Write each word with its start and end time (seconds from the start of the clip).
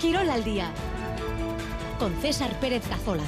Quirol 0.00 0.28
al 0.28 0.44
día 0.44 0.70
con 1.98 2.14
César 2.20 2.60
Pérez 2.60 2.86
Cazolaz. 2.86 3.24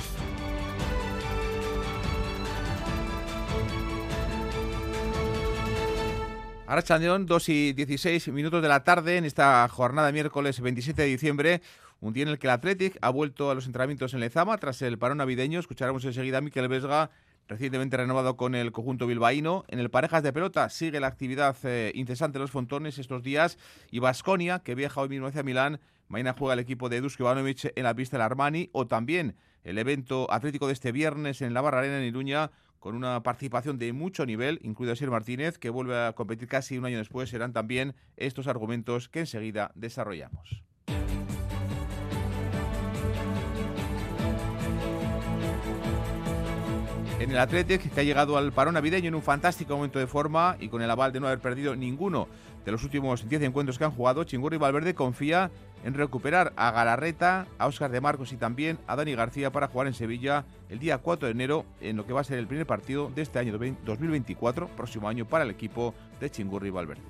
Ahora 6.67 6.83
Chandeón, 6.83 7.25
2 7.25 7.49
y 7.49 7.73
16 7.73 8.29
minutos 8.29 8.61
de 8.61 8.69
la 8.69 8.85
tarde 8.85 9.17
en 9.17 9.25
esta 9.25 9.67
jornada 9.69 10.13
miércoles 10.13 10.61
27 10.61 11.01
de 11.01 11.09
diciembre, 11.09 11.63
un 12.01 12.13
día 12.13 12.25
en 12.25 12.29
el 12.29 12.39
que 12.39 12.49
el 12.49 12.51
Athletic 12.51 12.99
ha 13.01 13.09
vuelto 13.09 13.51
a 13.51 13.55
los 13.55 13.65
entrenamientos 13.65 14.13
en 14.13 14.21
Lezama 14.21 14.59
tras 14.59 14.83
el 14.83 14.99
parón 14.99 15.19
navideño. 15.19 15.61
Escucharemos 15.61 16.05
enseguida 16.05 16.39
a 16.39 16.41
Miquel 16.43 16.69
Vesga, 16.69 17.11
recientemente 17.49 17.97
renovado 17.97 18.37
con 18.37 18.55
el 18.55 18.73
conjunto 18.73 19.07
bilbaíno. 19.07 19.65
En 19.69 19.79
el 19.79 19.89
Parejas 19.89 20.23
de 20.23 20.35
Pelota 20.35 20.69
sigue 20.69 21.01
la 21.01 21.07
actividad 21.07 21.57
eh, 21.63 21.93
incesante 21.95 22.39
de 22.39 22.41
los 22.43 22.51
fontones 22.51 22.99
estos 22.99 23.23
días 23.23 23.57
y 23.91 24.01
Vasconia, 24.01 24.59
que 24.59 24.75
viaja 24.75 25.01
hoy 25.01 25.09
mismo 25.09 25.29
hacia 25.29 25.43
Milán, 25.43 25.81
mañana 26.09 26.35
juega 26.39 26.55
el 26.55 26.61
equipo 26.61 26.89
de 26.89 27.01
Dusko 27.01 27.23
Ivanovic 27.23 27.73
en 27.77 27.85
la 27.85 27.95
pista 27.95 28.17
del 28.17 28.25
Armani 28.25 28.71
o 28.73 28.87
también 28.87 29.37
el 29.65 29.79
evento 29.79 30.31
atlético 30.31 30.67
de 30.67 30.73
este 30.73 30.93
viernes 30.93 31.43
en 31.43 31.55
la 31.55 31.61
Barra 31.61 31.81
Arena 31.81 31.99
en 31.99 32.05
Iruña 32.05 32.51
con 32.79 32.95
una 32.95 33.23
participación 33.23 33.79
de 33.79 33.93
mucho 33.93 34.25
nivel, 34.25 34.61
incluido 34.63 34.95
Sir 34.95 35.11
Martínez, 35.11 35.59
que 35.59 35.71
vuelve 35.71 35.97
a 35.97 36.13
competir 36.13 36.49
casi 36.49 36.79
un 36.79 36.85
año 36.85 36.99
después, 36.99 37.29
serán 37.29 37.53
también 37.53 37.95
estos 38.17 38.47
argumentos 38.47 39.09
que 39.09 39.21
enseguida 39.21 39.73
desarrollamos. 39.75 40.63
En 47.19 47.33
el 47.33 47.39
Athletic, 47.39 47.93
que 47.93 48.01
ha 48.01 48.05
llegado 48.05 48.37
al 48.37 48.53
parón 48.53 48.75
navideño 48.75 49.09
en 49.09 49.15
un 49.17 49.23
fantástico 49.23 49.75
momento 49.75 49.99
de 49.99 50.07
forma 50.07 50.57
y 50.61 50.69
con 50.69 50.83
el 50.83 50.91
aval 50.91 51.13
de 51.13 51.19
no 51.19 51.27
haber 51.27 51.41
perdido 51.41 51.75
ninguno 51.75 52.29
de 52.65 52.71
los 52.71 52.85
últimos 52.85 53.29
10 53.29 53.43
encuentros 53.43 53.77
que 53.77 53.85
han 53.85 53.91
jugado, 53.91 54.23
Chingurri 54.23 54.57
Valverde 54.57 54.95
confía 54.95 55.51
en 55.85 55.95
recuperar 55.95 56.53
a 56.55 56.71
Galarreta, 56.71 57.49
a 57.59 57.67
Óscar 57.67 57.91
de 57.91 58.01
Marcos 58.01 58.33
y 58.33 58.37
también 58.37 58.79
a 58.87 58.95
Dani 58.95 59.17
García 59.17 59.51
para 59.51 59.67
jugar 59.67 59.89
en 59.89 59.95
Sevilla 59.95 60.45
el 60.69 60.79
día 60.79 60.99
4 60.99 61.27
de 61.27 61.33
enero 61.33 61.65
en 61.81 61.97
lo 61.97 62.07
que 62.07 62.13
va 62.13 62.21
a 62.21 62.25
ser 62.25 62.39
el 62.39 62.47
primer 62.47 62.67
partido 62.67 63.11
de 63.13 63.23
este 63.23 63.41
año 63.41 63.53
2024, 63.53 64.69
próximo 64.77 65.09
año 65.09 65.25
para 65.25 65.43
el 65.43 65.51
equipo 65.51 65.95
de 66.21 66.31
Chingurri 66.31 66.71
Valverde. 66.71 67.03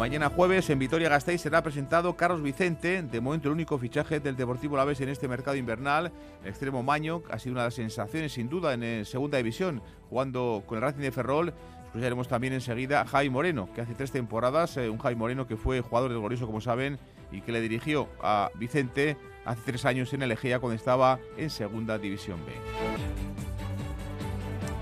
Mañana 0.00 0.30
jueves 0.30 0.70
en 0.70 0.78
Vitoria-Gasteiz 0.78 1.42
será 1.42 1.62
presentado 1.62 2.16
Carlos 2.16 2.42
Vicente, 2.42 3.02
de 3.02 3.20
momento 3.20 3.48
el 3.48 3.52
único 3.52 3.76
fichaje 3.76 4.18
del 4.18 4.34
Deportivo 4.34 4.78
Laves 4.78 4.98
en 5.02 5.10
este 5.10 5.28
mercado 5.28 5.58
invernal. 5.58 6.10
El 6.42 6.48
extremo 6.48 6.82
Maño 6.82 7.22
ha 7.30 7.38
sido 7.38 7.52
una 7.52 7.64
de 7.64 7.66
las 7.66 7.74
sensaciones 7.74 8.32
sin 8.32 8.48
duda 8.48 8.72
en 8.72 9.04
segunda 9.04 9.36
división, 9.36 9.82
jugando 10.08 10.62
con 10.66 10.78
el 10.78 10.82
Racing 10.84 11.02
de 11.02 11.12
Ferrol 11.12 11.54
Escucharemos 11.90 12.28
también 12.28 12.52
enseguida 12.52 13.00
a 13.00 13.04
Jai 13.04 13.28
Moreno, 13.30 13.68
que 13.74 13.80
hace 13.80 13.96
tres 13.96 14.12
temporadas, 14.12 14.76
eh, 14.76 14.88
un 14.88 14.98
Jai 14.98 15.16
Moreno 15.16 15.48
que 15.48 15.56
fue 15.56 15.80
jugador 15.80 16.10
del 16.10 16.20
Glorioso, 16.20 16.46
como 16.46 16.60
saben, 16.60 17.00
y 17.32 17.40
que 17.40 17.50
le 17.50 17.60
dirigió 17.60 18.08
a 18.22 18.48
Vicente 18.54 19.16
hace 19.44 19.62
tres 19.66 19.84
años 19.84 20.12
en 20.14 20.22
el 20.22 20.30
Egea 20.30 20.60
cuando 20.60 20.76
estaba 20.76 21.18
en 21.36 21.50
Segunda 21.50 21.98
División 21.98 22.38
B. 22.46 23.29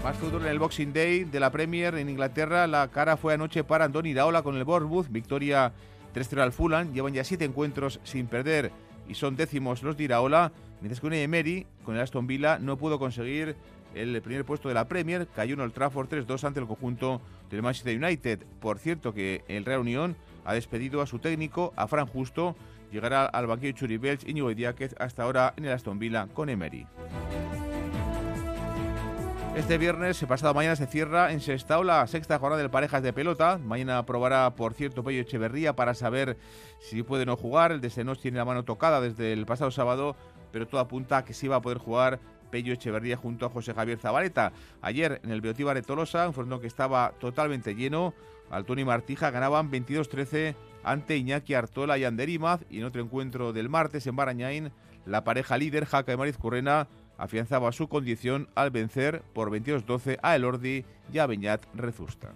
Más 0.03 0.17
fútbol 0.17 0.43
en 0.43 0.49
el 0.49 0.59
Boxing 0.59 0.93
Day 0.93 1.25
de 1.25 1.41
la 1.41 1.51
Premier 1.51 1.97
en 1.97 2.09
Inglaterra. 2.09 2.67
La 2.67 2.89
cara 2.89 3.17
fue 3.17 3.35
anoche 3.35 3.65
para 3.65 3.85
Andoni 3.85 4.11
Iraola 4.11 4.43
con 4.43 4.57
el 4.57 4.65
Bournemouth. 4.65 5.09
Victoria 5.11 5.73
3-0 6.15 6.41
al 6.41 6.53
Fulham. 6.53 6.93
Llevan 6.93 7.13
ya 7.13 7.25
siete 7.25 7.45
encuentros 7.45 8.01
sin 8.05 8.27
perder 8.27 8.71
y 9.09 9.15
son 9.15 9.37
décimos 9.37 9.83
los 9.83 9.97
de 9.97 10.05
Iraola. 10.05 10.53
Mientras 10.81 11.01
que 11.01 11.09
Unai 11.09 11.23
Emery 11.23 11.67
con 11.85 11.97
el 11.97 12.01
Aston 12.01 12.29
Villa 12.29 12.59
no 12.59 12.77
pudo 12.77 12.99
conseguir 12.99 13.57
el 13.95 14.23
primer 14.23 14.45
puesto 14.45 14.69
de 14.69 14.75
la 14.75 14.87
Premier, 14.87 15.27
cayó 15.35 15.55
en 15.55 15.61
el 15.61 15.73
Trafford 15.73 16.09
3-2 16.09 16.45
ante 16.45 16.61
el 16.61 16.67
conjunto 16.67 17.21
del 17.51 17.63
Manchester 17.63 18.03
United. 18.03 18.45
Por 18.61 18.79
cierto 18.79 19.13
que 19.13 19.43
el 19.49 19.65
Real 19.65 19.81
Unión 19.81 20.17
ha 20.45 20.55
despedido 20.55 21.03
a 21.03 21.07
su 21.07 21.19
técnico, 21.19 21.73
a 21.75 21.89
Fran 21.89 22.07
Justo, 22.07 22.55
llegará 22.93 23.27
al 23.27 23.49
banquillo 23.49 23.73
Churi 23.73 23.97
Belch 23.97 24.27
y 24.29 24.35
Ñigo 24.35 24.55
Diáquez 24.55 24.95
hasta 25.01 25.25
ahora 25.25 25.55
en 25.57 25.65
el 25.65 25.73
Aston 25.73 25.99
Villa 25.99 26.29
con 26.33 26.49
Emery. 26.49 26.87
Este 29.57 29.77
viernes, 29.77 30.25
pasado 30.29 30.55
mañana, 30.55 30.77
se 30.77 30.87
cierra 30.87 31.33
en 31.33 31.41
Sestao 31.41 31.83
la 31.83 32.07
sexta 32.07 32.39
jornada 32.39 32.63
de 32.63 32.69
parejas 32.69 33.03
de 33.03 33.13
pelota. 33.13 33.59
Mañana 33.59 34.07
probará, 34.07 34.55
por 34.55 34.73
cierto, 34.73 35.03
Pello 35.03 35.21
Echeverría 35.23 35.75
para 35.75 35.95
saber 35.95 36.39
si 36.81 37.03
puede 37.03 37.25
o 37.25 37.27
no 37.27 37.37
jugar. 37.37 37.73
El 37.73 37.81
de 37.81 37.91
Senos 37.91 38.21
tiene 38.21 38.39
la 38.39 38.45
mano 38.45 38.65
tocada 38.65 39.01
desde 39.01 39.33
el 39.33 39.47
pasado 39.47 39.71
sábado, 39.71 40.17
pero 40.53 40.69
todo 40.69 40.81
apunta 40.81 41.19
a 41.19 41.25
que 41.25 41.35
sí 41.35 41.49
va 41.49 41.57
a 41.57 41.63
poder 41.63 41.79
jugar 41.79 42.21
Pello 42.51 42.73
Echeverría 42.73 43.17
junto 43.17 43.47
a 43.47 43.51
José 43.51 43.75
Javier 43.75 43.99
Zabaleta. 43.99 44.53
Ayer 44.81 45.21
en 45.25 45.31
el 45.31 45.41
Beotíbar 45.41 45.75
de 45.75 45.83
Tolosa, 45.83 46.27
un 46.29 46.35
frontón 46.35 46.61
que 46.61 46.67
estaba 46.67 47.13
totalmente 47.19 47.75
lleno, 47.75 48.15
Altoni 48.51 48.83
y 48.83 48.85
Martija 48.85 49.31
ganaban 49.31 49.71
22-13 49.71 50.55
ante 50.85 51.17
Iñaki 51.17 51.55
Artola 51.55 51.99
y 51.99 52.05
Anderimaz 52.05 52.61
y 52.71 52.79
en 52.79 52.85
otro 52.85 53.03
encuentro 53.03 53.53
del 53.53 53.69
martes 53.69 54.07
en 54.07 54.17
Barañain, 54.17 54.73
la 55.05 55.25
pareja 55.25 55.59
líder 55.59 55.85
Jaca 55.85 56.13
y 56.13 56.17
Mariz 56.17 56.39
Currena 56.39 56.89
afianzaba 57.19 57.71
su 57.73 57.89
condición 57.89 58.49
al 58.55 58.71
vencer 58.71 59.23
por 59.35 59.51
22-12 59.51 60.19
a 60.23 60.37
Elordi 60.37 60.85
y 61.13 61.19
a 61.19 61.27
Beñat 61.27 61.67
Rezusta. 61.75 62.33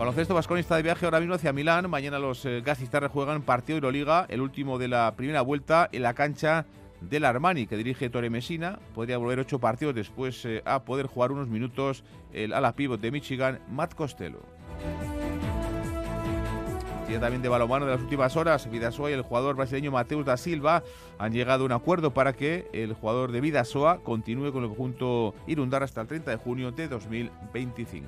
Baloncesto 0.00 0.34
Vasconi 0.34 0.60
está 0.60 0.76
de 0.76 0.82
viaje 0.82 1.04
ahora 1.04 1.20
mismo 1.20 1.34
hacia 1.34 1.52
Milán. 1.52 1.90
Mañana 1.90 2.18
los 2.18 2.46
eh, 2.46 2.62
gasistas 2.62 3.10
juegan 3.10 3.42
partido 3.42 3.74
de 3.74 3.86
Euroliga, 3.86 4.24
el 4.30 4.40
último 4.40 4.78
de 4.78 4.88
la 4.88 5.14
primera 5.14 5.42
vuelta 5.42 5.90
en 5.92 6.02
la 6.02 6.14
cancha 6.14 6.64
del 7.02 7.26
Armani, 7.26 7.66
que 7.66 7.76
dirige 7.76 8.08
Torre 8.08 8.30
Messina. 8.30 8.78
Podría 8.94 9.18
volver 9.18 9.40
ocho 9.40 9.58
partidos 9.58 9.94
después 9.94 10.42
eh, 10.46 10.62
a 10.64 10.84
poder 10.84 11.06
jugar 11.06 11.32
unos 11.32 11.48
minutos 11.48 12.02
el 12.32 12.54
ala 12.54 12.74
pívot 12.74 12.98
de 12.98 13.10
Michigan, 13.10 13.60
Matt 13.70 13.94
Costello. 13.94 14.40
Y 17.10 17.18
también 17.18 17.42
de 17.42 17.48
balomano 17.48 17.86
de 17.86 17.92
las 17.92 18.00
últimas 18.00 18.36
horas, 18.36 18.70
Vidasoa 18.70 19.10
y 19.10 19.14
el 19.14 19.22
jugador 19.22 19.56
brasileño 19.56 19.90
Mateus 19.90 20.24
da 20.24 20.36
Silva 20.36 20.84
han 21.18 21.32
llegado 21.32 21.64
a 21.64 21.66
un 21.66 21.72
acuerdo 21.72 22.12
para 22.12 22.32
que 22.34 22.68
el 22.72 22.94
jugador 22.94 23.32
de 23.32 23.40
Vidasoa 23.40 23.98
continúe 24.04 24.52
con 24.52 24.62
el 24.62 24.68
conjunto 24.68 25.34
Irundar 25.48 25.82
hasta 25.82 26.02
el 26.02 26.06
30 26.06 26.30
de 26.30 26.36
junio 26.36 26.70
de 26.70 26.86
2025 26.86 28.06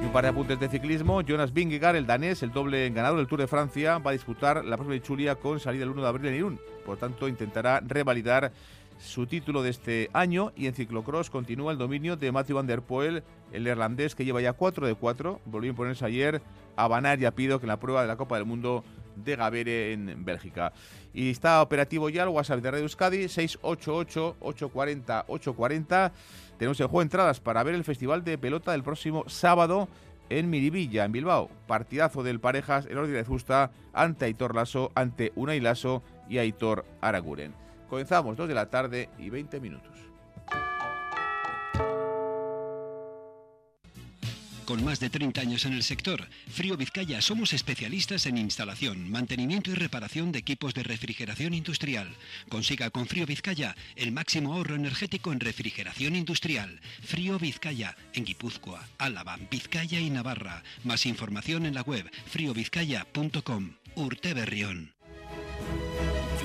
un 0.00 0.14
par 0.14 0.24
de 0.24 0.30
apuntes 0.30 0.58
de 0.58 0.68
ciclismo. 0.70 1.20
Jonas 1.20 1.52
Vingegaard, 1.52 1.96
el 1.96 2.06
danés, 2.06 2.42
el 2.42 2.50
doble 2.50 2.88
ganador 2.88 3.18
del 3.18 3.26
Tour 3.26 3.40
de 3.40 3.46
Francia, 3.46 3.98
va 3.98 4.10
a 4.10 4.14
disputar 4.14 4.64
la 4.64 4.78
próxima 4.78 5.02
Chulia 5.02 5.34
con 5.34 5.60
salida 5.60 5.84
el 5.84 5.90
1 5.90 6.00
de 6.00 6.08
abril 6.08 6.26
en 6.28 6.34
Irún. 6.34 6.60
Por 6.86 6.96
tanto, 6.96 7.28
intentará 7.28 7.80
revalidar 7.86 8.50
su 8.98 9.26
título 9.26 9.62
de 9.62 9.70
este 9.70 10.10
año 10.14 10.52
y 10.56 10.66
en 10.66 10.74
ciclocross 10.74 11.30
continúa 11.30 11.72
el 11.72 11.78
dominio 11.78 12.16
de 12.16 12.32
Matthew 12.32 12.56
Van 12.56 12.66
Der 12.66 12.80
Poel, 12.80 13.22
el 13.52 13.64
neerlandés 13.64 14.14
que 14.14 14.24
lleva 14.24 14.40
ya 14.40 14.52
4 14.52 14.86
de 14.86 14.94
4. 14.94 15.40
Volvió 15.44 15.70
a 15.70 15.72
imponerse 15.72 16.04
ayer 16.04 16.40
a 16.76 16.86
Banar 16.88 17.20
y 17.20 17.24
a 17.24 17.34
Pido 17.34 17.58
que 17.58 17.66
en 17.66 17.68
la 17.68 17.80
prueba 17.80 18.02
de 18.02 18.08
la 18.08 18.16
Copa 18.16 18.36
del 18.36 18.44
Mundo 18.44 18.84
de 19.16 19.36
Gavere 19.36 19.92
en 19.92 20.24
Bélgica. 20.24 20.72
Y 21.12 21.30
está 21.30 21.60
operativo 21.62 22.08
ya 22.08 22.22
el 22.22 22.28
WhatsApp 22.28 22.60
de 22.60 22.70
Radio 22.70 22.84
Euskadi 22.84 23.24
688-840-840. 23.24 26.12
Tenemos 26.58 26.78
el 26.80 26.86
juego 26.86 27.00
de 27.00 27.04
entradas 27.04 27.40
para 27.40 27.62
ver 27.62 27.74
el 27.74 27.84
Festival 27.84 28.24
de 28.24 28.38
Pelota 28.38 28.72
del 28.72 28.82
próximo 28.82 29.24
sábado 29.28 29.88
en 30.30 30.50
Miribilla, 30.50 31.04
en 31.04 31.12
Bilbao. 31.12 31.50
Partidazo 31.66 32.22
del 32.22 32.40
Parejas, 32.40 32.86
el 32.86 32.98
orden 32.98 33.14
de 33.14 33.24
Justa, 33.24 33.70
ante 33.92 34.26
Aitor 34.26 34.54
Lasso, 34.54 34.92
ante 34.94 35.32
Unai 35.34 35.60
Lasso 35.60 36.02
y 36.28 36.38
Aitor 36.38 36.84
Araguren. 37.00 37.54
Comenzamos 37.88 38.36
2 38.36 38.48
de 38.48 38.54
la 38.54 38.70
tarde 38.70 39.08
y 39.18 39.30
20 39.30 39.60
minutos. 39.60 39.97
Con 44.68 44.84
más 44.84 45.00
de 45.00 45.08
30 45.08 45.40
años 45.40 45.64
en 45.64 45.72
el 45.72 45.82
sector, 45.82 46.28
Frío 46.46 46.76
Vizcaya 46.76 47.22
somos 47.22 47.54
especialistas 47.54 48.26
en 48.26 48.36
instalación, 48.36 49.10
mantenimiento 49.10 49.70
y 49.70 49.74
reparación 49.74 50.30
de 50.30 50.40
equipos 50.40 50.74
de 50.74 50.82
refrigeración 50.82 51.54
industrial. 51.54 52.14
Consiga 52.50 52.90
con 52.90 53.06
Frío 53.06 53.24
Vizcaya 53.24 53.74
el 53.96 54.12
máximo 54.12 54.52
ahorro 54.52 54.74
energético 54.74 55.32
en 55.32 55.40
refrigeración 55.40 56.16
industrial. 56.16 56.82
Frío 57.02 57.38
Vizcaya, 57.38 57.96
en 58.12 58.26
Guipúzcoa, 58.26 58.86
Álava, 58.98 59.38
Vizcaya 59.50 60.00
y 60.00 60.10
Navarra. 60.10 60.62
Más 60.84 61.06
información 61.06 61.64
en 61.64 61.72
la 61.72 61.80
web 61.80 62.04
friovizcaya.com. 62.26 63.72
Urte 63.94 64.34
Berrión. 64.34 64.97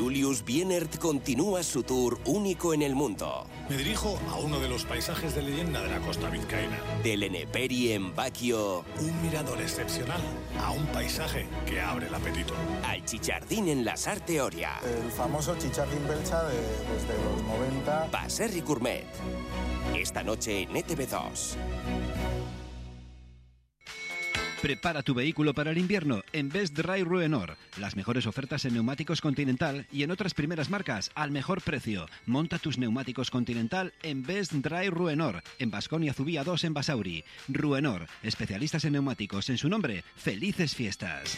Julius 0.03 0.43
Bienert 0.43 0.97
continúa 0.97 1.63
su 1.63 1.81
tour 1.81 2.19
único 2.25 2.73
en 2.73 2.81
el 2.81 2.93
mundo. 2.93 3.47
Me 3.69 3.77
dirijo 3.77 4.19
a 4.29 4.35
uno 4.35 4.59
de 4.59 4.67
los 4.67 4.83
paisajes 4.83 5.33
de 5.33 5.41
leyenda 5.41 5.81
de 5.81 5.91
la 5.91 6.01
costa 6.01 6.29
vizcaína. 6.29 6.77
Del 7.01 7.23
Eneperi 7.23 7.93
en 7.93 8.13
Baquio. 8.13 8.83
Un 8.99 9.21
mirador 9.21 9.61
excepcional 9.61 10.19
a 10.59 10.71
un 10.71 10.85
paisaje 10.87 11.47
que 11.65 11.79
abre 11.79 12.07
el 12.07 12.13
apetito. 12.13 12.53
Al 12.85 13.05
Chichardín 13.05 13.69
en 13.69 13.85
la 13.85 13.95
Sarteoria. 13.95 14.71
El 14.83 15.09
famoso 15.09 15.55
Chichardín 15.57 16.05
Belcha 16.05 16.43
de, 16.43 16.57
desde 16.57 17.23
los 17.23 17.41
90. 17.43 18.09
Baserri 18.11 18.59
Gourmet. 18.59 19.05
Esta 19.95 20.21
noche 20.21 20.63
en 20.63 20.71
ETV2. 20.71 21.55
Prepara 24.63 25.03
tu 25.03 25.13
vehículo 25.13 25.53
para 25.53 25.71
el 25.71 25.77
invierno 25.77 26.23
en 26.31 26.47
Best 26.47 26.73
Dry 26.73 27.03
Ruenor. 27.03 27.57
Las 27.81 27.97
mejores 27.97 28.25
ofertas 28.27 28.63
en 28.63 28.75
neumáticos 28.75 29.19
Continental 29.19 29.85
y 29.91 30.03
en 30.03 30.11
otras 30.11 30.33
primeras 30.33 30.69
marcas 30.69 31.11
al 31.15 31.31
mejor 31.31 31.61
precio. 31.61 32.05
Monta 32.25 32.59
tus 32.59 32.77
neumáticos 32.77 33.29
Continental 33.29 33.91
en 34.03 34.23
Best 34.23 34.53
Dry 34.53 34.87
Ruenor, 34.87 35.43
en 35.59 35.69
Basconia 35.69 36.13
Zubía 36.13 36.45
2 36.45 36.63
en 36.63 36.73
Basauri. 36.73 37.25
Ruenor, 37.49 38.07
especialistas 38.21 38.85
en 38.85 38.93
neumáticos. 38.93 39.49
En 39.49 39.57
su 39.57 39.67
nombre, 39.67 40.05
felices 40.15 40.75
fiestas. 40.75 41.37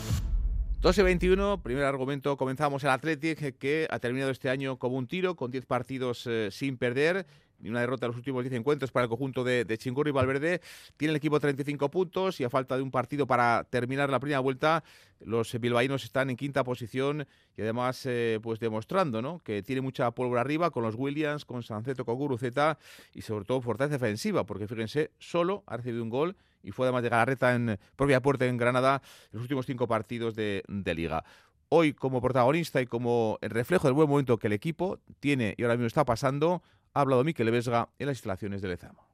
12 0.81 1.03
21, 1.03 1.61
primer 1.61 1.83
argumento, 1.83 2.35
comenzamos 2.37 2.83
el 2.83 2.89
Athletic 2.89 3.55
que 3.59 3.87
ha 3.91 3.99
terminado 3.99 4.31
este 4.31 4.49
año 4.49 4.79
como 4.79 4.97
un 4.97 5.05
tiro, 5.05 5.35
con 5.35 5.51
10 5.51 5.67
partidos 5.67 6.25
eh, 6.25 6.49
sin 6.49 6.75
perder, 6.75 7.27
ni 7.59 7.69
una 7.69 7.81
derrota 7.81 8.07
en 8.07 8.09
los 8.09 8.17
últimos 8.17 8.41
10 8.41 8.55
encuentros 8.55 8.91
para 8.91 9.03
el 9.03 9.09
conjunto 9.09 9.43
de, 9.43 9.63
de 9.63 9.77
Chingurri 9.77 10.09
y 10.09 10.11
Valverde. 10.11 10.59
Tiene 10.97 11.11
el 11.11 11.17
equipo 11.17 11.39
35 11.39 11.91
puntos 11.91 12.39
y 12.39 12.45
a 12.45 12.49
falta 12.49 12.77
de 12.77 12.81
un 12.81 12.89
partido 12.89 13.27
para 13.27 13.63
terminar 13.69 14.09
la 14.09 14.19
primera 14.19 14.39
vuelta, 14.39 14.83
los 15.19 15.53
bilbaínos 15.59 16.03
están 16.03 16.31
en 16.31 16.35
quinta 16.35 16.63
posición 16.63 17.27
y 17.55 17.61
además 17.61 18.03
eh, 18.07 18.39
pues 18.41 18.59
demostrando 18.59 19.21
¿no? 19.21 19.37
que 19.43 19.61
tiene 19.61 19.81
mucha 19.81 20.09
pólvora 20.09 20.41
arriba 20.41 20.71
con 20.71 20.81
los 20.81 20.95
Williams, 20.95 21.45
con 21.45 21.61
Sanceto, 21.61 22.05
con 22.05 22.15
Guruceta 22.15 22.79
y 23.13 23.21
sobre 23.21 23.45
todo 23.45 23.61
fortaleza 23.61 23.99
defensiva, 23.99 24.47
porque 24.47 24.67
fíjense, 24.67 25.11
solo 25.19 25.63
ha 25.67 25.77
recibido 25.77 26.01
un 26.01 26.09
gol 26.09 26.35
y 26.63 26.71
fue 26.71 26.85
además 26.85 27.03
de 27.03 27.09
Galarreta 27.09 27.53
en 27.55 27.79
propia 27.95 28.21
puerta 28.21 28.45
en 28.45 28.57
Granada 28.57 29.01
en 29.25 29.29
los 29.33 29.41
últimos 29.43 29.65
cinco 29.65 29.87
partidos 29.87 30.35
de, 30.35 30.63
liga 30.95 31.23
hoy 31.69 31.93
como 31.93 32.21
protagonista 32.21 32.81
y 32.81 32.85
como 32.85 33.37
el 33.41 33.49
reflejo 33.49 33.87
del 33.87 33.93
buen 33.93 34.09
momento 34.09 34.37
que 34.37 34.47
el 34.47 34.53
equipo 34.53 34.99
tiene 35.21 35.55
y 35.57 35.63
ahora 35.63 35.75
mismo 35.75 35.87
está 35.87 36.03
pasando, 36.03 36.61
ha 36.93 36.99
hablado 36.99 37.23
Miquel 37.23 37.49
Vesga 37.49 37.87
en 37.97 38.07
las 38.07 38.17
instalaciones 38.17 38.61
de 38.61 38.67
Lezama. 38.67 39.10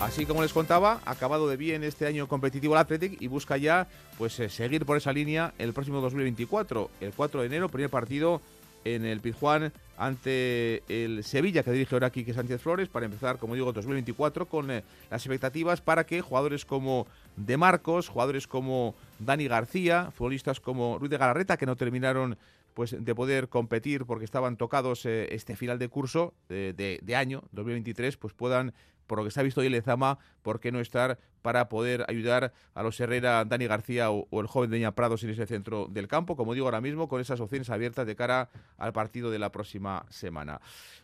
Así 0.00 0.24
como 0.24 0.40
les 0.40 0.54
contaba, 0.54 1.02
acabado 1.04 1.46
de 1.46 1.58
bien 1.58 1.84
este 1.84 2.06
año 2.06 2.26
competitivo 2.26 2.72
el 2.72 2.80
Athletic 2.80 3.20
y 3.20 3.26
busca 3.26 3.58
ya 3.58 3.86
pues 4.16 4.40
eh, 4.40 4.48
seguir 4.48 4.86
por 4.86 4.96
esa 4.96 5.12
línea 5.12 5.52
el 5.58 5.74
próximo 5.74 6.00
2024, 6.00 6.90
el 7.02 7.12
4 7.12 7.40
de 7.42 7.46
enero, 7.46 7.68
primer 7.68 7.90
partido 7.90 8.40
en 8.86 9.04
el 9.04 9.20
Pizjuán 9.20 9.74
ante 9.98 10.82
el 10.88 11.22
Sevilla 11.22 11.62
que 11.62 11.72
dirige 11.72 11.94
ahora 11.94 12.08
Quique 12.08 12.32
Sánchez 12.32 12.62
Flores 12.62 12.88
para 12.88 13.04
empezar, 13.04 13.36
como 13.36 13.54
digo, 13.54 13.74
2024 13.74 14.46
con 14.46 14.70
eh, 14.70 14.84
las 15.10 15.20
expectativas 15.20 15.82
para 15.82 16.04
que 16.04 16.22
jugadores 16.22 16.64
como 16.64 17.06
De 17.36 17.58
Marcos, 17.58 18.08
jugadores 18.08 18.46
como 18.46 18.94
Dani 19.18 19.48
García, 19.48 20.10
futbolistas 20.12 20.60
como 20.60 20.98
Ruiz 20.98 21.10
de 21.10 21.18
Galarreta 21.18 21.58
que 21.58 21.66
no 21.66 21.76
terminaron 21.76 22.38
pues 22.72 22.96
de 22.98 23.14
poder 23.14 23.48
competir 23.48 24.06
porque 24.06 24.24
estaban 24.24 24.56
tocados 24.56 25.04
eh, 25.04 25.34
este 25.34 25.56
final 25.56 25.78
de 25.78 25.88
curso 25.88 26.32
de, 26.48 26.72
de, 26.72 27.00
de 27.02 27.16
año 27.16 27.42
2023, 27.52 28.16
pues 28.16 28.32
puedan 28.32 28.72
por 29.10 29.18
lo 29.18 29.24
que 29.24 29.32
se 29.32 29.40
ha 29.40 29.42
visto 29.42 29.60
hoy 29.60 29.66
en 29.66 29.72
Lezama, 29.72 30.20
¿por 30.40 30.60
qué 30.60 30.70
no 30.70 30.78
estar 30.78 31.18
para 31.42 31.68
poder 31.68 32.04
ayudar 32.06 32.52
a 32.74 32.82
los 32.84 33.00
Herrera, 33.00 33.44
Dani 33.44 33.66
García 33.66 34.12
o, 34.12 34.28
o 34.30 34.40
el 34.40 34.46
joven 34.46 34.70
Deña 34.70 34.94
Prados 34.94 35.24
en 35.24 35.30
ese 35.30 35.46
centro 35.46 35.88
del 35.90 36.06
campo? 36.06 36.36
Como 36.36 36.54
digo 36.54 36.66
ahora 36.68 36.80
mismo, 36.80 37.08
con 37.08 37.20
esas 37.20 37.40
opciones 37.40 37.70
abiertas 37.70 38.06
de 38.06 38.14
cara 38.14 38.50
al 38.78 38.92
partido 38.92 39.32
de 39.32 39.40
la 39.40 39.50
próxima 39.50 40.06
semana. 40.10 40.60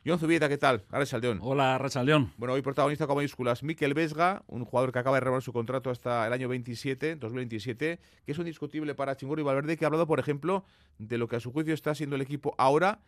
John 0.07 0.21
Zubieta, 0.21 0.49
¿qué 0.49 0.57
tal? 0.57 0.85
Arrachaldeón. 0.93 1.41
Hola, 1.43 1.75
Arrachaldeón. 1.75 2.33
Bueno, 2.37 2.55
hoy 2.55 2.63
protagonista 2.63 3.09
con 3.09 3.17
mayúsculas, 3.17 3.65
Miquel 3.65 3.93
Vesga, 3.93 4.45
un 4.47 4.65
jugador 4.65 4.93
que 4.93 5.01
acaba 5.01 5.17
de 5.17 5.23
renovar 5.23 5.43
su 5.43 5.53
contrato 5.53 5.91
hasta 5.91 6.29
el 6.29 6.33
año 6.33 6.49
27, 6.49 7.17
2027, 7.17 7.99
que 8.25 8.31
es 8.31 8.39
un 8.39 8.47
indiscutible 8.47 8.95
para 8.95 9.17
Chingurri 9.17 9.43
y 9.43 9.45
Valverde, 9.45 9.77
que 9.77 9.85
ha 9.85 9.89
hablado, 9.89 10.07
por 10.07 10.21
ejemplo, 10.21 10.65
de 10.99 11.19
lo 11.19 11.27
que 11.27 11.35
a 11.35 11.41
su 11.41 11.51
juicio 11.51 11.75
está 11.75 11.93
siendo 11.97 12.15
el 12.15 12.23
equipo 12.23 12.55
ahora 12.57 13.01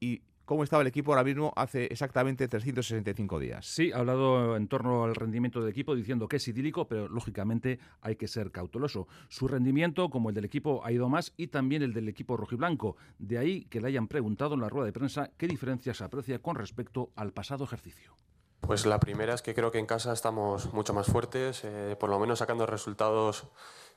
y 0.00 0.22
cómo 0.44 0.64
estaba 0.64 0.82
el 0.82 0.88
equipo 0.88 1.12
ahora 1.12 1.24
mismo 1.24 1.52
hace 1.56 1.84
exactamente 1.86 2.48
365 2.48 3.38
días. 3.38 3.66
Sí, 3.66 3.92
ha 3.92 3.98
hablado 3.98 4.56
en 4.56 4.68
torno 4.68 5.04
al 5.04 5.14
rendimiento 5.14 5.60
del 5.60 5.70
equipo 5.70 5.94
diciendo 5.94 6.28
que 6.28 6.36
es 6.36 6.48
idílico, 6.48 6.86
pero 6.86 7.08
lógicamente 7.08 7.78
hay 8.00 8.16
que 8.16 8.28
ser 8.28 8.50
cauteloso. 8.50 9.08
Su 9.28 9.48
rendimiento, 9.48 10.10
como 10.10 10.28
el 10.28 10.34
del 10.34 10.44
equipo, 10.44 10.84
ha 10.84 10.92
ido 10.92 11.08
más 11.08 11.32
y 11.36 11.48
también 11.48 11.82
el 11.82 11.92
del 11.92 12.08
equipo 12.08 12.36
rojiblanco. 12.36 12.96
De 13.18 13.38
ahí 13.38 13.64
que 13.64 13.80
le 13.80 13.88
hayan 13.88 14.08
preguntado 14.08 14.54
en 14.54 14.60
la 14.60 14.68
rueda 14.68 14.86
de 14.86 14.92
prensa 14.92 15.30
qué 15.36 15.46
diferencias 15.46 16.00
aprecia 16.00 16.38
con 16.40 16.56
respecto 16.56 17.10
al 17.16 17.32
pasado 17.32 17.64
ejercicio. 17.64 18.16
Pues 18.60 18.86
la 18.86 18.98
primera 18.98 19.34
es 19.34 19.42
que 19.42 19.54
creo 19.54 19.70
que 19.70 19.78
en 19.78 19.86
casa 19.86 20.12
estamos 20.12 20.72
mucho 20.72 20.94
más 20.94 21.06
fuertes, 21.06 21.62
eh, 21.64 21.96
por 22.00 22.08
lo 22.08 22.18
menos 22.18 22.38
sacando 22.38 22.64
resultados 22.64 23.46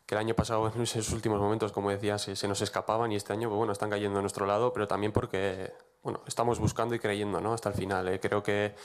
que 0.06 0.16
el 0.16 0.20
año 0.20 0.36
pasado 0.36 0.72
en 0.74 0.82
esos 0.82 1.12
últimos 1.12 1.40
momentos, 1.40 1.72
como 1.72 1.90
decía, 1.90 2.18
se, 2.18 2.36
se, 2.36 2.48
nos 2.48 2.62
escapaban 2.62 3.12
y 3.12 3.16
este 3.16 3.34
año, 3.34 3.50
pues 3.50 3.58
bueno, 3.58 3.74
están 3.74 3.90
cayendo 3.90 4.20
a 4.20 4.22
nuestro 4.22 4.46
lado, 4.46 4.74
pero 4.74 4.88
también 4.88 5.12
porque, 5.12 5.74
bueno, 6.04 6.22
estamos 6.28 6.60
buscando 6.60 6.96
y 6.96 7.00
creyendo, 7.00 7.42
¿no? 7.42 7.54
Hasta 7.54 7.70
el 7.70 7.76
final. 7.76 8.08
Eh. 8.08 8.20
Creo 8.20 8.42
que 8.44 8.76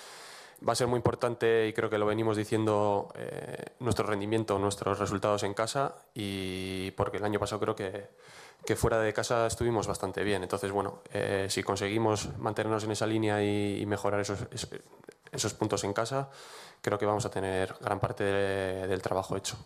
va 0.67 0.73
a 0.73 0.77
ser 0.77 0.87
muy 0.87 0.97
importante 0.97 1.67
y 1.69 1.73
creo 1.73 1.91
que 1.91 1.99
lo 1.99 2.07
venimos 2.07 2.37
diciendo 2.37 3.13
eh, 3.17 3.75
nuestro 3.81 4.07
rendimiento, 4.07 4.59
nuestros 4.59 4.99
resultados 4.99 5.43
en 5.43 5.55
casa 5.55 5.95
y 6.15 6.91
porque 6.93 7.17
el 7.17 7.25
año 7.25 7.41
pasado 7.41 7.61
creo 7.61 7.75
que, 7.75 8.11
que 8.65 8.77
fuera 8.77 8.99
de 9.01 9.13
casa 9.13 9.47
estuvimos 9.47 9.87
bastante 9.87 10.23
bien. 10.23 10.43
Entonces, 10.43 10.71
bueno, 10.71 11.03
eh, 11.13 11.47
si 11.49 11.63
conseguimos 11.63 12.37
mantenernos 12.39 12.85
en 12.85 12.93
esa 12.93 13.07
línea 13.07 13.43
y, 13.43 13.85
mejorar 13.87 14.21
esos, 14.21 14.47
esos 15.33 15.55
puntos 15.55 15.83
en 15.85 15.93
casa, 15.93 16.31
creo 16.81 16.99
que 16.99 17.07
vamos 17.07 17.25
a 17.27 17.31
tener 17.31 17.75
gran 17.81 17.99
parte 17.99 18.25
de, 18.25 18.87
del 18.87 19.03
trabajo 19.03 19.37
hecho. 19.37 19.57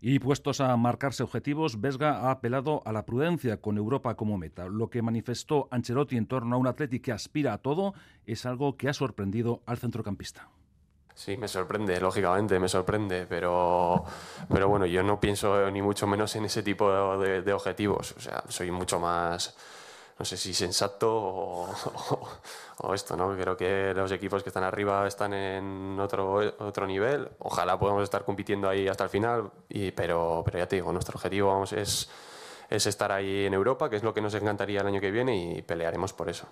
Y 0.00 0.20
puestos 0.20 0.60
a 0.60 0.76
marcarse 0.76 1.22
objetivos, 1.22 1.80
Vesga 1.80 2.20
ha 2.20 2.30
apelado 2.30 2.82
a 2.84 2.92
la 2.92 3.04
prudencia 3.04 3.60
con 3.60 3.78
Europa 3.78 4.14
como 4.14 4.38
meta. 4.38 4.66
Lo 4.68 4.90
que 4.90 5.02
manifestó 5.02 5.66
Ancelotti 5.70 6.16
en 6.16 6.26
torno 6.26 6.54
a 6.54 6.58
un 6.58 6.68
Atleti 6.68 7.00
que 7.00 7.12
aspira 7.12 7.52
a 7.52 7.58
todo 7.58 7.94
es 8.24 8.46
algo 8.46 8.76
que 8.76 8.88
ha 8.88 8.92
sorprendido 8.92 9.62
al 9.66 9.78
centrocampista. 9.78 10.48
Sí, 11.14 11.36
me 11.36 11.48
sorprende, 11.48 12.00
lógicamente, 12.00 12.60
me 12.60 12.68
sorprende, 12.68 13.26
pero, 13.28 14.04
pero 14.48 14.68
bueno, 14.68 14.86
yo 14.86 15.02
no 15.02 15.18
pienso 15.18 15.68
ni 15.68 15.82
mucho 15.82 16.06
menos 16.06 16.36
en 16.36 16.44
ese 16.44 16.62
tipo 16.62 17.18
de, 17.18 17.42
de 17.42 17.52
objetivos. 17.52 18.12
O 18.16 18.20
sea, 18.20 18.44
soy 18.46 18.70
mucho 18.70 19.00
más 19.00 19.56
no 20.18 20.24
sé 20.24 20.36
si 20.36 20.52
sensato 20.52 21.14
o, 21.14 21.70
o, 21.70 22.28
o, 22.88 22.94
esto, 22.94 23.16
¿no? 23.16 23.36
Creo 23.36 23.56
que 23.56 23.92
los 23.94 24.10
equipos 24.10 24.42
que 24.42 24.50
están 24.50 24.64
arriba 24.64 25.06
están 25.06 25.32
en 25.32 25.98
otro, 26.00 26.34
otro 26.58 26.86
nivel. 26.86 27.28
Ojalá 27.38 27.78
podamos 27.78 28.02
estar 28.02 28.24
compitiendo 28.24 28.68
ahí 28.68 28.88
hasta 28.88 29.04
el 29.04 29.10
final, 29.10 29.50
pero, 29.94 30.42
pero 30.44 30.58
ya 30.58 30.66
te 30.66 30.76
digo, 30.76 30.92
nuestro 30.92 31.16
objetivo 31.16 31.48
vamos, 31.48 31.72
es, 31.72 32.10
es 32.68 32.86
estar 32.86 33.12
ahí 33.12 33.46
en 33.46 33.54
Europa, 33.54 33.88
que 33.88 33.96
es 33.96 34.02
lo 34.02 34.12
que 34.12 34.20
nos 34.20 34.34
encantaría 34.34 34.80
el 34.80 34.86
año 34.86 35.00
que 35.00 35.10
viene 35.10 35.36
y 35.36 35.62
pelearemos 35.62 36.12
por 36.12 36.28
eso. 36.28 36.48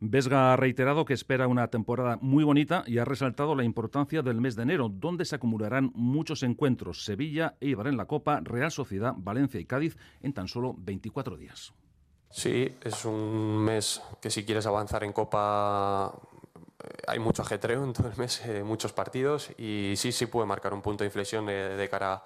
Vesga 0.00 0.52
ha 0.52 0.56
reiterado 0.56 1.04
que 1.04 1.14
espera 1.14 1.46
una 1.46 1.68
temporada 1.68 2.18
muy 2.20 2.42
bonita 2.42 2.82
y 2.86 2.98
ha 2.98 3.04
resaltado 3.04 3.54
la 3.54 3.64
importancia 3.64 4.22
del 4.22 4.40
mes 4.40 4.56
de 4.56 4.64
enero, 4.64 4.88
donde 4.88 5.24
se 5.24 5.36
acumularán 5.36 5.92
muchos 5.94 6.42
encuentros. 6.42 7.04
Sevilla, 7.04 7.54
Eibar 7.60 7.86
en 7.86 7.96
la 7.96 8.06
Copa, 8.06 8.40
Real 8.42 8.72
Sociedad, 8.72 9.14
Valencia 9.16 9.60
y 9.60 9.66
Cádiz 9.66 9.96
en 10.20 10.32
tan 10.32 10.48
solo 10.48 10.74
24 10.76 11.36
días. 11.36 11.72
Sí, 12.34 12.76
es 12.82 13.04
un 13.04 13.58
mes 13.58 14.02
que 14.20 14.28
si 14.28 14.44
quieres 14.44 14.66
avanzar 14.66 15.04
en 15.04 15.12
Copa 15.12 16.12
hay 17.06 17.20
mucho 17.20 17.42
ajetreo 17.42 17.84
en 17.84 17.92
todo 17.92 18.08
el 18.08 18.16
mes, 18.16 18.44
eh, 18.44 18.64
muchos 18.64 18.92
partidos 18.92 19.50
y 19.56 19.94
sí, 19.96 20.10
sí 20.10 20.26
puede 20.26 20.44
marcar 20.44 20.74
un 20.74 20.82
punto 20.82 21.04
de 21.04 21.06
inflexión 21.06 21.46
de, 21.46 21.76
de 21.76 21.88
cara 21.88 22.24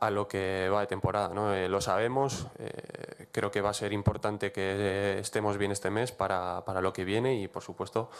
a 0.00 0.10
lo 0.10 0.26
que 0.26 0.68
va 0.72 0.80
de 0.80 0.88
temporada. 0.88 1.28
¿no? 1.32 1.54
Eh, 1.54 1.68
lo 1.68 1.80
sabemos, 1.80 2.48
eh, 2.58 3.28
creo 3.30 3.52
que 3.52 3.60
va 3.60 3.70
a 3.70 3.74
ser 3.74 3.92
importante 3.92 4.50
que 4.50 5.20
estemos 5.20 5.56
bien 5.56 5.70
este 5.70 5.88
mes 5.88 6.10
para, 6.10 6.64
para 6.64 6.80
lo 6.80 6.92
que 6.92 7.04
viene 7.04 7.40
y 7.40 7.46
por 7.46 7.62
supuesto 7.62 8.10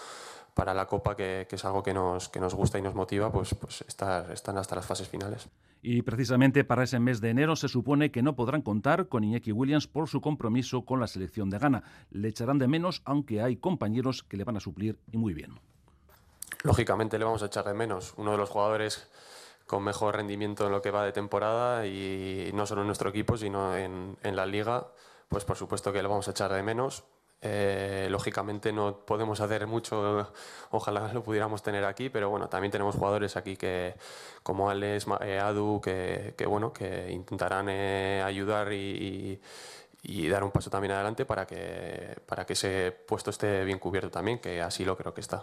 para 0.54 0.72
la 0.72 0.86
Copa, 0.86 1.16
que, 1.16 1.46
que, 1.48 1.56
es 1.56 1.64
algo 1.64 1.82
que 1.82 1.92
nos, 1.92 2.28
que 2.28 2.40
nos 2.40 2.54
gusta 2.54 2.78
y 2.78 2.82
nos 2.82 2.94
motiva, 2.94 3.30
pues, 3.30 3.54
pues 3.54 3.82
estar, 3.82 4.30
están 4.30 4.56
hasta 4.56 4.76
las 4.76 4.86
fases 4.86 5.08
finales. 5.08 5.48
Y 5.82 6.00
precisamente 6.00 6.64
para 6.64 6.84
ese 6.84 6.98
mes 6.98 7.20
de 7.20 7.28
enero 7.28 7.56
se 7.56 7.68
supone 7.68 8.10
que 8.10 8.22
no 8.22 8.36
podrán 8.36 8.62
contar 8.62 9.08
con 9.08 9.22
Iñaki 9.22 9.52
Williams 9.52 9.86
por 9.86 10.08
su 10.08 10.22
compromiso 10.22 10.86
con 10.86 10.98
la 10.98 11.06
selección 11.06 11.50
de 11.50 11.58
Ghana. 11.58 11.82
Le 12.10 12.28
echarán 12.28 12.58
de 12.58 12.68
menos, 12.68 13.02
aunque 13.04 13.42
hay 13.42 13.56
compañeros 13.56 14.22
que 14.22 14.38
le 14.38 14.44
van 14.44 14.56
a 14.56 14.60
suplir 14.60 14.98
y 15.12 15.18
muy 15.18 15.34
bien. 15.34 15.60
Lógicamente 16.62 17.18
le 17.18 17.26
vamos 17.26 17.42
a 17.42 17.46
echar 17.46 17.66
de 17.66 17.74
menos. 17.74 18.14
Uno 18.16 18.32
de 18.32 18.38
los 18.38 18.48
jugadores 18.48 19.10
con 19.66 19.82
mejor 19.82 20.16
rendimiento 20.16 20.64
en 20.64 20.72
lo 20.72 20.80
que 20.80 20.90
va 20.90 21.04
de 21.04 21.12
temporada 21.12 21.86
y 21.86 22.50
no 22.54 22.64
solo 22.64 22.80
en 22.80 22.86
nuestro 22.86 23.10
equipo, 23.10 23.36
sino 23.36 23.76
en, 23.76 24.16
en 24.22 24.36
la 24.36 24.46
liga, 24.46 24.86
pues 25.28 25.44
por 25.44 25.56
supuesto 25.56 25.92
que 25.92 26.00
le 26.00 26.08
vamos 26.08 26.28
a 26.28 26.30
echar 26.30 26.50
de 26.50 26.62
menos 26.62 27.04
Eh, 27.46 28.08
lógicamente 28.10 28.72
no 28.72 29.00
podemos 29.04 29.38
hacer 29.38 29.66
mucho, 29.66 30.32
ojalá 30.70 31.12
lo 31.12 31.22
pudiéramos 31.22 31.62
tener 31.62 31.84
aquí, 31.84 32.08
pero 32.08 32.30
bueno, 32.30 32.48
también 32.48 32.70
tenemos 32.70 32.94
jugadores 32.94 33.36
aquí 33.36 33.54
que, 33.54 33.94
como 34.42 34.70
Alex, 34.70 35.06
eh, 35.20 35.38
Adu, 35.38 35.78
que, 35.82 36.34
bueno, 36.48 36.72
que 36.72 37.10
intentarán 37.12 37.68
eh, 37.68 38.22
ayudar 38.24 38.72
y, 38.72 38.76
y, 38.76 39.40
dar 40.28 40.44
un 40.44 40.50
paso 40.50 40.70
también 40.70 40.92
adelante 40.92 41.24
para 41.24 41.46
que, 41.46 42.16
para 42.26 42.44
que 42.44 42.52
ese 42.52 42.92
puesto 42.92 43.30
esté 43.30 43.64
bien 43.64 43.78
cubierto 43.78 44.10
también, 44.10 44.38
que 44.38 44.60
así 44.60 44.84
lo 44.84 44.96
creo 44.96 45.14
que 45.14 45.20
está. 45.20 45.42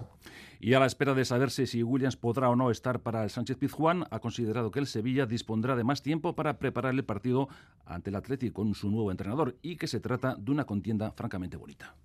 Y 0.59 0.73
a 0.73 0.79
la 0.79 0.85
espera 0.85 1.13
de 1.13 1.25
saberse 1.25 1.65
si 1.65 1.83
Williams 1.83 2.15
podrá 2.15 2.49
o 2.49 2.55
no 2.55 2.69
estar 2.71 2.99
para 2.99 3.23
el 3.23 3.29
Sánchez 3.29 3.57
Pizjuán, 3.57 4.05
ha 4.11 4.19
considerado 4.19 4.71
que 4.71 4.79
el 4.79 4.87
Sevilla 4.87 5.25
dispondrá 5.25 5.75
de 5.75 5.83
más 5.83 6.01
tiempo 6.01 6.35
para 6.35 6.59
preparar 6.59 6.93
el 6.93 7.03
partido 7.03 7.49
ante 7.85 8.09
el 8.09 8.15
Atlético 8.15 8.61
con 8.61 8.73
su 8.75 8.91
nuevo 8.91 9.11
entrenador 9.11 9.55
y 9.61 9.77
que 9.77 9.87
se 9.87 9.99
trata 9.99 10.35
de 10.37 10.51
una 10.51 10.65
contienda 10.65 11.11
francamente 11.11 11.57
bonita. 11.57 11.95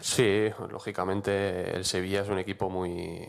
Sí, 0.00 0.48
lógicamente 0.70 1.74
el 1.74 1.84
Sevilla 1.84 2.22
es 2.22 2.28
un 2.28 2.38
equipo 2.38 2.68
muy 2.68 3.28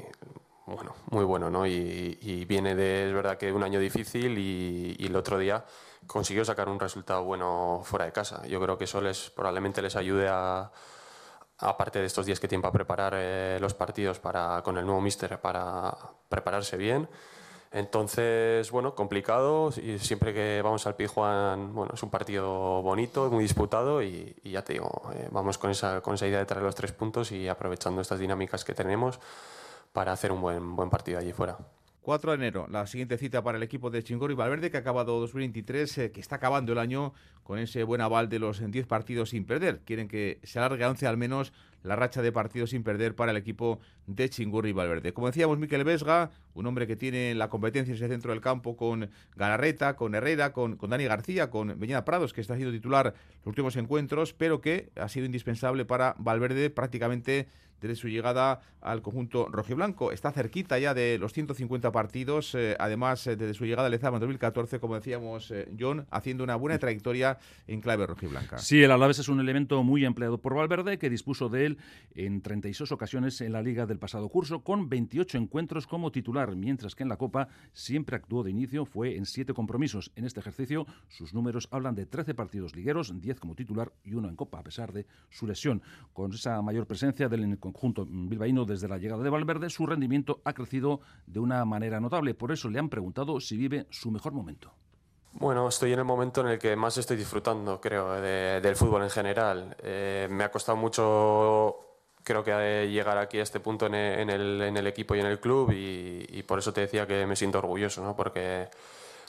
bueno, 0.66 0.96
muy 1.12 1.24
bueno, 1.24 1.50
¿no? 1.50 1.68
Y, 1.68 2.46
viene 2.48 2.76
de, 2.76 3.08
es 3.08 3.14
verdad 3.14 3.38
que 3.38 3.52
un 3.52 3.64
año 3.64 3.80
difícil 3.80 4.38
y, 4.38 4.96
el 5.00 5.16
otro 5.16 5.38
día 5.38 5.64
consiguió 6.08 6.46
sacar 6.46 6.70
un 6.70 6.80
resultado 6.80 7.24
bueno 7.24 7.82
fuera 7.84 8.06
de 8.06 8.12
casa. 8.12 8.46
Yo 8.48 8.60
creo 8.62 8.78
que 8.78 8.86
eso 8.86 9.02
les 9.02 9.30
probablemente 9.30 9.82
les 9.82 9.96
ayude 9.96 10.28
a, 10.30 10.72
aparte 11.60 12.00
de 12.00 12.06
estos 12.06 12.26
días 12.26 12.40
que 12.40 12.48
tienen 12.48 12.62
para 12.62 12.74
preparar 12.74 13.14
eh, 13.16 13.58
los 13.60 13.74
partidos 13.74 14.20
para, 14.20 14.62
con 14.64 14.78
el 14.78 14.86
nuevo 14.86 15.02
míster 15.02 15.40
para 15.40 15.96
prepararse 16.30 16.78
bien. 16.78 17.08
Entonces, 17.72 18.72
bueno, 18.72 18.96
complicado. 18.96 19.70
Y 19.76 20.00
siempre 20.00 20.34
que 20.34 20.62
vamos 20.64 20.88
al 20.88 20.96
Pijuan, 20.96 21.74
bueno, 21.74 21.94
es 21.94 22.04
un 22.04 22.10
partido 22.10 22.82
bonito, 22.82 23.30
muy 23.30 23.44
disputado 23.44 24.02
y, 24.02 24.34
ya 24.44 24.64
te 24.64 24.74
digo, 24.74 25.12
eh, 25.14 25.28
vamos 25.32 25.58
con 25.58 25.72
esa, 25.72 26.02
con 26.02 26.16
esa 26.16 26.28
idea 26.28 26.40
de 26.40 26.46
traer 26.46 26.64
los 26.64 26.76
tres 26.76 26.94
puntos 26.94 27.32
y 27.32 27.50
aprovechando 27.50 28.02
estas 28.02 28.20
dinámicas 28.20 28.64
que 28.64 28.74
tenemos 28.74 29.20
para 29.92 30.14
hacer 30.14 30.32
un 30.32 30.42
buen, 30.42 30.76
buen 30.76 30.90
partido 30.90 31.20
allí 31.20 31.34
fuera. 31.34 31.58
4 32.06 32.34
de 32.34 32.38
enero, 32.38 32.68
la 32.70 32.86
siguiente 32.86 33.18
cita 33.18 33.44
para 33.44 33.58
el 33.58 33.64
equipo 33.64 33.90
de 33.90 34.04
Chingor 34.04 34.30
y 34.30 34.36
Valverde, 34.36 34.70
que 34.70 34.78
ha 34.78 34.82
acabado 34.82 35.20
2023, 35.22 35.98
eh, 35.98 36.12
que 36.12 36.22
está 36.22 36.36
acabando 36.36 36.72
el 36.72 36.78
año 36.78 37.16
con 37.42 37.58
ese 37.58 37.84
buen 37.84 38.00
aval 38.00 38.30
de 38.30 38.38
los 38.38 38.62
10 38.64 38.86
partidos 38.86 39.32
sin 39.32 39.44
perder. 39.44 39.80
Quieren 39.86 40.08
que 40.08 40.40
se 40.44 40.60
alargue 40.60 40.84
a 40.84 40.92
11 40.92 41.08
al 41.08 41.18
menos 41.18 41.52
la 41.82 41.96
racha 41.96 42.22
de 42.22 42.32
partidos 42.32 42.70
sin 42.70 42.84
perder 42.84 43.16
para 43.16 43.32
el 43.32 43.38
equipo 43.38 43.80
de 44.06 44.30
Chingurri 44.30 44.72
Valverde. 44.72 45.14
Como 45.14 45.26
decíamos, 45.26 45.58
Miquel 45.58 45.84
Vesga, 45.84 46.30
un 46.54 46.68
hombre 46.68 46.86
que 46.86 46.96
tiene 46.96 47.34
la 47.34 47.50
competencia 47.50 47.92
en 47.92 47.96
ese 47.96 48.08
centro 48.08 48.34
del 48.34 48.42
campo 48.42 48.78
con 48.78 49.10
Galarreta, 49.36 49.96
con 49.96 50.14
Herrera, 50.14 50.54
con, 50.54 50.78
con 50.78 50.92
Dani 50.92 51.06
García, 51.06 51.50
con 51.50 51.80
Beñada 51.80 52.06
Prados, 52.06 52.34
que 52.34 52.42
está 52.42 52.56
siendo 52.56 52.72
titular 52.72 53.16
los 53.40 53.48
últimos 53.48 53.76
encuentros, 53.78 54.32
pero 54.34 54.62
que 54.62 54.92
ha 54.96 55.10
sido 55.10 55.26
indispensable 55.26 55.86
para 55.86 56.14
Valverde 56.20 56.70
prácticamente 56.70 57.48
desde 57.88 58.02
su 58.02 58.08
llegada 58.08 58.62
al 58.82 59.02
conjunto 59.02 59.48
rojiblanco. 59.50 60.12
Está 60.12 60.32
cerquita 60.32 60.78
ya 60.78 60.94
de 60.94 61.18
los 61.18 61.34
150 61.34 61.92
partidos, 61.92 62.54
eh, 62.56 62.76
además 62.80 63.26
eh, 63.28 63.36
desde 63.36 63.54
su 63.54 63.66
llegada 63.66 63.88
al 63.88 63.92
Lezama 63.92 64.18
en 64.18 64.22
2014, 64.22 64.80
como 64.80 64.96
decíamos 64.96 65.52
eh, 65.52 65.68
John, 65.80 66.06
haciendo 66.12 66.44
una 66.44 66.56
buena 66.56 66.78
trayectoria 66.78 67.38
en 67.68 67.82
clave 67.82 68.06
rojiblanca. 68.06 68.58
Sí, 68.60 68.84
el 68.84 68.92
Alavés 68.92 69.20
es 69.20 69.28
un 69.28 69.40
elemento 69.40 69.84
muy 69.84 70.06
empleado 70.06 70.38
por 70.38 70.56
Valverde, 70.56 71.00
que 71.00 71.10
dispuso 71.10 71.50
de 71.50 71.66
él 71.66 71.78
en 72.14 72.42
36 72.42 72.92
ocasiones 72.92 73.42
en 73.42 73.54
la 73.54 73.62
liga 73.62 73.86
del 73.86 73.98
pasado 73.98 74.30
curso, 74.30 74.64
con 74.64 74.88
28 74.88 75.38
encuentros 75.38 75.88
como 75.88 76.12
titular, 76.12 76.56
mientras 76.56 76.96
que 76.96 77.04
en 77.04 77.10
la 77.10 77.18
Copa 77.18 77.48
siempre 77.74 78.16
actuó 78.16 78.44
de 78.44 78.52
inicio, 78.52 78.86
fue 78.86 79.16
en 79.16 79.26
7 79.26 79.54
compromisos. 79.54 80.12
En 80.16 80.26
este 80.26 80.40
ejercicio, 80.40 80.86
sus 81.08 81.34
números 81.34 81.68
hablan 81.72 81.96
de 81.96 82.06
13 82.06 82.36
partidos 82.36 82.76
ligueros, 82.76 83.14
10 83.20 83.40
como 83.40 83.56
titular 83.56 83.92
y 84.04 84.14
uno 84.14 84.30
en 84.30 84.36
Copa, 84.36 84.60
a 84.60 84.64
pesar 84.64 84.94
de 84.94 85.06
su 85.30 85.48
lesión. 85.48 85.82
Con 86.14 86.34
esa 86.34 86.62
mayor 86.62 86.86
presencia 86.86 87.28
del 87.30 87.44
conjunto 87.76 88.06
bilbaíno 88.08 88.64
desde 88.64 88.88
la 88.88 88.98
llegada 88.98 89.22
de 89.22 89.30
Valverde, 89.30 89.70
su 89.70 89.86
rendimiento 89.86 90.40
ha 90.46 90.54
crecido 90.54 91.02
de 91.28 91.40
una 91.40 91.66
manera 91.66 92.00
notable. 92.00 92.34
Por 92.34 92.54
eso 92.54 92.70
le 92.70 92.80
han 92.80 92.90
preguntado 92.90 93.40
si 93.42 93.58
vive 93.58 93.86
su 93.90 94.12
mejor 94.12 94.32
momento. 94.32 94.72
Bueno, 95.34 95.68
estoy 95.68 95.92
en 95.92 96.00
el 96.00 96.06
momento 96.06 96.40
en 96.40 96.48
el 96.48 96.60
que 96.60 96.78
más 96.78 96.98
estoy 96.98 97.18
disfrutando, 97.18 97.82
creo, 97.82 98.14
del 98.14 98.76
fútbol 98.78 99.04
en 99.04 99.10
general. 99.10 99.76
Eh, 99.84 100.28
me 100.32 100.46
ha 100.46 100.52
costado 100.52 100.78
mucho, 100.78 101.76
creo 102.24 102.42
que 102.42 102.88
llegar 102.90 103.18
aquí 103.18 103.40
a 103.40 103.44
este 103.44 103.60
punto 103.60 103.88
en 103.88 103.94
el, 103.94 104.88
equipo 104.88 105.14
y 105.14 105.20
en 105.20 105.26
el 105.26 105.42
club 105.42 105.72
y, 105.74 106.42
por 106.44 106.60
eso 106.60 106.72
te 106.72 106.82
decía 106.82 107.06
que 107.06 107.26
me 107.26 107.36
siento 107.36 107.58
orgulloso, 107.58 108.02
¿no? 108.02 108.16
porque 108.16 108.70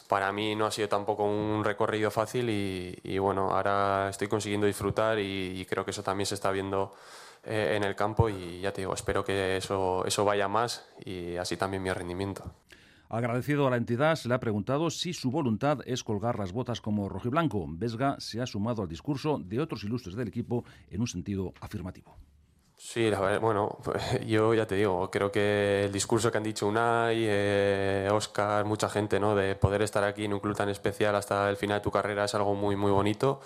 para 0.06 0.30
mí 0.30 0.54
no 0.54 0.66
ha 0.66 0.70
sido 0.70 0.88
tampoco 0.88 1.24
un 1.24 1.64
recorrido 1.64 2.12
fácil 2.12 2.48
y, 2.48 3.18
bueno, 3.18 3.50
ahora 3.50 4.08
estoy 4.08 4.28
consiguiendo 4.28 4.68
disfrutar 4.68 5.18
y, 5.18 5.66
creo 5.68 5.84
que 5.84 5.90
eso 5.90 6.04
también 6.04 6.26
se 6.26 6.36
está 6.36 6.52
viendo 6.52 6.94
eh, 7.46 7.76
en 7.76 7.84
el 7.84 7.94
campo 7.94 8.28
y 8.28 8.60
ya 8.60 8.72
te 8.72 8.80
digo, 8.80 8.92
espero 8.92 9.24
que 9.24 9.56
eso, 9.56 10.04
eso 10.04 10.24
vaya 10.24 10.48
más 10.48 10.84
y 11.04 11.36
así 11.36 11.56
también 11.56 11.82
mi 11.82 11.92
rendimiento. 11.92 12.52
Agradecido 13.08 13.68
a 13.68 13.70
la 13.70 13.76
entidad, 13.76 14.16
se 14.16 14.28
le 14.28 14.34
ha 14.34 14.40
preguntado 14.40 14.90
si 14.90 15.12
su 15.12 15.30
voluntad 15.30 15.78
es 15.86 16.02
colgar 16.02 16.40
las 16.40 16.50
botas 16.50 16.80
como 16.80 17.08
rojiblanco. 17.08 17.64
Vesga 17.68 18.16
se 18.18 18.42
ha 18.42 18.46
sumado 18.46 18.82
al 18.82 18.88
discurso 18.88 19.38
de 19.38 19.60
otros 19.60 19.84
ilustres 19.84 20.16
del 20.16 20.26
equipo 20.26 20.64
en 20.90 21.00
un 21.00 21.06
sentido 21.06 21.54
afirmativo. 21.60 22.16
Sí, 22.76 23.08
la 23.08 23.20
verdad, 23.20 23.40
bueno, 23.40 23.78
pues, 23.82 24.02
yo 24.26 24.52
ya 24.52 24.66
te 24.66 24.74
digo, 24.74 25.08
creo 25.10 25.30
que 25.30 25.84
el 25.84 25.92
discurso 25.92 26.32
que 26.32 26.38
han 26.38 26.44
dicho 26.44 26.66
Unai, 26.66 27.16
eh, 27.20 28.08
Oscar, 28.12 28.64
mucha 28.64 28.88
gente, 28.88 29.20
¿no? 29.20 29.36
De 29.36 29.54
poder 29.54 29.82
estar 29.82 30.02
aquí 30.02 30.24
en 30.24 30.34
un 30.34 30.40
club 30.40 30.56
tan 30.56 30.68
especial 30.68 31.14
hasta 31.14 31.48
el 31.48 31.56
final 31.56 31.78
de 31.78 31.84
tu 31.84 31.92
carrera 31.92 32.24
es 32.24 32.34
algo 32.34 32.56
muy, 32.56 32.74
muy 32.74 32.90
bonito 32.90 33.40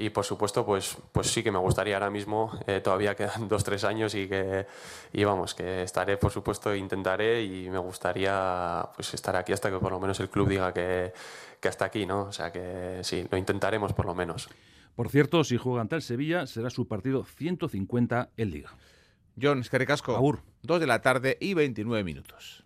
y 0.00 0.08
por 0.08 0.24
supuesto 0.24 0.64
pues 0.64 0.96
pues 1.12 1.26
sí 1.26 1.42
que 1.42 1.52
me 1.52 1.58
gustaría 1.58 1.94
ahora 1.94 2.10
mismo 2.10 2.58
eh, 2.66 2.80
todavía 2.80 3.14
quedan 3.14 3.48
dos 3.48 3.62
tres 3.62 3.84
años 3.84 4.14
y 4.14 4.26
que 4.26 4.66
y 5.12 5.24
vamos 5.24 5.54
que 5.54 5.82
estaré 5.82 6.16
por 6.16 6.32
supuesto 6.32 6.74
intentaré 6.74 7.44
y 7.44 7.68
me 7.68 7.78
gustaría 7.78 8.88
pues 8.96 9.12
estar 9.12 9.36
aquí 9.36 9.52
hasta 9.52 9.70
que 9.70 9.78
por 9.78 9.92
lo 9.92 10.00
menos 10.00 10.18
el 10.20 10.30
club 10.30 10.48
diga 10.48 10.72
que, 10.72 11.12
que 11.60 11.68
hasta 11.68 11.84
aquí 11.84 12.06
no 12.06 12.22
o 12.22 12.32
sea 12.32 12.50
que 12.50 13.00
sí 13.02 13.26
lo 13.30 13.36
intentaremos 13.36 13.92
por 13.92 14.06
lo 14.06 14.14
menos. 14.14 14.48
Por 14.96 15.10
cierto 15.10 15.44
si 15.44 15.58
juega 15.58 15.82
ante 15.82 15.96
el 15.96 16.02
Sevilla 16.02 16.46
será 16.46 16.70
su 16.70 16.88
partido 16.88 17.24
150 17.24 18.30
en 18.36 18.50
Liga. 18.50 18.70
John 19.40 19.60
Escaricasco 19.60 20.16
Agur. 20.16 20.40
2 20.62 20.80
de 20.80 20.86
la 20.86 21.02
tarde 21.02 21.36
y 21.40 21.54
29 21.54 22.04
minutos 22.04 22.64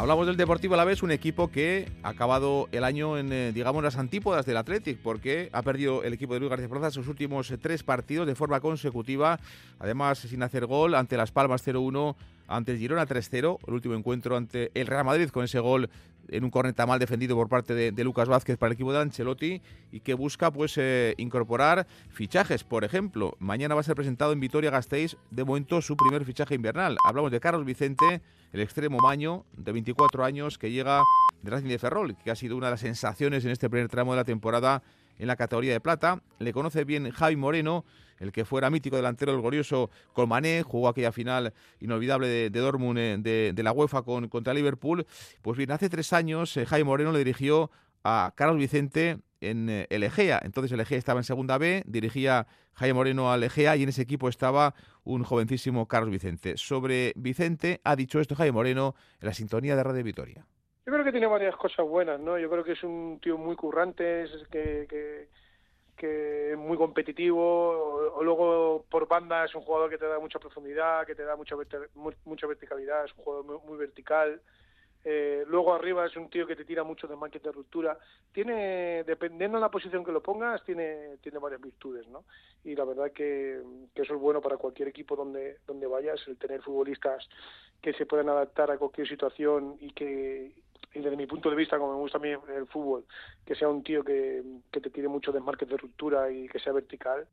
Hablamos 0.00 0.26
del 0.26 0.38
Deportivo 0.38 0.72
a 0.72 0.76
la 0.78 0.86
vez, 0.86 1.02
un 1.02 1.10
equipo 1.10 1.48
que 1.48 1.92
ha 2.02 2.08
acabado 2.08 2.70
el 2.72 2.84
año 2.84 3.18
en, 3.18 3.30
eh, 3.34 3.52
digamos, 3.52 3.84
las 3.84 3.98
antípodas 3.98 4.46
del 4.46 4.56
Athletic, 4.56 4.96
porque 4.96 5.50
ha 5.52 5.60
perdido 5.60 6.02
el 6.04 6.14
equipo 6.14 6.32
de 6.32 6.40
Luis 6.40 6.48
García 6.48 6.70
Plaza 6.70 6.90
sus 6.90 7.06
últimos 7.06 7.50
eh, 7.50 7.58
tres 7.58 7.82
partidos 7.82 8.26
de 8.26 8.34
forma 8.34 8.60
consecutiva, 8.60 9.38
además 9.78 10.20
sin 10.20 10.42
hacer 10.42 10.64
gol, 10.64 10.94
ante 10.94 11.18
Las 11.18 11.32
Palmas 11.32 11.66
0-1, 11.66 12.16
ante 12.48 12.72
el 12.72 12.78
Girona 12.78 13.06
3-0, 13.06 13.58
el 13.66 13.74
último 13.74 13.94
encuentro 13.94 14.38
ante 14.38 14.70
el 14.72 14.86
Real 14.86 15.04
Madrid 15.04 15.28
con 15.28 15.44
ese 15.44 15.58
gol 15.58 15.90
en 16.30 16.44
un 16.44 16.50
corneta 16.50 16.86
mal 16.86 16.98
defendido 16.98 17.36
por 17.36 17.48
parte 17.48 17.74
de, 17.74 18.04
Lucas 18.04 18.28
Vázquez 18.28 18.56
para 18.56 18.68
el 18.68 18.74
equipo 18.74 18.92
de 18.92 19.00
Ancelotti 19.00 19.60
y 19.92 20.00
que 20.00 20.14
busca 20.14 20.50
pues 20.50 20.78
eh, 20.78 21.14
incorporar 21.18 21.86
fichajes. 22.08 22.64
Por 22.64 22.84
ejemplo, 22.84 23.36
mañana 23.38 23.74
va 23.74 23.82
a 23.82 23.84
ser 23.84 23.94
presentado 23.94 24.32
en 24.32 24.40
Vitoria-Gasteiz 24.40 25.16
de 25.30 25.44
momento 25.44 25.82
su 25.82 25.96
primer 25.96 26.24
fichaje 26.24 26.54
invernal. 26.54 26.96
Hablamos 27.04 27.30
de 27.30 27.40
Carlos 27.40 27.64
Vicente, 27.64 28.22
el 28.52 28.60
extremo 28.60 28.98
maño 28.98 29.44
de 29.56 29.72
24 29.72 30.24
años 30.24 30.58
que 30.58 30.70
llega 30.70 31.02
de 31.42 31.50
Racing 31.50 31.68
de 31.68 31.78
Ferrol, 31.78 32.16
que 32.16 32.30
ha 32.30 32.36
sido 32.36 32.56
una 32.56 32.66
de 32.66 32.72
las 32.72 32.80
sensaciones 32.80 33.44
en 33.44 33.50
este 33.50 33.68
primer 33.68 33.88
tramo 33.88 34.12
de 34.12 34.16
la 34.16 34.24
temporada 34.24 34.82
en 35.18 35.26
la 35.26 35.36
categoría 35.36 35.72
de 35.72 35.80
plata. 35.80 36.22
Le 36.38 36.52
conoce 36.52 36.84
bien 36.84 37.10
Javi 37.10 37.36
Moreno, 37.36 37.84
el 38.20 38.32
que 38.32 38.44
fuera 38.44 38.70
mítico 38.70 38.96
delantero 38.96 39.32
del 39.32 39.40
glorioso 39.40 39.90
Colmané, 40.12 40.62
jugó 40.62 40.88
aquella 40.88 41.10
final 41.10 41.52
inolvidable 41.80 42.28
de, 42.28 42.50
Dortmund 42.50 42.98
eh, 42.98 43.52
de, 43.52 43.62
la 43.62 43.72
UEFA 43.72 44.02
con, 44.02 44.28
contra 44.28 44.54
Liverpool. 44.54 45.06
Pues 45.42 45.58
bien, 45.58 45.72
hace 45.72 45.88
tres 45.88 46.12
años 46.12 46.56
eh, 46.56 46.66
Javi 46.66 46.84
Moreno 46.84 47.10
le 47.10 47.18
dirigió 47.18 47.70
a 48.04 48.32
Carlos 48.36 48.58
Vicente 48.58 49.18
en 49.40 49.68
eh, 49.68 49.86
el 49.90 50.02
Egea. 50.02 50.40
Entonces 50.44 50.70
el 50.72 50.80
Egea 50.80 50.98
estaba 50.98 51.20
en 51.20 51.24
segunda 51.24 51.58
B, 51.58 51.82
dirigía 51.86 52.46
Jaime 52.74 52.94
Moreno 52.94 53.32
al 53.32 53.42
Egea 53.42 53.76
y 53.76 53.82
en 53.82 53.88
ese 53.88 54.02
equipo 54.02 54.28
estaba 54.28 54.74
un 55.04 55.24
jovencísimo 55.24 55.88
Carlos 55.88 56.10
Vicente. 56.10 56.56
Sobre 56.56 57.12
Vicente 57.16 57.80
ha 57.84 57.96
dicho 57.96 58.20
esto 58.20 58.34
Jaime 58.34 58.52
Moreno 58.52 58.94
en 59.20 59.26
la 59.26 59.34
sintonía 59.34 59.76
de 59.76 59.82
Radio 59.82 60.04
Vitoria. 60.04 60.46
Yo 60.86 60.92
creo 60.92 61.04
que 61.04 61.12
tiene 61.12 61.26
varias 61.26 61.56
cosas 61.56 61.86
buenas, 61.86 62.18
¿no? 62.18 62.38
Yo 62.38 62.50
creo 62.50 62.64
que 62.64 62.72
es 62.72 62.82
un 62.82 63.20
tío 63.22 63.38
muy 63.38 63.54
currante, 63.54 64.24
es 64.24 64.30
que, 64.50 65.28
es 66.02 66.58
muy 66.58 66.76
competitivo, 66.76 68.12
o, 68.14 68.22
luego 68.22 68.84
por 68.88 69.08
banda 69.08 69.44
es 69.44 69.54
un 69.54 69.62
jugador 69.62 69.90
que 69.90 69.98
te 69.98 70.06
da 70.06 70.18
mucha 70.18 70.38
profundidad, 70.38 71.06
que 71.06 71.14
te 71.14 71.24
da 71.24 71.36
mucha, 71.36 71.56
mucha 72.24 72.46
verticalidad, 72.46 73.04
es 73.04 73.12
un 73.16 73.24
jugador 73.24 73.62
muy, 73.64 73.76
vertical. 73.78 74.40
Eh, 75.02 75.44
luego 75.46 75.72
arriba 75.72 76.04
es 76.04 76.14
un 76.16 76.28
tío 76.28 76.46
que 76.46 76.56
te 76.56 76.66
tira 76.66 76.84
mucho 76.84 77.06
de 77.06 77.16
market 77.16 77.42
de 77.42 77.52
ruptura. 77.52 77.98
Tiene, 78.32 79.02
dependiendo 79.04 79.56
de 79.56 79.62
la 79.62 79.70
posición 79.70 80.04
que 80.04 80.12
lo 80.12 80.22
pongas, 80.22 80.62
tiene, 80.64 81.16
tiene 81.22 81.38
varias 81.38 81.60
virtudes, 81.60 82.06
¿no? 82.08 82.24
Y 82.64 82.74
la 82.76 82.84
verdad 82.84 83.10
que, 83.10 83.62
que 83.94 84.02
eso 84.02 84.14
es 84.14 84.20
bueno 84.20 84.42
para 84.42 84.58
cualquier 84.58 84.88
equipo 84.88 85.16
donde, 85.16 85.58
donde 85.66 85.86
vayas, 85.86 86.20
el 86.28 86.36
tener 86.36 86.60
futbolistas 86.60 87.26
que 87.80 87.94
se 87.94 88.04
puedan 88.04 88.28
adaptar 88.28 88.70
a 88.70 88.76
cualquier 88.78 89.08
situación 89.08 89.76
y 89.80 89.92
que, 89.92 90.52
y 90.94 91.00
desde 91.00 91.16
mi 91.16 91.26
punto 91.26 91.50
de 91.50 91.56
vista, 91.56 91.78
como 91.78 91.94
me 91.94 92.00
gusta 92.00 92.18
a 92.18 92.20
mí 92.20 92.28
el 92.30 92.66
fútbol, 92.66 93.04
que 93.44 93.54
sea 93.54 93.68
un 93.68 93.82
tío 93.82 94.02
que, 94.04 94.42
que 94.70 94.80
te 94.80 94.90
tire 94.90 95.08
mucho 95.08 95.32
de 95.32 95.40
market 95.40 95.68
de 95.68 95.76
ruptura 95.76 96.30
y 96.30 96.48
que 96.48 96.58
sea 96.58 96.72
vertical. 96.72 97.26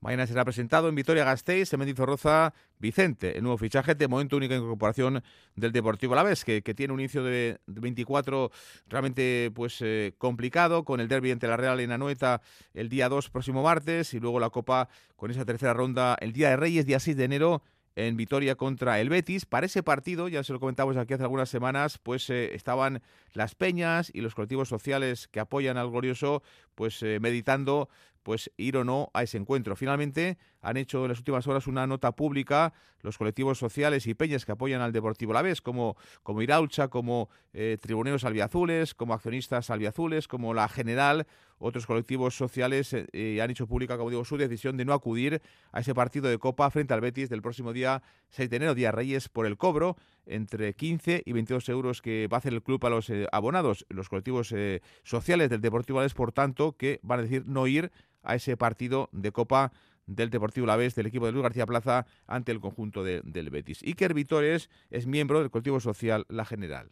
Mañana 0.00 0.28
será 0.28 0.44
presentado 0.44 0.88
en 0.88 0.94
Vitoria-Gasteiz, 0.94 1.72
en 1.72 1.80
Mendizorroza, 1.80 2.54
Vicente, 2.78 3.36
el 3.36 3.42
nuevo 3.42 3.58
fichaje 3.58 3.96
de 3.96 4.06
momento 4.06 4.36
única 4.36 4.54
incorporación 4.54 5.24
del 5.56 5.72
Deportivo 5.72 6.12
Alavés, 6.12 6.44
que, 6.44 6.62
que 6.62 6.72
tiene 6.72 6.92
un 6.92 7.00
inicio 7.00 7.24
de, 7.24 7.58
24 7.66 8.52
realmente 8.86 9.50
pues 9.52 9.82
eh, 9.82 10.14
complicado, 10.16 10.84
con 10.84 11.00
el 11.00 11.08
derby 11.08 11.32
entre 11.32 11.48
la 11.48 11.56
Real 11.56 11.80
y 11.80 11.84
Anoeta 11.90 12.42
el 12.74 12.88
día 12.88 13.08
2 13.08 13.30
próximo 13.30 13.64
martes, 13.64 14.14
y 14.14 14.20
luego 14.20 14.38
la 14.38 14.50
Copa 14.50 14.88
con 15.16 15.32
esa 15.32 15.44
tercera 15.44 15.74
ronda 15.74 16.16
el 16.20 16.32
día 16.32 16.50
de 16.50 16.56
Reyes, 16.56 16.86
día 16.86 17.00
6 17.00 17.16
de 17.16 17.24
enero, 17.24 17.62
en 17.98 18.16
Vitoria 18.16 18.54
contra 18.54 19.00
el 19.00 19.08
Betis. 19.08 19.44
Para 19.44 19.66
ese 19.66 19.82
partido, 19.82 20.28
ya 20.28 20.44
se 20.44 20.52
lo 20.52 20.60
comentamos 20.60 20.96
aquí 20.96 21.14
hace 21.14 21.24
algunas 21.24 21.48
semanas, 21.48 21.98
pues 21.98 22.30
eh, 22.30 22.54
estaban 22.54 23.02
las 23.32 23.56
peñas 23.56 24.10
y 24.14 24.20
los 24.20 24.36
colectivos 24.36 24.68
sociales 24.68 25.26
que 25.26 25.40
apoyan 25.40 25.76
al 25.76 25.90
Glorioso, 25.90 26.42
pues 26.76 27.02
eh, 27.02 27.18
meditando 27.20 27.88
pues 28.28 28.52
ir 28.58 28.76
o 28.76 28.84
no 28.84 29.10
a 29.14 29.22
ese 29.22 29.38
encuentro. 29.38 29.74
Finalmente 29.74 30.36
han 30.60 30.76
hecho 30.76 31.04
en 31.04 31.08
las 31.08 31.18
últimas 31.18 31.46
horas 31.46 31.66
una 31.66 31.86
nota 31.86 32.12
pública 32.12 32.74
los 33.00 33.16
colectivos 33.16 33.58
sociales 33.58 34.06
y 34.06 34.12
peñas 34.12 34.44
que 34.44 34.52
apoyan 34.52 34.82
al 34.82 34.92
Deportivo 34.92 35.32
La 35.32 35.40
Vez, 35.40 35.62
como, 35.62 35.96
como 36.22 36.42
Iraucha, 36.42 36.88
como 36.88 37.30
eh, 37.54 37.78
Tribuneros 37.80 38.24
Albiazules, 38.24 38.94
como 38.94 39.14
Accionistas 39.14 39.70
Albiazules, 39.70 40.28
como 40.28 40.52
la 40.52 40.68
General, 40.68 41.26
otros 41.58 41.86
colectivos 41.86 42.36
sociales 42.36 42.92
eh, 42.92 43.06
eh, 43.12 43.40
han 43.40 43.50
hecho 43.50 43.66
pública, 43.66 43.96
como 43.96 44.10
digo, 44.10 44.26
su 44.26 44.36
decisión 44.36 44.76
de 44.76 44.84
no 44.84 44.92
acudir 44.92 45.40
a 45.72 45.80
ese 45.80 45.94
partido 45.94 46.28
de 46.28 46.38
Copa 46.38 46.70
frente 46.70 46.92
al 46.92 47.00
Betis 47.00 47.30
del 47.30 47.40
próximo 47.40 47.72
día 47.72 48.02
6 48.28 48.50
de 48.50 48.56
enero, 48.56 48.74
día 48.74 48.92
Reyes, 48.92 49.30
por 49.30 49.46
el 49.46 49.56
cobro 49.56 49.96
entre 50.26 50.74
15 50.74 51.22
y 51.24 51.32
22 51.32 51.68
euros 51.70 52.02
que 52.02 52.28
va 52.30 52.36
a 52.36 52.40
hacer 52.40 52.52
el 52.52 52.62
club 52.62 52.84
a 52.84 52.90
los 52.90 53.10
abonados, 53.32 53.86
los 53.88 54.10
colectivos 54.10 54.54
sociales 55.02 55.48
del 55.48 55.62
Deportivo 55.62 56.00
Vez, 56.00 56.12
por 56.12 56.32
tanto, 56.32 56.76
que 56.76 57.00
van 57.02 57.20
a 57.20 57.22
decir 57.22 57.44
no 57.46 57.66
ir 57.66 57.90
a 58.28 58.36
ese 58.36 58.56
partido 58.56 59.08
de 59.12 59.32
Copa 59.32 59.72
del 60.06 60.30
Deportivo 60.30 60.66
La 60.66 60.76
Vez, 60.76 60.94
del 60.94 61.06
equipo 61.06 61.26
de 61.26 61.32
Luis 61.32 61.42
García 61.42 61.66
Plaza, 61.66 62.06
ante 62.26 62.52
el 62.52 62.60
conjunto 62.60 63.02
del 63.02 63.50
Betis. 63.50 63.82
Iker 63.82 64.14
Vitores 64.14 64.70
es 64.90 65.06
miembro 65.06 65.40
del 65.40 65.50
colectivo 65.50 65.80
social 65.80 66.24
La 66.28 66.44
General. 66.44 66.88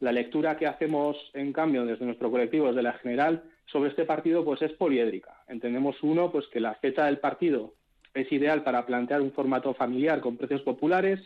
La 0.00 0.12
lectura 0.12 0.56
que 0.56 0.66
hacemos, 0.66 1.16
en 1.34 1.52
cambio, 1.52 1.84
desde 1.84 2.04
nuestro 2.04 2.30
colectivo, 2.30 2.68
desde 2.68 2.82
La 2.82 2.92
General, 2.94 3.42
sobre 3.66 3.90
este 3.90 4.04
partido, 4.04 4.44
pues 4.44 4.62
es 4.62 4.72
poliédrica. 4.72 5.42
Entendemos, 5.48 5.96
uno, 6.02 6.30
pues 6.30 6.46
que 6.48 6.60
la 6.60 6.74
fecha 6.74 7.06
del 7.06 7.18
partido 7.18 7.74
es 8.14 8.30
ideal 8.32 8.62
para 8.62 8.86
plantear 8.86 9.20
un 9.20 9.32
formato 9.32 9.74
familiar 9.74 10.20
con 10.20 10.36
precios 10.36 10.62
populares. 10.62 11.20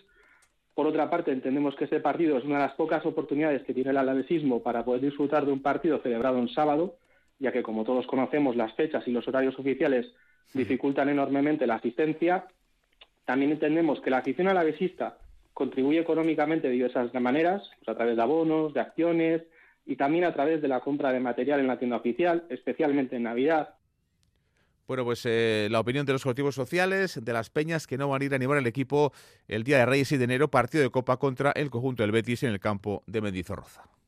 Por 0.75 0.87
otra 0.87 1.11
parte, 1.11 1.33
entendemos 1.33 1.75
que 1.76 1.85
este 1.85 2.00
partido 2.00 2.38
es 2.38 2.45
una 2.45 2.57
de 2.57 2.66
las 2.66 2.75
pocas 2.75 3.04
oportunidades 3.04 3.62
que 3.62 3.75
tiene 3.75 3.90
el 3.90 3.97
alavesismo 3.97 4.62
para 4.62 4.85
poder 4.85 5.02
disfrutar 5.02 5.45
de 5.47 5.52
un 5.52 5.62
partido 5.62 6.00
celebrado 6.02 6.38
en 6.38 6.49
sábado, 6.49 6.97
ya 7.40 7.50
que 7.50 7.62
como 7.62 7.85
todos 7.85 8.06
conocemos 8.06 8.54
las 8.54 8.73
fechas 8.75 9.02
y 9.09 9.11
los 9.11 9.26
horarios 9.26 9.59
oficiales 9.59 10.06
dificultan 10.52 11.09
enormemente 11.09 11.66
la 11.66 11.76
asistencia. 11.76 12.47
También 13.25 13.50
entendemos 13.52 14.00
que 14.00 14.11
la 14.11 14.18
afición 14.18 14.49
alavesista 14.49 15.18
contribuye 15.54 16.00
económicamente 16.00 16.68
de 16.68 16.75
diversas 16.75 17.12
maneras, 17.14 17.68
pues 17.78 17.88
a 17.88 17.97
través 17.97 18.16
de 18.16 18.23
abonos, 18.23 18.75
de 18.75 18.80
acciones 18.80 19.42
y 19.87 19.97
también 19.97 20.25
a 20.25 20.32
través 20.32 20.61
de 20.62 20.68
la 20.68 20.80
compra 20.80 21.12
de 21.12 21.20
material 21.20 21.61
en 21.61 21.66
la 21.66 21.78
tienda 21.78 21.97
oficial, 21.97 22.44
especialmente 22.50 23.16
en 23.16 23.25
Navidad. 23.25 23.75
Bueno, 24.87 25.04
pues 25.04 25.25
eh, 25.25 25.68
la 25.70 25.80
opinión 25.80 26.04
de 26.04 26.12
los 26.12 26.23
colectivos 26.25 26.54
sociales, 26.54 27.25
de 27.25 27.32
las 27.32 27.49
peñas 27.49 27.87
que 27.87 27.97
no 27.97 28.09
van 28.09 28.23
a 28.23 28.25
ir 28.25 28.32
a 28.32 28.37
animar 28.37 28.59
el 28.59 28.66
equipo 28.66 29.12
el 29.47 29.62
día 29.62 29.78
de 29.78 29.87
Reyes 29.87 30.11
y 30.12 30.16
de 30.16 30.25
enero, 30.25 30.50
partido 30.50 30.82
de 30.82 30.90
Copa 30.90 31.16
contra 31.16 31.52
el 31.52 31.70
conjunto 31.70 32.02
del 32.02 32.12
Betis 32.12 32.42
en 32.42 32.50
el 32.50 32.59
campo 32.59 33.04
de 33.06 33.20
Mendizorroza. 33.20 34.00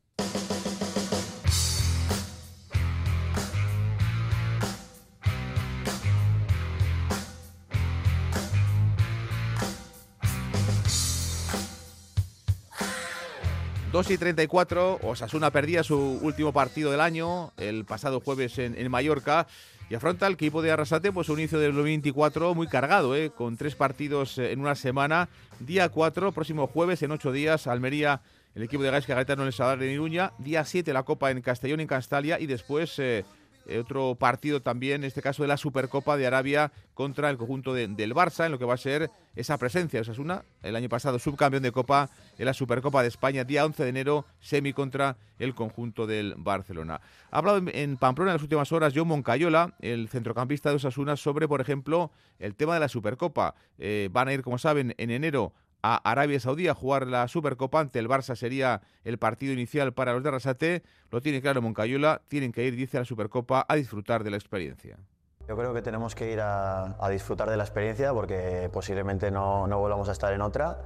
2 13.92 14.10
y 14.10 14.16
34, 14.16 15.00
Osasuna 15.02 15.50
perdía 15.50 15.82
su 15.82 15.98
último 16.22 16.50
partido 16.54 16.90
del 16.90 17.02
año 17.02 17.52
el 17.58 17.84
pasado 17.84 18.20
jueves 18.20 18.58
en, 18.58 18.90
Mallorca 18.90 19.46
y 19.90 19.94
afronta 19.94 20.26
el 20.26 20.32
equipo 20.32 20.62
de 20.62 20.70
Arrasate 20.70 21.12
pues 21.12 21.28
un 21.28 21.38
inicio 21.40 21.58
del 21.58 21.74
2024 21.74 22.54
muy 22.54 22.68
cargado, 22.68 23.14
¿eh? 23.14 23.30
con 23.36 23.58
tres 23.58 23.74
partidos 23.74 24.38
en 24.38 24.60
una 24.60 24.76
semana. 24.76 25.28
Día 25.60 25.90
4, 25.90 26.32
próximo 26.32 26.66
jueves, 26.68 27.02
en 27.02 27.10
ocho 27.10 27.32
días, 27.32 27.66
Almería, 27.66 28.22
el 28.54 28.62
equipo 28.62 28.82
de 28.82 28.90
Gaisca 28.90 29.14
Gaetano 29.14 29.42
en 29.42 29.48
el 29.48 29.52
Sadar 29.52 29.78
de 29.78 29.92
Iruña. 29.92 30.32
Día 30.38 30.64
7, 30.64 30.90
la 30.94 31.02
Copa 31.02 31.30
en 31.30 31.42
Castellón 31.42 31.80
en 31.80 31.86
Castalia 31.86 32.40
y 32.40 32.46
después... 32.46 32.98
Eh, 32.98 33.26
otro 33.78 34.14
partido 34.14 34.60
también, 34.60 35.02
en 35.02 35.04
este 35.04 35.22
caso 35.22 35.42
de 35.42 35.48
la 35.48 35.56
Supercopa 35.56 36.16
de 36.16 36.26
Arabia 36.26 36.72
contra 36.94 37.30
el 37.30 37.36
conjunto 37.36 37.74
del 37.74 38.14
Barça, 38.14 38.46
en 38.46 38.52
lo 38.52 38.58
que 38.58 38.64
va 38.64 38.74
a 38.74 38.78
ser 38.78 39.10
esa 39.36 39.58
presencia. 39.58 40.00
Esa 40.00 40.12
es 40.12 40.18
una, 40.18 40.44
el 40.62 40.76
año 40.76 40.88
pasado 40.88 41.18
subcampeón 41.18 41.62
de 41.62 41.72
Copa 41.72 42.10
en 42.38 42.46
la 42.46 42.54
Supercopa 42.54 43.02
de 43.02 43.08
España, 43.08 43.44
día 43.44 43.64
11 43.64 43.82
de 43.82 43.88
enero, 43.88 44.26
semi 44.40 44.72
contra 44.72 45.16
el 45.38 45.54
conjunto 45.54 46.06
del 46.06 46.34
Barcelona. 46.36 47.00
Ha 47.30 47.38
hablado 47.38 47.62
en, 47.72 47.96
Pamplona 47.96 48.32
en 48.32 48.36
las 48.36 48.42
últimas 48.42 48.70
horas 48.72 48.92
John 48.94 49.08
Moncayola, 49.08 49.74
el 49.80 50.08
centrocampista 50.08 50.70
de 50.70 50.76
Osasuna, 50.76 51.16
sobre, 51.16 51.48
por 51.48 51.60
ejemplo, 51.60 52.10
el 52.38 52.54
tema 52.54 52.74
de 52.74 52.80
la 52.80 52.88
Supercopa. 52.88 53.54
Eh, 53.78 54.08
van 54.12 54.28
a 54.28 54.32
ir, 54.32 54.42
como 54.42 54.58
saben, 54.58 54.94
en 54.98 55.10
enero 55.10 55.52
a 55.82 55.96
Arabia 56.08 56.38
Saudí 56.40 56.68
a 56.68 56.74
jugar 56.74 57.06
la 57.06 57.26
Supercopa 57.28 57.80
ante 57.80 57.98
el 57.98 58.08
Barça 58.08 58.36
sería 58.36 58.80
el 59.04 59.18
partido 59.18 59.52
inicial 59.52 59.92
para 59.92 60.12
los 60.12 60.22
de 60.22 60.28
Arrasate. 60.28 60.82
Lo 61.10 61.20
tiene 61.20 61.42
claro 61.42 61.60
Moncayola, 61.60 62.22
tienen 62.28 62.52
que 62.52 62.64
ir, 62.64 62.76
dice, 62.76 62.96
a 62.96 63.00
la 63.00 63.04
Supercopa 63.04 63.66
a 63.68 63.74
disfrutar 63.74 64.22
de 64.22 64.30
la 64.30 64.36
experiencia. 64.36 64.96
Yo 65.48 65.56
creo 65.56 65.74
que 65.74 65.82
tenemos 65.82 66.14
que 66.14 66.32
ir 66.32 66.40
a, 66.40 66.96
disfrutar 67.10 67.50
de 67.50 67.56
la 67.56 67.64
experiencia 67.64 68.12
porque 68.12 68.70
posiblemente 68.72 69.30
no, 69.30 69.66
no, 69.66 69.80
volvamos 69.80 70.08
a 70.08 70.12
estar 70.12 70.32
en 70.32 70.40
otra 70.40 70.78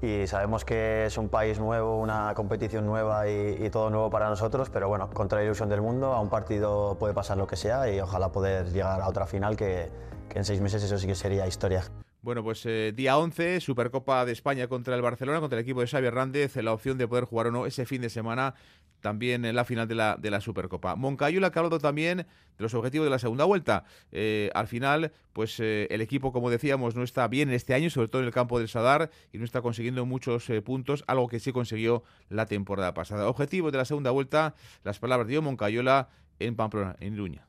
y 0.00 0.28
sabemos 0.28 0.64
que 0.64 1.06
es 1.06 1.18
un 1.18 1.28
país 1.28 1.58
nuevo, 1.58 1.98
una 1.98 2.32
competición 2.34 2.86
nueva 2.86 3.28
y, 3.28 3.68
todo 3.70 3.90
nuevo 3.90 4.08
para 4.08 4.28
nosotros, 4.28 4.70
pero 4.70 4.88
bueno, 4.88 5.10
contra 5.10 5.40
la 5.40 5.44
ilusión 5.44 5.68
del 5.68 5.82
mundo, 5.82 6.12
a 6.12 6.20
un 6.20 6.30
partido 6.30 6.96
puede 7.00 7.12
pasar 7.12 7.36
lo 7.36 7.48
que 7.48 7.56
sea 7.56 7.90
y 7.92 7.98
ojalá 7.98 8.30
poder 8.30 8.70
llegar 8.70 9.00
a 9.00 9.08
otra 9.08 9.26
final 9.26 9.56
que, 9.56 9.90
que 10.28 10.38
en 10.38 10.44
seis 10.44 10.60
meses 10.60 10.84
eso 10.84 10.96
sí 10.96 11.08
que 11.08 11.16
sería 11.16 11.48
historia. 11.48 11.82
Bueno, 12.28 12.44
pues 12.44 12.66
eh, 12.66 12.92
día 12.94 13.16
11, 13.16 13.58
Supercopa 13.58 14.26
de 14.26 14.32
España 14.32 14.68
contra 14.68 14.94
el 14.94 15.00
Barcelona, 15.00 15.40
contra 15.40 15.58
el 15.58 15.62
equipo 15.62 15.80
de 15.80 15.86
Xavi 15.86 16.08
Hernández, 16.08 16.56
la 16.56 16.74
opción 16.74 16.98
de 16.98 17.08
poder 17.08 17.24
jugar 17.24 17.46
o 17.46 17.50
no 17.50 17.64
ese 17.64 17.86
fin 17.86 18.02
de 18.02 18.10
semana 18.10 18.54
también 19.00 19.46
en 19.46 19.56
la 19.56 19.64
final 19.64 19.88
de 19.88 19.94
la, 19.94 20.18
de 20.18 20.30
la 20.30 20.42
Supercopa. 20.42 20.94
Moncayola 20.94 21.50
que 21.50 21.58
ha 21.58 21.60
hablado 21.60 21.78
también 21.78 22.18
de 22.18 22.26
los 22.58 22.74
objetivos 22.74 23.06
de 23.06 23.10
la 23.12 23.18
segunda 23.18 23.46
vuelta. 23.46 23.84
Eh, 24.12 24.50
al 24.52 24.66
final, 24.66 25.10
pues 25.32 25.58
eh, 25.58 25.86
el 25.88 26.02
equipo, 26.02 26.30
como 26.30 26.50
decíamos, 26.50 26.94
no 26.94 27.02
está 27.02 27.26
bien 27.28 27.50
este 27.50 27.72
año, 27.72 27.88
sobre 27.88 28.08
todo 28.08 28.20
en 28.20 28.26
el 28.26 28.34
campo 28.34 28.58
del 28.58 28.68
Sadar, 28.68 29.10
y 29.32 29.38
no 29.38 29.46
está 29.46 29.62
consiguiendo 29.62 30.04
muchos 30.04 30.48
puntos, 30.66 31.04
algo 31.06 31.28
que 31.28 31.40
sí 31.40 31.52
consiguió 31.52 32.02
la 32.28 32.44
temporada 32.44 32.92
pasada. 32.92 33.26
Objetivos 33.26 33.72
de 33.72 33.78
la 33.78 33.86
segunda 33.86 34.10
vuelta, 34.10 34.54
las 34.84 34.98
palabras 34.98 35.28
de 35.28 35.40
Moncayola 35.40 36.10
en 36.40 36.56
Pamplona, 36.56 36.94
en 37.00 37.14
Iruña. 37.14 37.47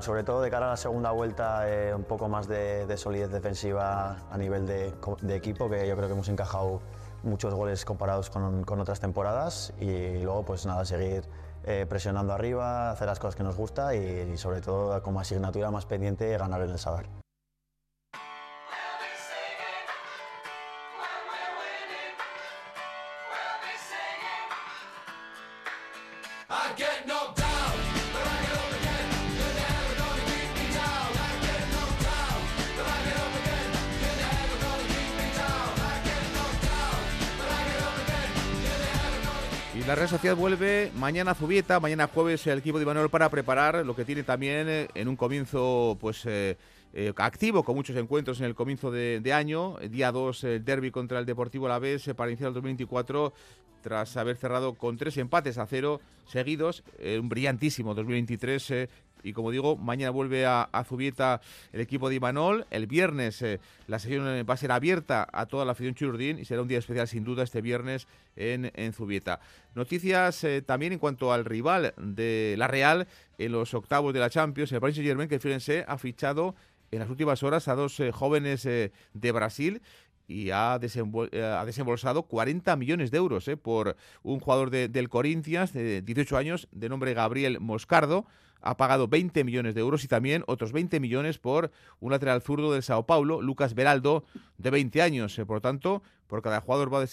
Sobre 0.00 0.22
todo 0.22 0.40
de 0.40 0.50
cara 0.50 0.66
a 0.66 0.70
la 0.70 0.76
segunda 0.76 1.10
vuelta, 1.10 1.68
eh, 1.68 1.92
un 1.92 2.04
poco 2.04 2.28
más 2.28 2.46
de, 2.46 2.96
solidez 2.96 3.30
defensiva 3.30 4.16
a 4.30 4.38
nivel 4.38 4.66
de, 4.66 4.94
equipo, 5.34 5.68
que 5.68 5.88
yo 5.88 5.96
creo 5.96 6.06
que 6.06 6.14
hemos 6.14 6.28
encajado 6.28 6.80
muchos 7.24 7.52
goles 7.52 7.84
comparados 7.84 8.30
con, 8.30 8.80
otras 8.80 9.00
temporadas 9.00 9.72
y 9.80 10.18
luego 10.22 10.44
pues 10.44 10.66
nada, 10.66 10.84
seguir 10.84 11.24
eh, 11.64 11.84
presionando 11.88 12.32
arriba, 12.32 12.90
hacer 12.90 13.08
las 13.08 13.18
cosas 13.18 13.34
que 13.34 13.42
nos 13.42 13.56
gusta 13.56 13.94
y, 13.96 14.30
y 14.32 14.36
sobre 14.36 14.60
todo 14.60 15.02
como 15.02 15.18
asignatura 15.18 15.72
más 15.72 15.84
pendiente 15.84 16.36
ganar 16.38 16.62
en 16.62 16.70
el 16.70 16.78
Sadar. 16.78 17.27
La 39.88 39.94
red 39.94 40.06
social 40.06 40.34
vuelve 40.34 40.92
mañana 40.96 41.30
a 41.30 41.34
Zubieta, 41.34 41.80
mañana 41.80 42.10
jueves 42.12 42.46
el 42.46 42.58
equipo 42.58 42.76
de 42.76 42.82
Imanol 42.82 43.08
para 43.08 43.30
preparar 43.30 43.86
lo 43.86 43.96
que 43.96 44.04
tiene 44.04 44.22
también 44.22 44.68
eh, 44.68 44.88
en 44.94 45.08
un 45.08 45.16
comienzo 45.16 45.96
pues 45.98 46.26
eh, 46.26 46.58
eh, 46.92 47.14
activo 47.16 47.62
con 47.62 47.74
muchos 47.74 47.96
encuentros 47.96 48.38
en 48.40 48.44
el 48.44 48.54
comienzo 48.54 48.90
de, 48.90 49.32
año. 49.32 49.78
Día 49.88 50.12
2 50.12 50.44
el 50.44 50.64
derby 50.66 50.90
contra 50.90 51.18
el 51.18 51.24
Deportivo 51.24 51.68
La 51.68 51.78
Vez 51.78 52.04
para 52.14 52.30
iniciar 52.30 52.48
el 52.48 52.54
2024 52.54 53.32
tras 53.80 54.14
haber 54.18 54.36
cerrado 54.36 54.74
con 54.74 54.98
tres 54.98 55.16
empates 55.16 55.56
a 55.56 55.64
cero 55.64 56.02
seguidos, 56.26 56.84
un 57.18 57.30
brillantísimo 57.30 57.94
2023 57.94 58.70
eh, 58.70 58.88
y 59.22 59.32
como 59.32 59.50
digo, 59.50 59.76
mañana 59.76 60.10
vuelve 60.10 60.46
a, 60.46 60.68
Zubieta 60.86 61.40
el 61.72 61.80
equipo 61.80 62.08
de 62.08 62.16
Imanol. 62.16 62.66
El 62.70 62.86
viernes 62.86 63.42
eh, 63.42 63.60
la 63.86 63.98
sesión 63.98 64.24
va 64.48 64.54
a 64.54 64.56
ser 64.56 64.72
abierta 64.72 65.28
a 65.32 65.46
toda 65.46 65.64
la 65.64 65.72
afición 65.72 65.94
chururdín 65.94 66.38
y 66.38 66.44
será 66.44 66.62
un 66.62 66.68
día 66.68 66.78
especial 66.78 67.08
sin 67.08 67.24
duda 67.24 67.42
este 67.42 67.60
viernes 67.60 68.06
en, 68.36 68.70
en 68.74 68.92
Zubieta. 68.92 69.40
Noticias 69.74 70.46
también 70.66 70.92
en 70.92 70.98
cuanto 70.98 71.32
al 71.32 71.44
rival 71.44 71.94
de 71.96 72.54
la 72.58 72.68
Real 72.68 73.06
en 73.38 73.52
los 73.52 73.74
octavos 73.74 74.12
de 74.14 74.20
la 74.20 74.30
Champions, 74.30 74.72
el 74.72 74.80
Paris 74.80 74.96
Saint 74.96 75.08
Germain, 75.08 75.28
que 75.28 75.38
fíjense, 75.38 75.84
ha 75.86 75.98
fichado 75.98 76.54
en 76.90 77.00
las 77.00 77.10
últimas 77.10 77.42
horas 77.42 77.68
a 77.68 77.74
dos 77.74 78.00
jóvenes 78.12 78.64
de 78.64 79.32
Brasil 79.32 79.82
y 80.28 80.50
ha, 80.50 80.78
eh, 81.32 81.42
ha, 81.42 81.64
desembolsado 81.64 82.22
40 82.24 82.76
millones 82.76 83.10
de 83.10 83.16
euros 83.16 83.48
eh, 83.48 83.56
por 83.56 83.96
un 84.22 84.38
jugador 84.38 84.70
del 84.70 85.08
Corinthians 85.08 85.72
de 85.72 86.02
18 86.02 86.36
años 86.36 86.68
de 86.70 86.88
nombre 86.90 87.14
Gabriel 87.14 87.58
Moscardo. 87.60 88.26
Ha 88.60 88.76
pagado 88.76 89.08
20 89.08 89.44
millones 89.44 89.74
de 89.74 89.80
euros 89.80 90.04
y 90.04 90.08
también 90.08 90.44
otros 90.46 90.72
20 90.72 91.00
millones 91.00 91.38
por 91.38 91.70
un 92.00 92.12
lateral 92.12 92.42
zurdo 92.42 92.72
del 92.72 92.82
Sao 92.82 93.06
Paulo, 93.06 93.40
Lucas 93.40 93.74
Beraldo, 93.74 94.24
de 94.58 94.70
20 94.70 95.02
años. 95.02 95.38
Eh, 95.38 95.46
por 95.46 95.60
tanto, 95.60 96.02
por 96.28 96.42
cada 96.42 96.60
jugador 96.60 96.92
va 96.92 96.98
a 96.98 97.06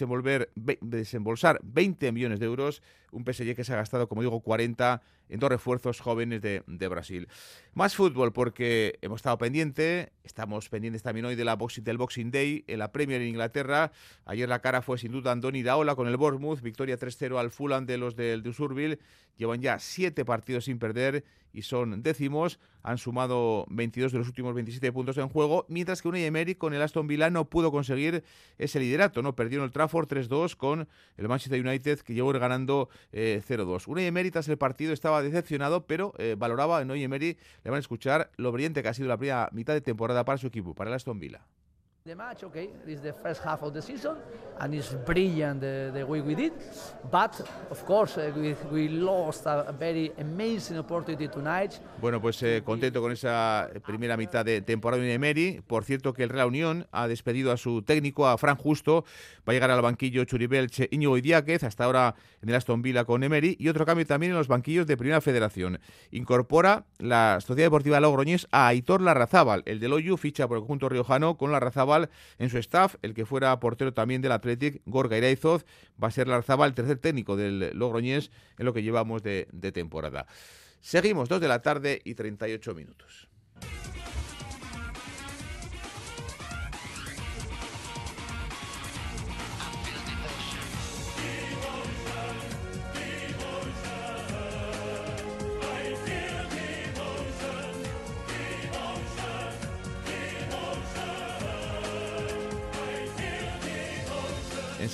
desembolsar 0.81 1.59
20 1.63 2.11
millones 2.11 2.39
de 2.39 2.45
euros, 2.45 2.81
un 3.11 3.23
PSG 3.23 3.55
que 3.55 3.63
se 3.63 3.73
ha 3.73 3.77
gastado, 3.77 4.09
como 4.09 4.21
digo, 4.21 4.41
40 4.41 5.01
en 5.29 5.39
dos 5.39 5.49
refuerzos 5.49 6.01
jóvenes 6.01 6.41
de, 6.41 6.87
Brasil. 6.87 7.27
Más 7.73 7.95
fútbol 7.95 8.33
porque 8.33 8.99
hemos 9.01 9.19
estado 9.19 9.37
pendiente, 9.37 10.11
estamos 10.23 10.69
pendientes 10.69 11.01
también 11.01 11.25
hoy 11.25 11.35
de 11.35 11.45
la 11.45 11.57
del 11.81 11.97
Boxing 11.97 12.29
Day 12.29 12.63
en 12.67 12.79
la 12.79 12.91
Premier 12.91 13.21
en 13.21 13.29
Inglaterra. 13.29 13.91
Ayer 14.25 14.47
la 14.47 14.59
cara 14.59 14.81
fue 14.81 14.97
sin 14.97 15.11
duda 15.11 15.31
Andoni 15.31 15.63
Daola 15.63 15.95
con 15.95 16.07
el 16.07 16.17
Bournemouth, 16.17 16.61
victoria 16.61 16.99
3-0 16.99 17.39
al 17.39 17.51
Fulham 17.51 17.85
de 17.85 17.97
los 17.97 18.15
del 18.15 18.43
de 18.43 18.49
Usurville. 18.49 18.99
Llevan 19.37 19.61
ya 19.61 19.79
siete 19.79 20.25
partidos 20.25 20.65
sin 20.65 20.77
perder 20.77 21.23
y 21.55 21.61
son 21.61 22.03
décimos. 22.03 22.59
Han 22.83 22.97
sumado 22.99 23.65
22 23.69 24.11
de 24.11 24.19
los 24.19 24.27
últimos 24.27 24.53
27 24.53 24.91
puntos 24.91 25.17
en 25.17 25.29
juego, 25.29 25.65
mientras 25.69 26.01
que 26.01 26.07
Unai 26.07 26.23
Emery 26.23 26.55
con 26.55 26.73
el 26.73 26.81
Aston 26.81 27.07
Villa 27.07 27.29
no 27.31 27.49
pudo 27.49 27.71
conseguir 27.71 28.23
ese 28.57 28.79
liderato. 28.79 29.21
¿no? 29.23 29.35
Perdió 29.35 29.59
en 29.59 29.65
el 29.65 29.71
Trafford 29.71 30.07
3-2 30.07 30.55
con 30.55 30.87
el 31.17 31.27
Manchester 31.27 31.65
United, 31.65 31.99
que 32.01 32.13
llegó 32.13 32.31
ganando 32.33 32.89
eh, 33.11 33.41
0-2. 33.47 33.87
Unai 33.87 34.05
Emery 34.05 34.29
tras 34.29 34.47
el 34.49 34.57
partido 34.57 34.93
estaba 34.93 35.23
decepcionado, 35.23 35.87
pero 35.87 36.13
eh, 36.19 36.35
valoraba 36.37 36.81
en 36.81 36.91
Unai 36.91 37.03
Emery, 37.03 37.37
le 37.63 37.71
van 37.71 37.77
a 37.77 37.79
escuchar 37.79 38.31
lo 38.37 38.51
brillante 38.51 38.83
que 38.83 38.89
ha 38.89 38.93
sido 38.93 39.07
la 39.07 39.17
primera 39.17 39.49
mitad 39.51 39.73
de 39.73 39.81
temporada 39.81 40.25
para 40.25 40.37
su 40.37 40.47
equipo, 40.47 40.75
para 40.75 40.91
el 40.91 40.95
Aston 40.95 41.19
Villa. 41.19 41.41
The 42.07 42.15
match, 42.15 42.43
okay, 42.43 42.69
is 42.85 43.01
the 43.01 43.13
first 43.13 43.41
half 43.43 43.63
of 43.63 43.73
the 43.73 43.81
season, 43.81 44.17
and 44.59 44.75
it's 44.75 44.93
brilliant 45.07 45.59
the, 45.59 45.89
the 45.91 46.05
way 46.05 46.21
we 46.21 46.35
did. 46.35 46.53
But 47.11 47.33
of 47.71 47.83
course, 47.83 48.19
uh, 48.19 48.31
we, 48.37 48.55
we 48.71 48.89
lost 48.89 49.47
a, 49.47 49.67
a, 49.67 49.71
very 49.71 50.11
amazing 50.19 50.77
opportunity 50.77 51.27
tonight. 51.27 51.71
Bueno, 51.99 52.21
pues 52.21 52.43
eh, 52.43 52.61
contento 52.63 53.01
con 53.01 53.11
esa 53.11 53.71
primera 53.83 54.17
mitad 54.17 54.45
de 54.45 54.61
temporada 54.61 55.01
de 55.01 55.13
Emery. 55.15 55.63
Por 55.65 55.83
cierto, 55.83 56.13
que 56.13 56.21
el 56.21 56.29
Real 56.29 56.49
Unión 56.49 56.85
ha 56.91 57.07
despedido 57.07 57.51
a 57.51 57.57
su 57.57 57.81
técnico, 57.81 58.27
a 58.27 58.37
Fran 58.37 58.55
Justo. 58.55 59.03
Va 59.37 59.53
a 59.53 59.53
llegar 59.53 59.71
al 59.71 59.81
banquillo 59.81 60.23
Churibelche, 60.25 60.87
Íñigo 60.91 61.17
Idiáquez, 61.17 61.63
hasta 61.63 61.85
ahora 61.85 62.13
en 62.43 62.49
el 62.49 62.55
Aston 62.55 62.83
Villa 62.83 63.05
con 63.05 63.23
Emery. 63.23 63.57
Y 63.59 63.69
otro 63.69 63.83
cambio 63.83 64.05
también 64.05 64.31
en 64.31 64.37
los 64.37 64.47
banquillos 64.47 64.85
de 64.85 64.95
Primera 64.95 65.21
Federación. 65.21 65.79
Incorpora 66.11 66.85
la 66.99 67.39
Sociedad 67.41 67.65
Deportiva 67.65 67.99
Logroñés 67.99 68.47
a 68.51 68.67
Aitor 68.67 69.01
Larrazábal. 69.01 69.63
El 69.65 69.79
del 69.79 69.93
Oyu 69.93 70.17
ficha 70.17 70.47
por 70.47 70.57
el 70.57 70.61
conjunto 70.61 70.87
riojano 70.87 71.35
con 71.35 71.51
Larrazábal 71.51 71.94
en 72.37 72.49
su 72.49 72.57
staff. 72.57 72.95
El 73.01 73.13
que 73.13 73.25
fuera 73.25 73.59
portero 73.59 73.93
también 73.93 74.21
del 74.21 74.31
Athletic, 74.31 74.81
Gorga 74.85 75.17
Iraizoz, 75.17 75.65
va 76.01 76.07
a 76.09 76.11
ser 76.11 76.27
Larzaba 76.27 76.65
el 76.65 76.73
tercer 76.73 76.97
técnico 76.97 77.35
del 77.35 77.71
Logroñés 77.77 78.31
en 78.57 78.65
lo 78.65 78.73
que 78.73 78.83
llevamos 78.83 79.23
de, 79.23 79.47
de 79.51 79.71
temporada. 79.71 80.27
Seguimos, 80.81 81.29
2 81.29 81.41
de 81.41 81.47
la 81.47 81.61
tarde 81.61 82.01
y 82.05 82.13
38 82.13 82.75
minutos. 82.75 83.27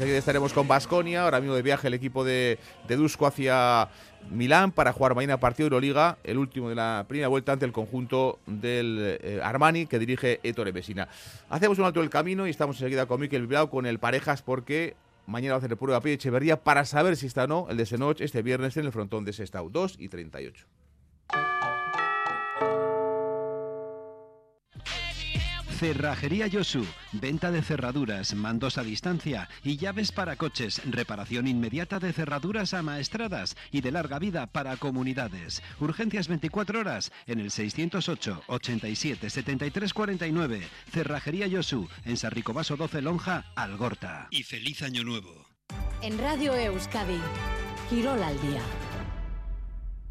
Enseguida 0.02 0.18
estaremos 0.18 0.52
con 0.52 0.68
Basconia, 0.68 1.22
ahora 1.22 1.40
mismo 1.40 1.54
de 1.54 1.62
viaje 1.62 1.88
el 1.88 1.94
equipo 1.94 2.24
de, 2.24 2.58
de 2.88 2.96
Dusko 2.96 3.28
hacia 3.28 3.88
Milán 4.32 4.72
para 4.72 4.94
jugar 4.94 5.14
mañana 5.14 5.40
partido 5.40 5.70
de 5.70 5.76
Euroliga, 5.76 6.18
el 6.24 6.40
último 6.40 6.70
de 6.70 6.74
la 6.74 7.06
primera 7.08 7.28
vuelta 7.28 7.52
ante 7.52 7.66
el 7.66 7.72
conjunto 7.72 8.40
del 8.48 9.20
eh, 9.22 9.40
Armani 9.44 9.86
que 9.86 10.00
dirige 10.00 10.40
Ettore 10.42 10.74
Messina. 10.74 11.08
Hacemos 11.52 11.78
un 11.78 11.86
alto 11.86 12.00
del 12.00 12.10
camino 12.10 12.48
y 12.48 12.50
estamos 12.50 12.78
enseguida 12.78 13.06
con 13.06 13.22
Miquel 13.22 13.46
Bilbao 13.46 13.70
con 13.70 13.86
el 13.86 14.00
Parejas 14.00 14.42
porque 14.42 14.96
mañana 15.28 15.54
va 15.54 15.58
a 15.58 15.60
hacer 15.60 15.72
el 15.72 15.78
prueba 15.78 16.02
a 16.04 16.10
Echeverría 16.10 16.64
para 16.64 16.84
saber 16.86 17.16
si 17.16 17.28
está 17.28 17.44
o 17.44 17.48
no 17.48 17.68
el 17.70 17.78
de 17.78 17.86
Senoch 17.86 18.22
este 18.22 18.42
viernes 18.42 18.78
en 18.78 18.88
el 18.88 18.92
frontón 18.92 19.24
de 19.24 19.34
Sestao 19.34 19.70
2 19.70 19.98
y 20.00 20.10
38. 20.10 20.66
Cerrajería 25.82 26.46
Yosu, 26.46 26.86
venta 27.12 27.50
de 27.50 27.64
cerraduras, 27.64 28.36
mandos 28.36 28.78
a 28.78 28.84
distancia 28.84 29.50
y 29.64 29.78
llaves 29.78 30.12
para 30.12 30.36
coches, 30.36 30.80
reparación 30.86 31.48
inmediata 31.48 31.98
de 31.98 32.14
cerraduras 32.14 32.76
amaestradas 32.76 33.58
y 33.72 33.82
de 33.82 33.90
larga 33.90 34.20
vida 34.20 34.46
para 34.46 34.78
comunidades. 34.78 35.64
Urgencias 35.80 36.28
24 36.28 36.82
horas 36.82 37.12
en 37.26 37.40
el 37.40 37.50
608 37.50 38.44
87 38.46 39.28
73 39.28 39.94
49. 39.96 40.68
Cerrajería 40.92 41.48
Yosu, 41.48 41.90
en 42.06 42.16
Sarricobaso 42.16 42.78
12 42.78 43.02
Lonja, 43.02 43.52
Algorta. 43.56 44.28
Y 44.30 44.44
feliz 44.44 44.84
año 44.84 45.04
nuevo. 45.04 45.48
En 46.04 46.20
Radio 46.20 46.54
Euskadi, 46.54 47.20
Quirol 47.90 48.22
al 48.22 48.40
día. 48.40 48.62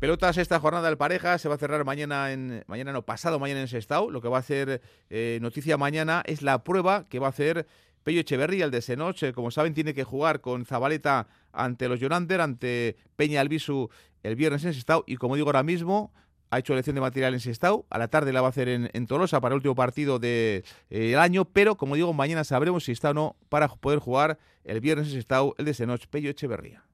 Pelotas 0.01 0.39
esta 0.39 0.59
jornada 0.59 0.89
del 0.89 0.97
pareja 0.97 1.37
se 1.37 1.47
va 1.51 1.57
a 1.57 1.59
cerrar 1.59 1.85
mañana 1.85 2.33
en 2.33 2.65
mañana 2.67 2.91
no 2.91 3.05
pasado 3.05 3.39
mañana 3.39 3.61
en 3.61 3.69
Sestao. 3.69 4.11
Lo 4.11 4.23
que 4.23 4.29
va 4.29 4.39
a 4.39 4.41
hacer 4.41 4.81
eh, 5.11 5.39
noticia 5.43 5.77
mañana 5.77 6.23
es 6.25 6.41
la 6.41 6.65
prueba 6.65 7.07
que 7.11 7.19
va 7.19 7.27
a 7.27 7.29
hacer 7.29 7.67
Pello 8.03 8.21
Echeverría, 8.21 8.65
el 8.65 8.71
de 8.71 8.81
Senoche. 8.81 9.35
Como 9.35 9.51
saben 9.51 9.75
tiene 9.75 9.93
que 9.93 10.03
jugar 10.03 10.41
con 10.41 10.65
Zabaleta 10.65 11.29
ante 11.53 11.87
los 11.87 12.01
Jonander, 12.01 12.41
ante 12.41 12.97
Peña 13.17 13.43
Albisu 13.43 13.91
el 14.23 14.37
viernes 14.37 14.65
en 14.65 14.73
Sestao 14.73 15.05
y 15.07 15.17
como 15.17 15.37
digo 15.37 15.49
ahora 15.49 15.63
mismo 15.63 16.15
ha 16.49 16.59
hecho 16.61 16.73
elección 16.73 16.95
de 16.95 17.03
material 17.03 17.35
en 17.35 17.41
Sestao, 17.41 17.85
a 17.91 17.99
la 17.99 18.09
tarde 18.09 18.33
la 18.33 18.41
va 18.41 18.47
a 18.47 18.51
hacer 18.51 18.71
en, 18.71 19.07
Tolosa 19.07 19.43
para 19.43 19.53
el 19.53 19.57
último 19.57 19.75
partido 19.75 20.19
del 20.19 20.65
de, 20.89 21.13
eh, 21.13 21.17
año, 21.17 21.45
pero 21.45 21.77
como 21.77 21.95
digo, 21.95 22.15
mañana 22.15 22.43
sabremos 22.45 22.85
si 22.85 22.93
está 22.93 23.11
o 23.11 23.15
no 23.15 23.37
para 23.51 23.69
poder 23.69 23.99
jugar 23.99 24.39
el 24.65 24.81
viernes 24.81 25.09
en 25.09 25.13
Sestao 25.13 25.55
el 25.59 25.67
de 25.67 25.75
Senoche, 25.75 26.07
Pello 26.09 26.31
Echeverría. 26.31 26.90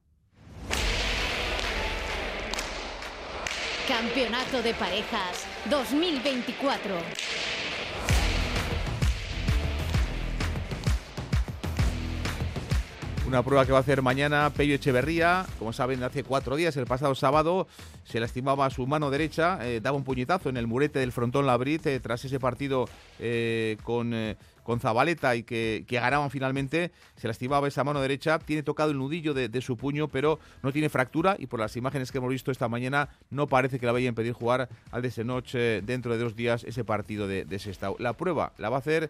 Campeonato 3.87 4.61
de 4.61 4.73
Parejas 4.73 5.47
2024. 5.69 6.93
Una 13.25 13.43
prueba 13.43 13.65
que 13.65 13.71
va 13.71 13.77
a 13.77 13.81
hacer 13.81 14.01
mañana 14.01 14.51
Pello 14.55 14.75
Echeverría. 14.75 15.45
Como 15.57 15.71
saben, 15.71 16.03
hace 16.03 16.25
cuatro 16.25 16.57
días, 16.57 16.75
el 16.75 16.85
pasado 16.85 17.15
sábado, 17.15 17.67
se 18.03 18.19
lastimaba 18.19 18.69
su 18.69 18.85
mano 18.87 19.09
derecha, 19.09 19.59
eh, 19.65 19.79
daba 19.81 19.95
un 19.95 20.03
puñetazo 20.03 20.49
en 20.49 20.57
el 20.57 20.67
murete 20.67 20.99
del 20.99 21.13
frontón 21.13 21.45
Labrit 21.45 21.85
eh, 21.87 21.99
tras 22.01 22.25
ese 22.25 22.39
partido 22.41 22.89
eh, 23.19 23.77
con 23.83 24.13
con 24.67 24.81
Zabaleta 24.81 25.33
y 25.37 25.43
que, 25.43 25.85
ganaban 25.89 26.29
finalmente, 26.29 26.91
se 27.15 27.29
lastimaba 27.29 27.69
esa 27.69 27.85
mano 27.85 28.01
derecha, 28.01 28.37
tiene 28.37 28.63
tocado 28.63 28.91
el 28.91 28.97
nudillo 28.97 29.33
de, 29.33 29.61
su 29.61 29.77
puño, 29.77 30.09
pero 30.09 30.39
no 30.61 30.73
tiene 30.73 30.89
fractura 30.89 31.37
y 31.39 31.47
por 31.47 31.61
las 31.61 31.77
imágenes 31.77 32.11
que 32.11 32.17
hemos 32.17 32.31
visto 32.31 32.51
esta 32.51 32.67
mañana 32.67 33.07
no 33.29 33.47
parece 33.47 33.79
que 33.79 33.85
la 33.85 33.93
vaya 33.93 34.07
a 34.07 34.09
impedir 34.09 34.33
jugar 34.33 34.67
al 34.91 35.01
de 35.01 35.23
noche 35.23 35.81
dentro 35.83 36.11
de 36.11 36.21
dos 36.21 36.35
días 36.35 36.65
ese 36.65 36.83
partido 36.83 37.29
de, 37.29 37.45
de 37.45 37.59
Sestao. 37.59 37.95
La 37.97 38.11
prueba 38.11 38.51
la 38.57 38.67
va 38.69 38.75
a 38.75 38.79
hacer 38.79 39.09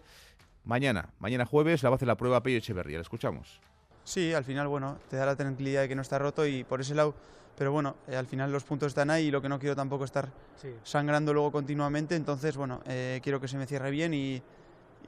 mañana, 0.62 1.08
mañana 1.18 1.44
jueves, 1.44 1.82
la 1.82 1.90
va 1.90 1.94
a 1.94 1.96
hacer 1.96 2.06
la 2.06 2.16
prueba 2.16 2.40
Pello 2.40 2.58
Echeverría. 2.58 2.98
La 2.98 3.02
escuchamos. 3.02 3.60
Sí, 4.04 4.32
al 4.32 4.44
final, 4.44 4.68
bueno, 4.68 5.00
te 5.10 5.16
da 5.16 5.26
la 5.26 5.34
tranquilidad 5.34 5.82
de 5.82 5.88
que 5.88 5.96
no 5.96 6.02
está 6.02 6.20
roto 6.20 6.46
y 6.46 6.62
por 6.62 6.80
ese 6.80 6.94
lado 6.94 7.16
pero 7.58 7.72
bueno, 7.72 7.96
eh, 8.06 8.14
al 8.14 8.26
final 8.26 8.52
los 8.52 8.62
puntos 8.62 8.86
están 8.86 9.10
ahí 9.10 9.26
y 9.26 9.30
lo 9.32 9.42
que 9.42 9.48
no 9.48 9.58
quiero 9.58 9.74
tampoco 9.74 10.04
estar 10.04 10.28
sangrando 10.84 11.34
luego 11.34 11.50
continuamente, 11.50 12.14
entonces 12.14 12.56
bueno, 12.56 12.80
eh, 12.86 13.18
quiero 13.20 13.40
que 13.40 13.48
se 13.48 13.58
me 13.58 13.66
cierre 13.66 13.90
bien 13.90 14.14
y, 14.14 14.40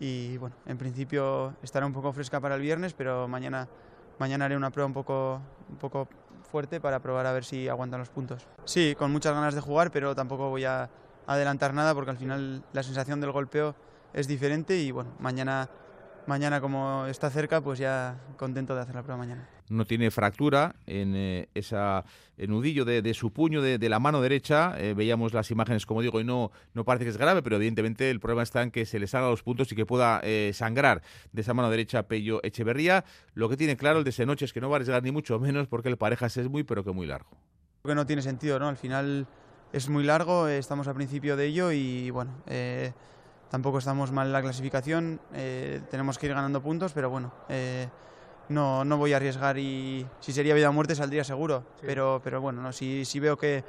y 0.01 0.39
bueno, 0.39 0.57
en 0.67 0.79
principio 0.79 1.55
estará 1.63 1.87
un 1.87 1.93
poco 1.93 2.13
fresca 2.13 2.41
para 2.41 2.57
el 2.57 2.63
viernes, 2.63 2.95
pero 2.95 3.29
mañana, 3.29 3.69
mañana 4.19 4.47
haré 4.47 4.57
una 4.57 4.71
prueba 4.71 4.87
un 4.87 4.95
poco, 4.95 5.41
un 5.69 5.77
poco 5.77 6.09
fuerte 6.51 6.81
para 6.81 7.01
probar 7.01 7.27
a 7.27 7.33
ver 7.33 7.45
si 7.45 7.69
aguantan 7.69 8.01
los 8.01 8.09
puntos. 8.09 8.49
Sí, 8.65 8.97
con 8.99 9.13
muchas 9.13 9.35
ganas 9.35 9.55
de 9.55 9.61
jugar, 9.61 9.91
pero 9.91 10.15
tampoco 10.15 10.49
voy 10.49 10.65
a 10.65 10.89
adelantar 11.27 11.75
nada 11.75 11.95
porque 11.95 12.11
al 12.11 12.17
final 12.17 12.65
la 12.73 12.83
sensación 12.83 13.21
del 13.21 13.31
golpeo 13.31 13.77
es 14.15 14.27
diferente 14.27 14.79
y 14.79 14.91
bueno, 14.91 15.11
mañana, 15.21 15.69
mañana 16.27 16.63
como 16.63 17.05
está 17.07 17.29
cerca, 17.29 17.61
pues 17.61 17.79
ya 17.79 18.17
contento 18.39 18.75
de 18.75 18.81
hacer 18.81 18.95
la 18.95 19.03
prueba 19.03 19.19
mañana. 19.19 19.60
No 19.71 19.87
tiene 19.87 20.11
fractura 20.11 20.75
en 20.87 21.15
eh, 21.17 21.49
esa 21.55 22.05
nudillo 22.37 22.85
de, 22.85 23.15
su 23.15 23.33
puño 23.33 23.63
de, 23.63 23.89
la 23.89 23.99
mano 23.99 24.21
derecha. 24.21 24.75
Eh, 24.79 24.95
veíamos 24.95 25.33
las 25.33 25.51
imágenes, 25.51 25.87
como 25.87 26.03
digo, 26.03 26.21
y 26.21 26.25
no, 26.25 26.51
no 26.75 26.85
parece 26.85 27.05
que 27.05 27.11
es 27.11 27.17
grave, 27.17 27.43
pero 27.43 27.57
evidentemente 27.57 28.11
el 28.11 28.19
problema 28.19 28.43
está 28.43 28.63
en 28.63 28.71
que 28.71 28.87
se 28.87 28.99
le 28.99 29.07
salga 29.07 29.29
los 29.29 29.43
puntos 29.43 29.71
y 29.73 29.77
que 29.77 29.87
pueda 29.87 30.21
eh, 30.23 30.51
sangrar 30.55 31.03
de 31.33 31.43
esa 31.43 31.55
mano 31.55 31.71
derecha 31.71 32.09
Pello 32.09 32.41
Echeverría. 32.43 33.05
Lo 33.35 33.49
que 33.49 33.57
tiene 33.57 33.77
claro 33.77 33.99
el 33.99 34.05
de 34.05 34.11
es 34.11 34.53
que 34.53 34.61
no 34.61 34.69
va 34.69 34.77
a 34.77 34.79
arriesgar 34.79 35.03
ni 35.03 35.13
mucho 35.13 35.39
menos 35.39 35.69
porque 35.69 35.89
el 35.89 35.97
parejas 35.97 36.37
es 36.37 36.49
muy, 36.49 36.65
pero 36.65 36.83
que 36.83 36.93
muy 36.93 37.07
largo. 37.07 37.31
Creo 37.83 37.93
que 37.93 37.95
no 37.95 38.07
tiene 38.07 38.23
sentido, 38.23 38.59
¿no? 38.59 38.69
Al 38.69 38.77
final 38.77 39.27
es 39.73 39.89
muy 39.89 40.05
largo, 40.05 40.49
estamos 40.49 40.89
al 40.89 40.95
principio 40.95 41.37
de 41.37 41.47
ello 41.47 41.73
y 41.73 42.11
bueno, 42.11 42.33
tampoco 43.51 43.79
estamos 43.79 44.13
mal 44.13 44.27
en 44.27 44.33
la 44.33 44.43
clasificación, 44.43 45.21
tenemos 45.91 46.19
que 46.19 46.27
ir 46.27 46.35
ganando 46.35 46.61
puntos, 46.61 46.93
pero 46.93 47.09
bueno, 47.09 47.33
no, 48.51 48.85
no 48.85 48.99
voy 48.99 49.15
a 49.15 49.17
arriesgar 49.17 49.59
y 49.59 50.07
si 50.21 50.33
sería 50.33 50.55
vida 50.55 50.69
o 50.69 50.73
muerte 50.73 50.95
saldría 50.95 51.25
seguro. 51.25 51.65
Pero, 51.81 52.21
pero 52.23 52.41
bueno, 52.41 52.61
no, 52.61 52.73
si, 52.73 53.05
si 53.05 53.21
veo 53.21 53.39
que, 53.39 53.65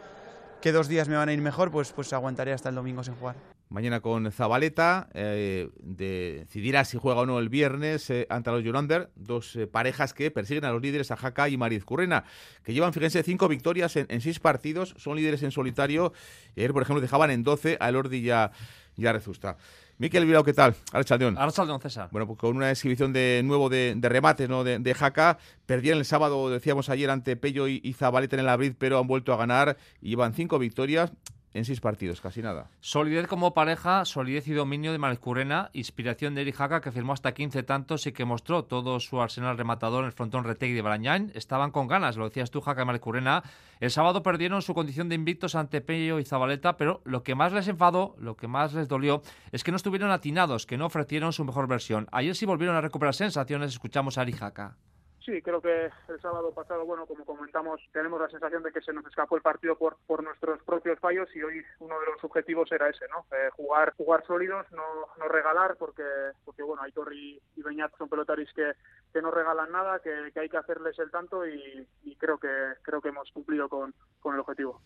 que 0.62 0.72
dos 0.72 0.88
días 0.88 1.08
me 1.08 1.16
van 1.16 1.30
a 1.30 1.34
ir 1.34 1.42
mejor, 1.42 1.72
pues, 1.72 1.94
pues 1.94 2.12
aguantaré 2.12 2.52
hasta 2.52 2.70
el 2.70 2.76
domingo 2.76 3.04
sin 3.04 3.16
jugar. 3.16 3.36
Mañana 3.72 4.02
con 4.02 4.30
Zabaleta, 4.34 5.08
eh, 5.14 5.70
decidirá 5.80 6.84
si 6.84 6.98
juega 6.98 7.22
o 7.22 7.26
no 7.26 7.40
el 7.40 7.48
viernes 7.48 8.10
eh, 8.10 8.28
ante 8.30 8.52
los 8.52 8.66
Yolander, 8.66 9.10
dos 9.16 9.56
eh, 9.56 9.66
parejas 9.66 10.14
que 10.14 10.30
persiguen 10.30 10.66
a 10.66 10.72
los 10.72 10.82
líderes, 10.82 11.10
a 11.12 11.16
Jaca 11.16 11.48
y 11.48 11.56
Mariz 11.56 11.86
Currena, 11.86 12.26
que 12.66 12.74
llevan, 12.74 12.92
fíjense, 12.92 13.24
cinco 13.24 13.48
victorias 13.48 13.96
en, 13.96 14.20
seis 14.20 14.42
partidos, 14.42 14.94
son 14.98 15.16
líderes 15.16 15.42
en 15.44 15.52
solitario, 15.52 16.12
y 16.54 16.60
ayer, 16.60 16.74
por 16.74 16.82
ejemplo, 16.82 17.00
dejaban 17.00 17.32
en 17.32 17.44
12 17.44 17.78
a 17.80 17.92
Lordi 17.92 18.18
y 18.18 18.30
a, 18.32 18.52
y 18.98 19.06
a 19.06 19.14
Rezusta. 19.14 19.56
Miquel 20.02 20.26
Bilbao, 20.26 20.44
¿qué 20.44 20.54
tal? 20.54 20.74
Archaldeón. 20.94 21.38
Archaldeón, 21.38 21.80
César. 21.80 22.10
Bueno, 22.12 22.26
pues 22.26 22.40
con 22.40 22.58
una 22.58 22.72
exhibición 22.72 23.14
de 23.14 23.44
nuevo 23.46 23.70
de, 23.70 23.94
de 23.96 24.10
remates, 24.10 24.50
¿no? 24.50 24.64
De, 24.64 24.80
de, 24.80 24.94
Jaca. 24.96 25.38
Perdían 25.68 26.00
el 26.00 26.06
sábado, 26.06 26.50
decíamos 26.50 26.90
ayer, 26.90 27.12
ante 27.12 27.36
Pello 27.36 27.68
y, 27.68 27.82
y 27.84 27.94
Zabaleta 27.94 28.36
en 28.36 28.40
el 28.40 28.50
Abril, 28.50 28.76
pero 28.76 28.98
han 28.98 29.06
vuelto 29.06 29.32
a 29.32 29.38
ganar 29.38 29.78
y 30.02 30.10
llevan 30.10 30.34
cinco 30.34 30.58
victorias 30.58 31.12
en 31.54 31.66
seis 31.66 31.82
partidos, 31.82 32.22
casi 32.22 32.42
nada. 32.42 32.70
Solidez 32.80 33.28
como 33.28 33.54
pareja, 33.54 34.06
solidez 34.06 34.48
y 34.48 34.54
dominio 34.54 34.92
de 34.92 34.98
Malcurrena, 34.98 35.70
inspiración 35.74 36.36
de 36.36 36.42
Eri 36.42 36.52
Jaca, 36.52 36.82
que 36.82 36.92
firmó 36.92 37.14
hasta 37.14 37.34
15 37.34 37.64
tantos 37.64 38.08
y 38.08 38.12
que 38.12 38.26
mostró 38.26 38.64
todo 38.64 39.00
su 39.00 39.22
arsenal 39.22 39.58
rematador 39.58 40.04
en 40.04 40.08
el 40.08 40.12
frontón 40.12 40.44
Retegui 40.44 40.74
de 40.74 40.82
Barañán. 40.82 41.32
Estaban 41.36 41.72
con 41.72 41.88
ganas, 41.88 42.18
lo 42.18 42.26
decías 42.26 42.52
tú, 42.52 42.62
Jaca 42.62 42.84
y 42.84 42.86
Malcurrena. 42.86 43.44
El 43.80 43.92
sábado 43.92 44.24
perdieron 44.24 44.62
su 44.62 44.74
condición 44.74 45.10
de 45.10 45.16
invictos 45.16 45.56
ante 45.56 45.82
Pello 45.82 46.20
y 46.20 46.26
Zabaleta, 46.26 46.78
pero 46.78 47.02
lo 47.04 47.24
que 47.24 47.36
más 47.36 47.52
les 47.52 47.68
enfadó, 47.68 48.16
lo 48.18 48.38
que 48.38 48.48
más 48.48 48.74
les 48.74 48.88
dolió, 48.88 49.22
es 49.52 49.64
que 49.64 49.72
no 49.72 49.78
estuvieron 49.78 50.12
atinados, 50.12 50.66
que 50.66 50.78
no 50.78 50.86
ofrecieron 50.86 51.34
su 51.34 51.44
mejor 51.44 51.68
versión. 51.68 52.08
Ayer 52.12 52.36
sí 52.36 52.46
volvieron 52.46 52.76
a 52.76 52.82
recuperar 52.82 53.16
sensaciones, 53.16 53.72
escuchamos 53.72 54.18
a 54.18 54.22
Eri 54.22 54.34
Jaca. 54.34 54.78
Sí, 55.24 55.40
creo 55.44 55.62
que 55.62 55.92
el 56.08 56.20
sábado 56.20 56.52
pasado, 56.52 56.84
bueno, 56.84 57.06
como 57.06 57.26
comentamos, 57.26 57.80
tenemos 57.94 58.20
la 58.20 58.30
sensación 58.30 58.64
de 58.64 58.72
que 58.72 58.82
se 58.82 58.92
nos 58.92 59.06
escapó 59.06 59.36
el 59.36 59.44
partido 59.44 59.78
por, 59.78 59.98
por 60.08 60.24
nuestros 60.24 60.64
propios 60.64 61.00
fallos 61.00 61.30
y 61.36 61.44
hoy 61.44 61.64
uno 61.80 62.00
de 62.00 62.08
los 62.08 62.24
objetivos 62.24 62.72
era 62.72 62.90
ese, 62.90 63.06
¿no? 63.10 63.26
Eh, 63.38 63.50
jugar 63.56 63.94
jugar 63.96 64.26
sólidos, 64.26 64.66
no, 64.72 64.84
no 65.20 65.28
regalar, 65.28 65.76
porque, 65.78 66.04
porque 66.44 66.64
bueno, 66.64 66.82
Aitor 66.82 67.14
y, 67.14 67.40
y 67.56 67.62
Beñat 67.62 67.96
son 67.98 68.10
pelotaris 68.10 68.52
que, 68.54 68.72
que 69.14 69.22
no 69.22 69.30
regalan 69.30 69.72
nada, 69.72 70.00
que, 70.00 70.32
que 70.34 70.40
hay 70.40 70.50
que 70.50 70.58
hacerles 70.58 70.98
el 70.98 71.12
tanto 71.12 71.46
y, 71.46 71.88
y 72.04 72.16
creo 72.16 72.40
que 72.40 72.50
creo 72.82 73.00
que 73.00 73.10
hemos 73.10 73.32
cumplido 73.32 73.70
con, 73.70 73.94
con 74.22 74.34
el 74.34 74.40
objetivo. 74.40 74.82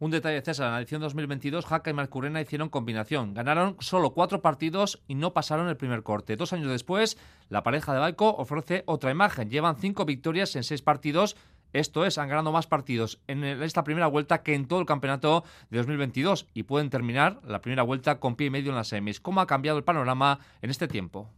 Un 0.00 0.12
detalle, 0.12 0.40
César, 0.42 0.66
en 0.68 0.72
la 0.74 0.78
edición 0.78 1.00
2022, 1.00 1.66
Jaca 1.66 1.90
y 1.90 1.92
Marcurena 1.92 2.40
hicieron 2.40 2.68
combinación. 2.68 3.34
Ganaron 3.34 3.76
solo 3.80 4.10
cuatro 4.10 4.40
partidos 4.40 5.02
y 5.08 5.16
no 5.16 5.32
pasaron 5.32 5.68
el 5.68 5.76
primer 5.76 6.04
corte. 6.04 6.36
Dos 6.36 6.52
años 6.52 6.70
después, 6.70 7.18
la 7.48 7.64
pareja 7.64 7.92
de 7.92 7.98
Balco 7.98 8.28
ofrece 8.28 8.84
otra 8.86 9.10
imagen. 9.10 9.50
Llevan 9.50 9.74
cinco 9.74 10.04
victorias 10.04 10.54
en 10.54 10.62
seis 10.62 10.82
partidos. 10.82 11.34
Esto 11.72 12.06
es, 12.06 12.16
han 12.16 12.28
ganado 12.28 12.52
más 12.52 12.68
partidos 12.68 13.18
en 13.26 13.42
esta 13.42 13.82
primera 13.82 14.06
vuelta 14.06 14.44
que 14.44 14.54
en 14.54 14.68
todo 14.68 14.78
el 14.78 14.86
campeonato 14.86 15.42
de 15.68 15.78
2022 15.78 16.46
y 16.54 16.62
pueden 16.62 16.90
terminar 16.90 17.40
la 17.44 17.60
primera 17.60 17.82
vuelta 17.82 18.20
con 18.20 18.36
pie 18.36 18.46
y 18.46 18.50
medio 18.50 18.70
en 18.70 18.76
las 18.76 18.86
semis. 18.86 19.18
¿Cómo 19.18 19.40
ha 19.40 19.48
cambiado 19.48 19.78
el 19.78 19.84
panorama 19.84 20.38
en 20.62 20.70
este 20.70 20.86
tiempo? 20.86 21.28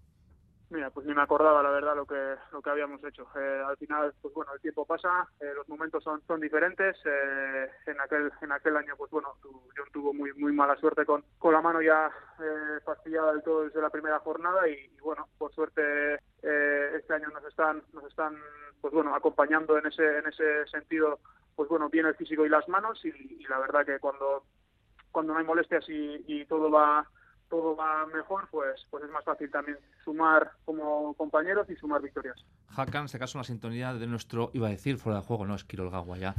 Mira, 0.71 0.89
pues 0.91 1.05
ni 1.05 1.13
me 1.13 1.23
acordaba 1.23 1.65
la 1.65 1.71
verdad 1.71 1.97
lo 1.97 2.07
que 2.07 2.37
lo 2.53 2.63
que 2.63 2.71
habíamos 2.71 3.03
hecho. 3.03 3.27
Eh, 3.35 3.63
al 3.67 3.77
final, 3.77 4.15
pues 4.23 4.33
bueno, 4.33 4.55
el 4.55 4.61
tiempo 4.61 4.87
pasa, 4.87 5.29
eh, 5.41 5.53
los 5.53 5.69
momentos 5.69 6.03
son 6.05 6.23
son 6.29 6.41
diferentes. 6.41 6.97
Eh, 7.05 7.69
en 7.87 8.01
aquel 8.01 8.31
en 8.41 8.53
aquel 8.53 8.77
año, 8.77 8.95
pues 8.97 9.11
bueno, 9.11 9.35
John 9.43 9.89
tuvo 9.93 10.15
muy 10.15 10.33
muy 10.35 10.53
mala 10.53 10.77
suerte 10.77 11.05
con 11.05 11.25
con 11.39 11.53
la 11.55 11.61
mano 11.61 11.83
ya 11.83 12.09
fastidiada 12.85 13.33
del 13.33 13.43
todo 13.43 13.65
desde 13.65 13.83
la 13.83 13.91
primera 13.91 14.21
jornada 14.21 14.67
y, 14.69 14.97
bueno, 15.03 15.29
por 15.37 15.53
suerte 15.53 16.15
este 16.41 17.15
año 17.15 17.29
nos 17.31 17.45
están 17.45 17.83
nos 17.93 18.05
están 18.05 18.37
pues 18.81 18.95
bueno 18.95 19.15
acompañando 19.15 19.77
en 19.77 19.87
ese 19.87 20.19
en 20.19 20.27
ese 20.29 20.67
sentido, 20.69 21.19
pues 21.57 21.69
bueno, 21.69 21.89
bien 21.91 22.07
el 22.07 22.15
físico 22.15 22.47
y 22.47 22.49
las 22.49 22.69
manos 22.69 23.05
y, 23.05 23.45
la 23.49 23.59
verdad 23.59 23.85
que 23.85 23.99
cuando 23.99 24.45
cuando 25.11 25.33
no 25.33 25.41
hay 25.41 25.45
molestias 25.45 25.89
y, 25.89 26.25
y 26.29 26.47
todo 26.47 26.71
va 26.71 27.05
todo 27.51 27.77
va 27.77 28.07
mejor, 28.07 28.49
pues, 28.51 28.87
pues 28.91 29.05
es 29.05 29.11
más 29.11 29.25
fácil 29.25 29.51
también 29.51 29.77
sumar 30.05 30.53
como 30.65 31.13
compañeros 31.15 31.69
y 31.69 31.77
sumar 31.77 32.01
victorias. 32.01 32.37
Hakan, 32.77 33.01
en 33.01 33.07
este 33.07 33.19
caso, 33.19 33.37
una 33.37 33.45
sintonía 33.45 33.93
de 33.93 34.07
nuestro, 34.07 34.51
iba 34.55 34.69
a 34.69 34.71
decir, 34.71 34.97
fuera 34.97 35.19
de 35.19 35.27
juego, 35.27 35.45
no, 35.45 35.57
es 35.57 35.67
Gawa 35.67 36.17
ya. 36.17 36.35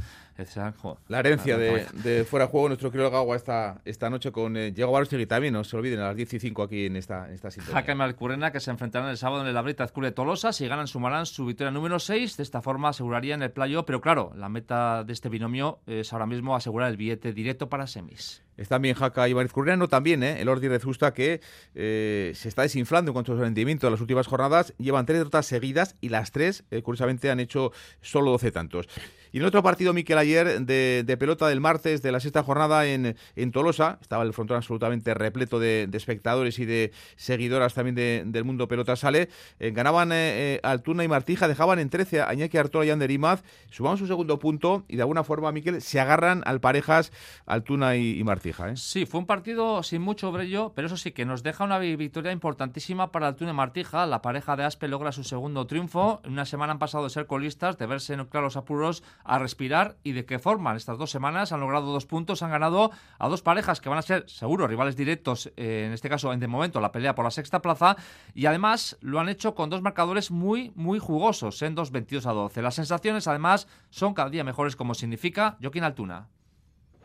la 1.08 1.18
herencia 1.18 1.58
de, 1.58 2.24
fuera 2.24 2.46
de 2.46 2.50
juego, 2.50 2.68
nuestro 2.68 2.90
Gawa 2.90 3.36
esta, 3.36 3.82
esta 3.84 4.08
noche 4.08 4.32
con 4.32 4.56
eh, 4.56 4.70
Diego 4.72 4.98
y 5.02 5.26
también, 5.26 5.52
no 5.52 5.62
se 5.62 5.76
olviden, 5.76 6.00
a 6.00 6.08
las 6.08 6.16
10 6.16 6.32
y 6.34 6.40
5 6.40 6.62
aquí 6.62 6.86
en 6.86 6.96
esta, 6.96 7.30
esta 7.30 7.50
sintonía. 7.50 7.78
Hakan 7.78 7.96
y 7.96 7.98
Malcurena, 7.98 8.50
que 8.50 8.60
se 8.60 8.70
enfrentarán 8.70 9.10
el 9.10 9.18
sábado 9.18 9.42
en 9.42 9.48
el 9.48 9.56
Abrita 9.56 9.84
Azcule 9.84 10.12
Tolosa, 10.12 10.52
si 10.52 10.66
ganan 10.66 10.86
sumarán 10.86 11.26
su 11.26 11.44
victoria 11.44 11.70
número 11.70 11.98
6, 11.98 12.38
de 12.38 12.42
esta 12.42 12.62
forma 12.62 12.88
asegurarían 12.88 13.42
el 13.42 13.50
playo, 13.50 13.84
pero 13.84 14.00
claro, 14.00 14.32
la 14.34 14.48
meta 14.48 15.04
de 15.04 15.12
este 15.12 15.28
binomio 15.28 15.80
es 15.86 16.12
ahora 16.14 16.26
mismo 16.26 16.56
asegurar 16.56 16.90
el 16.90 16.96
billete 16.96 17.34
directo 17.34 17.68
para 17.68 17.86
semis. 17.86 18.42
Están 18.56 18.82
bien 18.82 18.94
Jaca 18.94 19.28
y 19.28 19.34
Curriano, 19.48 19.88
también 19.88 20.22
¿eh? 20.22 20.40
el 20.40 20.48
Ordi 20.48 20.68
Rezusta 20.68 21.14
que 21.14 21.40
eh, 21.74 22.32
se 22.34 22.48
está 22.48 22.62
desinflando 22.62 23.10
en 23.10 23.12
cuanto 23.14 23.32
a 23.32 23.36
su 23.36 23.40
rendimiento 23.42 23.86
en 23.86 23.92
las 23.92 24.00
últimas 24.00 24.26
jornadas. 24.26 24.74
Llevan 24.78 25.06
tres 25.06 25.18
derrotas 25.18 25.46
seguidas 25.46 25.96
y 26.00 26.10
las 26.10 26.32
tres, 26.32 26.64
eh, 26.70 26.82
curiosamente, 26.82 27.30
han 27.30 27.40
hecho 27.40 27.72
solo 28.00 28.30
12 28.32 28.52
tantos. 28.52 28.88
Y 29.32 29.38
en 29.38 29.44
otro 29.44 29.62
partido, 29.62 29.94
Miquel, 29.94 30.18
ayer 30.18 30.60
de, 30.60 31.16
pelota 31.18 31.48
del 31.48 31.60
martes 31.60 32.02
de 32.02 32.12
la 32.12 32.20
sexta 32.20 32.42
jornada 32.42 32.86
en, 32.86 33.16
en 33.34 33.50
Tolosa, 33.50 33.98
estaba 34.02 34.24
el 34.24 34.34
frontón 34.34 34.58
absolutamente 34.58 35.14
repleto 35.14 35.58
de, 35.58 35.88
espectadores 35.92 36.58
y 36.58 36.66
de 36.66 36.92
seguidoras 37.16 37.72
también 37.72 38.30
del 38.30 38.44
mundo 38.44 38.68
pelota 38.68 38.94
sale. 38.94 39.30
Eh, 39.58 39.70
ganaban 39.70 40.10
eh, 40.12 40.60
Altuna 40.62 41.02
y 41.02 41.08
Martija, 41.08 41.48
dejaban 41.48 41.78
en 41.78 41.88
13 41.88 42.22
a 42.22 42.34
Iñaki 42.34 42.58
Artola 42.58 42.84
y 42.84 42.90
Ander 42.90 43.10
Imaz. 43.10 43.42
Su 43.70 44.06
segundo 44.06 44.38
punto 44.38 44.84
y 44.86 44.96
de 44.96 45.02
alguna 45.02 45.24
forma, 45.24 45.50
Miquel, 45.50 45.80
se 45.80 45.98
agarran 45.98 46.42
al 46.44 46.60
parejas 46.60 47.10
Altuna 47.46 47.96
y, 47.96 48.22
Martija. 48.24 48.70
¿eh? 48.70 48.76
Sí, 48.76 49.06
fue 49.06 49.20
un 49.20 49.26
partido 49.26 49.82
sin 49.82 50.02
mucho 50.02 50.30
brillo, 50.30 50.72
pero 50.74 50.86
eso 50.86 50.96
sí 50.98 51.12
que 51.12 51.24
nos 51.24 51.42
deja 51.42 51.64
una 51.64 51.78
victoria 51.78 52.32
importantísima 52.32 53.10
para 53.12 53.28
Altuna 53.28 53.52
y 53.52 53.54
Martija. 53.54 54.04
La 54.06 54.20
pareja 54.20 54.56
de 54.56 54.64
Aspe 54.64 54.88
logra 54.88 55.10
su 55.10 55.24
segundo 55.24 55.66
triunfo. 55.66 56.20
En 56.24 56.32
una 56.32 56.44
semana 56.44 56.72
han 56.72 56.78
pasado 56.78 57.04
de 57.04 57.10
ser 57.10 57.26
colistas, 57.26 57.78
de 57.78 57.86
verse 57.86 58.12
en 58.12 58.24
claros 58.26 58.56
apuros 58.56 59.02
a 59.24 59.38
respirar 59.38 59.96
y 60.02 60.12
de 60.12 60.24
qué 60.24 60.38
forma. 60.38 60.70
En 60.70 60.76
estas 60.76 60.98
dos 60.98 61.10
semanas 61.10 61.52
han 61.52 61.60
logrado 61.60 61.92
dos 61.92 62.06
puntos, 62.06 62.42
han 62.42 62.50
ganado 62.50 62.90
a 63.18 63.28
dos 63.28 63.42
parejas 63.42 63.80
que 63.80 63.88
van 63.88 63.98
a 63.98 64.02
ser 64.02 64.28
seguro 64.28 64.66
rivales 64.66 64.96
directos, 64.96 65.52
eh, 65.56 65.84
en 65.86 65.92
este 65.92 66.08
caso 66.08 66.32
en 66.32 66.40
de 66.40 66.48
momento 66.48 66.80
la 66.80 66.92
pelea 66.92 67.14
por 67.14 67.24
la 67.24 67.30
sexta 67.30 67.62
plaza 67.62 67.96
y 68.34 68.46
además 68.46 68.96
lo 69.00 69.20
han 69.20 69.28
hecho 69.28 69.54
con 69.54 69.70
dos 69.70 69.82
marcadores 69.82 70.30
muy 70.30 70.72
muy 70.74 70.98
jugosos, 70.98 71.62
en 71.62 71.74
dos 71.74 71.90
22 71.90 72.26
a 72.26 72.32
12. 72.32 72.62
Las 72.62 72.74
sensaciones 72.74 73.26
además 73.28 73.68
son 73.90 74.14
cada 74.14 74.30
día 74.30 74.44
mejores 74.44 74.76
como 74.76 74.94
significa 74.94 75.56
Joaquín 75.60 75.84
Altuna 75.84 76.28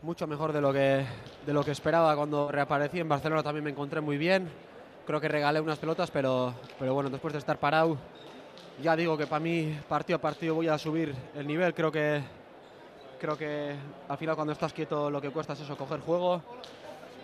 mucho 0.01 0.27
mejor 0.27 0.53
de 0.53 0.61
lo 0.61 0.71
que 0.71 1.05
de 1.45 1.53
lo 1.53 1.63
que 1.63 1.71
esperaba 1.71 2.15
cuando 2.15 2.51
reaparecí 2.51 2.99
en 2.99 3.09
Barcelona 3.09 3.43
también 3.43 3.63
me 3.63 3.71
encontré 3.71 3.99
muy 3.99 4.17
bien 4.17 4.47
creo 5.05 5.19
que 5.19 5.27
regalé 5.27 5.59
unas 5.59 5.79
pelotas 5.79 6.11
pero 6.11 6.53
pero 6.77 6.93
bueno 6.93 7.09
después 7.09 7.33
de 7.33 7.39
estar 7.39 7.59
parado 7.59 7.97
ya 8.81 8.95
digo 8.95 9.17
que 9.17 9.27
para 9.27 9.39
mí 9.39 9.77
partido 9.87 10.17
a 10.17 10.21
partido 10.21 10.55
voy 10.55 10.67
a 10.67 10.77
subir 10.77 11.13
el 11.35 11.47
nivel. 11.47 11.73
Creo 11.73 11.91
que, 11.91 12.21
creo 13.19 13.37
que 13.37 13.75
al 14.07 14.17
final 14.17 14.35
cuando 14.35 14.53
estás 14.53 14.73
quieto 14.73 15.09
lo 15.09 15.21
que 15.21 15.29
cuesta 15.29 15.53
es 15.53 15.61
eso, 15.61 15.77
coger 15.77 15.99
juego. 16.01 16.41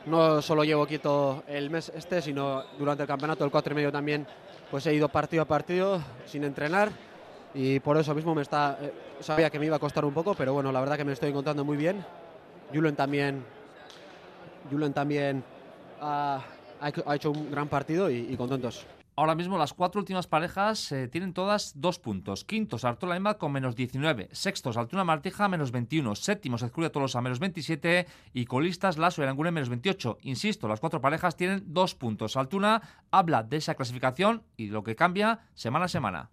No 0.05 0.41
solo 0.41 0.63
llevo 0.63 0.85
quieto 0.85 1.43
el 1.47 1.69
mes 1.69 1.91
este, 1.95 2.21
sino 2.21 2.63
durante 2.77 3.03
el 3.03 3.07
campeonato, 3.07 3.45
el 3.45 3.51
4 3.51 3.71
y 3.71 3.75
medio 3.75 3.91
también, 3.91 4.27
pues 4.69 4.85
he 4.85 4.93
ido 4.93 5.07
partido 5.07 5.43
a 5.43 5.45
partido 5.45 6.01
sin 6.25 6.43
entrenar 6.43 6.91
y 7.53 7.79
por 7.79 7.95
eso 7.97 8.13
mismo 8.13 8.35
me 8.35 8.41
está, 8.41 8.77
eh, 8.81 8.91
sabía 9.21 9.49
que 9.49 9.59
me 9.59 9.67
iba 9.67 9.77
a 9.77 9.79
costar 9.79 10.03
un 10.03 10.13
poco, 10.13 10.33
pero 10.33 10.53
bueno, 10.53 10.71
la 10.71 10.81
verdad 10.81 10.97
que 10.97 11.05
me 11.05 11.13
estoy 11.13 11.29
encontrando 11.29 11.63
muy 11.63 11.77
bien. 11.77 12.03
Julen 12.73 12.95
también, 12.95 13.45
Julen 14.69 14.91
también 14.91 15.43
ha, 16.01 16.43
hecho 17.13 17.31
un 17.31 17.49
gran 17.49 17.69
partido 17.69 18.09
y 18.09 18.35
contentos. 18.35 18.85
Ahora 19.15 19.35
mismo 19.35 19.59
las 19.59 19.73
cuatro 19.73 19.99
últimas 19.99 20.25
parejas 20.25 20.91
eh, 20.91 21.07
tienen 21.07 21.33
todas 21.33 21.79
dos 21.79 21.99
puntos. 21.99 22.43
Quintos, 22.45 22.83
Artola 22.83 23.15
Emma 23.15 23.35
con 23.35 23.51
menos 23.51 23.75
19. 23.75 24.29
Sextos, 24.31 24.75
Altuna 24.75 25.03
Martija 25.03 25.47
menos 25.47 25.71
21. 25.71 26.15
Séptimos, 26.15 26.63
Ezcuria 26.63 26.91
Tolosa 26.91 27.21
menos 27.21 27.37
27. 27.39 28.07
Y 28.33 28.45
colistas, 28.45 28.97
Lasso 28.97 29.21
y 29.21 29.25
Arangune 29.25 29.51
menos 29.51 29.69
28. 29.69 30.17
Insisto, 30.23 30.67
las 30.67 30.79
cuatro 30.79 30.99
parejas 30.99 31.35
tienen 31.35 31.63
dos 31.67 31.93
puntos. 31.93 32.35
Altuna 32.37 32.81
habla 33.11 33.43
de 33.43 33.57
esa 33.57 33.75
clasificación 33.75 34.41
y 34.57 34.67
lo 34.69 34.83
que 34.83 34.95
cambia 34.95 35.41
semana 35.53 35.85
a 35.85 35.89
semana. 35.89 36.29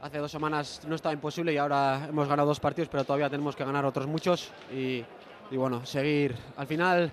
hace 0.00 0.18
dos 0.18 0.30
semanas 0.30 0.82
no 0.86 0.94
estaba 0.94 1.12
imposible 1.12 1.52
y 1.52 1.56
ahora 1.56 2.06
hemos 2.08 2.28
ganado 2.28 2.46
dos 2.46 2.60
partidos, 2.60 2.88
pero 2.88 3.04
todavía 3.04 3.28
tenemos 3.28 3.56
que 3.56 3.64
ganar 3.64 3.84
otros 3.84 4.06
muchos 4.06 4.52
y, 4.72 5.04
y 5.50 5.56
bueno, 5.56 5.84
seguir. 5.84 6.36
Al 6.56 6.68
final, 6.68 7.12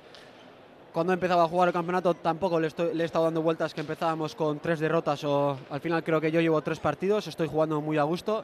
cuando 0.98 1.14
empezaba 1.14 1.44
a 1.44 1.48
jugar 1.48 1.68
el 1.68 1.74
campeonato 1.74 2.16
tampoco 2.16 2.60
le, 2.60 2.66
estoy, 2.66 2.96
le 2.96 3.04
he 3.04 3.06
estado 3.06 3.26
dando 3.26 3.44
vueltas 3.44 3.72
que 3.72 3.82
empezábamos 3.82 4.34
con 4.34 4.58
tres 4.58 4.80
derrotas 4.80 5.24
o 5.26 5.56
al 5.70 5.80
final 5.80 6.04
creo 6.04 6.20
que 6.20 6.32
yo 6.32 6.42
llevo 6.42 6.60
tres 6.64 6.80
partidos, 6.80 7.28
estoy 7.28 7.48
jugando 7.48 7.80
muy 7.82 8.00
a 8.00 8.02
gusto. 8.02 8.44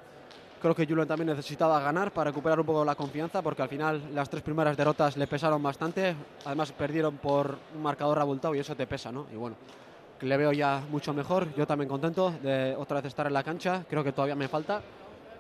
Creo 0.62 0.76
que 0.76 0.86
Julian 0.86 1.08
también 1.08 1.30
necesitaba 1.30 1.80
ganar 1.80 2.12
para 2.12 2.30
recuperar 2.30 2.60
un 2.60 2.68
poco 2.68 2.86
la 2.86 2.94
confianza 2.94 3.42
porque 3.42 3.64
al 3.64 3.70
final 3.70 4.04
las 4.14 4.30
tres 4.30 4.44
primeras 4.44 4.78
derrotas 4.78 5.18
le 5.18 5.26
pesaron 5.26 5.64
bastante. 5.64 6.16
Además 6.46 6.72
perdieron 6.74 7.18
por 7.18 7.58
un 7.76 7.82
marcador 7.82 8.20
abultado 8.20 8.54
y 8.54 8.60
eso 8.60 8.76
te 8.76 8.86
pesa, 8.86 9.12
¿no? 9.12 9.26
Y 9.34 9.36
bueno, 9.36 9.56
le 10.22 10.38
veo 10.38 10.52
ya 10.52 10.84
mucho 10.92 11.12
mejor. 11.12 11.56
Yo 11.56 11.66
también 11.66 11.90
contento 11.90 12.36
de 12.44 12.76
otra 12.78 12.98
vez 12.98 13.08
estar 13.08 13.26
en 13.26 13.34
la 13.34 13.42
cancha. 13.42 13.84
Creo 13.90 14.04
que 14.04 14.12
todavía 14.12 14.36
me 14.36 14.48
falta, 14.48 14.80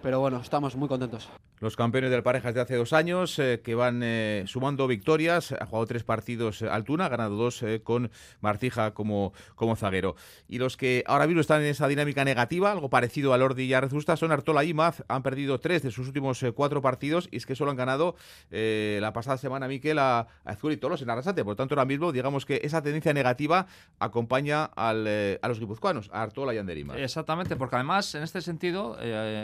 pero 0.02 0.20
bueno, 0.20 0.38
estamos 0.38 0.76
muy 0.76 0.90
contentos. 0.90 1.30
Los 1.64 1.78
campeones 1.78 2.12
del 2.12 2.24
parejas 2.24 2.54
de 2.54 2.60
hace 2.60 2.76
dos 2.76 2.92
años 2.92 3.40
eh, 3.40 3.62
que 3.64 3.74
van 3.74 4.02
eh, 4.04 4.44
sumando 4.48 4.86
victorias. 4.86 5.54
Ha 5.54 5.66
jugado 5.66 5.86
tres 5.86 6.04
partidos 6.04 6.62
eh, 6.62 6.68
Altuna, 6.70 7.06
ha 7.06 7.08
ganado 7.10 7.38
dos 7.38 7.64
eh, 7.64 7.80
con 7.82 8.12
Martija 8.42 8.94
como, 8.94 9.32
como 9.56 9.78
zaguero. 9.78 10.18
Y 10.50 10.58
los 10.58 10.76
que 10.76 11.06
ahora 11.08 11.26
mismo 11.26 11.40
están 11.40 11.62
en 11.62 11.68
esa 11.68 11.88
dinámica 11.88 12.26
negativa, 12.26 12.70
algo 12.70 12.90
parecido 12.90 13.34
a 13.34 13.38
Lordi 13.38 13.64
y 13.64 13.74
a 13.74 13.80
Rezusta, 13.80 14.18
son 14.18 14.34
Artola 14.34 14.66
y 14.66 14.74
Maz. 14.74 15.06
Han 15.08 15.24
perdido 15.24 15.58
tres 15.62 15.84
de 15.84 15.92
sus 15.92 16.08
últimos 16.08 16.44
cuatro 16.54 16.82
partidos 16.82 17.30
y 17.32 17.38
es 17.38 17.46
que 17.46 17.56
solo 17.56 17.72
han 17.72 17.78
ganado 17.78 18.18
la 18.52 19.14
pasada 19.14 19.38
semana, 19.38 19.70
Miquel, 19.70 20.00
a, 20.00 20.20
a 20.20 20.28
Azul 20.44 20.74
y 20.74 20.78
Tolos 20.78 21.02
en 21.02 21.12
Arrasate. 21.12 21.46
Por 21.46 21.52
lo 21.52 21.56
tanto, 21.56 21.76
ahora 21.76 21.86
mismo, 21.86 22.12
digamos 22.12 22.46
que 22.46 22.60
esa 22.62 22.82
tendencia 22.82 23.14
negativa 23.14 23.68
acompaña 24.00 24.66
al, 24.66 25.08
a 25.42 25.48
los 25.48 25.62
guipuzcoanos, 25.62 26.10
a 26.12 26.24
Artola 26.24 26.54
y 26.54 26.58
Anderima. 26.58 26.98
Exactamente, 26.98 27.56
porque 27.56 27.78
además, 27.78 28.14
en 28.16 28.24
este 28.24 28.42
sentido, 28.42 28.98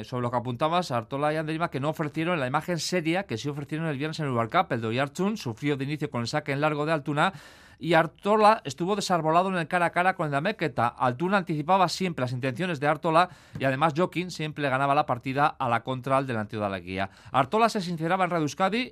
sobre 0.04 0.22
lo 0.22 0.32
que 0.32 0.38
apuntabas, 0.38 0.92
Artola 0.92 1.34
y 1.34 1.38
Anderima, 1.38 1.70
que 1.70 1.80
no 1.80 1.94
ofrecieron 2.10 2.40
la 2.40 2.48
imagen 2.48 2.80
seria 2.80 3.24
que 3.24 3.38
sí 3.38 3.50
ofrecieron 3.50 3.86
el 3.86 3.98
viernes 3.98 4.20
en 4.20 4.26
el 4.26 4.32
World 4.32 4.52
Cup. 4.52 4.74
El 4.74 4.82
de 4.82 5.38
sufrió 5.38 5.78
de 5.78 5.84
inicio 5.84 6.10
con 6.10 6.22
el 6.22 6.28
saque 6.28 6.52
en 6.52 6.60
largo 6.60 6.84
de 6.88 6.92
Altuna 6.92 7.34
y 7.78 7.94
Artola 7.94 8.62
estuvo 8.66 8.96
desarbolado 8.96 9.50
en 9.50 9.56
el 9.56 9.68
cara 9.68 9.86
a 9.86 9.90
cara 9.92 10.16
con 10.16 10.26
el 10.26 10.32
de 10.32 10.38
Amequeta. 10.38 10.88
Altuna 10.88 11.38
anticipaba 11.38 11.88
siempre 11.88 12.24
las 12.24 12.32
intenciones 12.32 12.80
de 12.80 12.88
Artola 12.88 13.30
y 13.60 13.64
además 13.64 13.94
Jokin 13.96 14.32
siempre 14.32 14.68
ganaba 14.70 14.96
la 14.96 15.06
partida 15.06 15.48
a 15.48 15.70
la 15.70 15.84
contra 15.84 16.18
al 16.18 16.26
delantero 16.26 16.64
de 16.64 16.70
la 16.70 16.80
guía. 16.80 17.12
Artola 17.32 17.70
se 17.70 17.80
sinceraba 17.80 18.26
en 18.26 18.32
Radio 18.32 18.48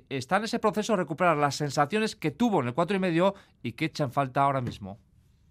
está 0.08 0.36
en 0.36 0.44
ese 0.44 0.60
proceso 0.60 0.92
de 0.92 0.98
recuperar 0.98 1.36
las 1.36 1.56
sensaciones 1.56 2.14
que 2.14 2.30
tuvo 2.30 2.60
en 2.60 2.68
el 2.68 2.74
4 2.74 2.96
y 2.96 3.00
medio 3.00 3.34
y 3.64 3.72
que 3.72 3.86
echan 3.86 4.12
falta 4.12 4.42
ahora 4.42 4.60
mismo. 4.60 4.96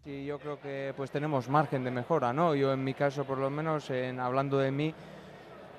Sí, 0.06 0.26
yo 0.26 0.40
creo 0.40 0.58
que 0.62 0.94
pues 0.96 1.12
tenemos 1.12 1.50
margen 1.50 1.84
de 1.84 1.92
mejora, 1.92 2.32
¿no? 2.32 2.56
Yo 2.56 2.72
en 2.72 2.82
mi 2.82 2.94
caso, 2.94 3.26
por 3.26 3.38
lo 3.40 3.50
menos, 3.50 3.90
en, 3.90 4.22
hablando 4.22 4.58
de 4.58 4.72
mí, 4.72 4.96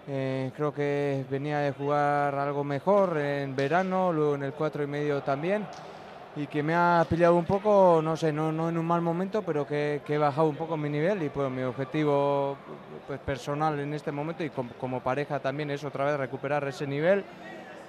eh, 0.08 0.50
creo 0.56 0.72
que 0.72 1.24
venía 1.30 1.58
de 1.58 1.72
jugar 1.72 2.34
algo 2.34 2.64
mejor 2.64 3.18
en 3.18 3.54
verano, 3.54 4.12
luego 4.12 4.34
en 4.34 4.42
el 4.42 4.52
cuatro 4.52 4.82
y 4.82 4.86
medio 4.86 5.20
también, 5.20 5.64
y 6.36 6.46
que 6.46 6.62
me 6.62 6.74
ha 6.74 7.04
pillado 7.08 7.34
un 7.34 7.44
poco, 7.44 8.00
no 8.02 8.16
sé, 8.16 8.32
no, 8.32 8.52
no 8.52 8.68
en 8.68 8.78
un 8.78 8.86
mal 8.86 9.02
momento, 9.02 9.42
pero 9.42 9.66
que, 9.66 10.00
he 10.06 10.18
bajado 10.18 10.48
un 10.48 10.56
poco 10.56 10.76
mi 10.76 10.88
nivel 10.88 11.22
y 11.22 11.28
pues 11.28 11.50
mi 11.50 11.62
objetivo 11.62 12.56
pues, 13.06 13.18
personal 13.20 13.78
en 13.80 13.92
este 13.92 14.12
momento 14.12 14.44
y 14.44 14.50
com- 14.50 14.68
como 14.80 15.00
pareja 15.00 15.40
también 15.40 15.70
es 15.70 15.84
otra 15.84 16.04
vez 16.04 16.16
recuperar 16.16 16.66
ese 16.68 16.86
nivel 16.86 17.24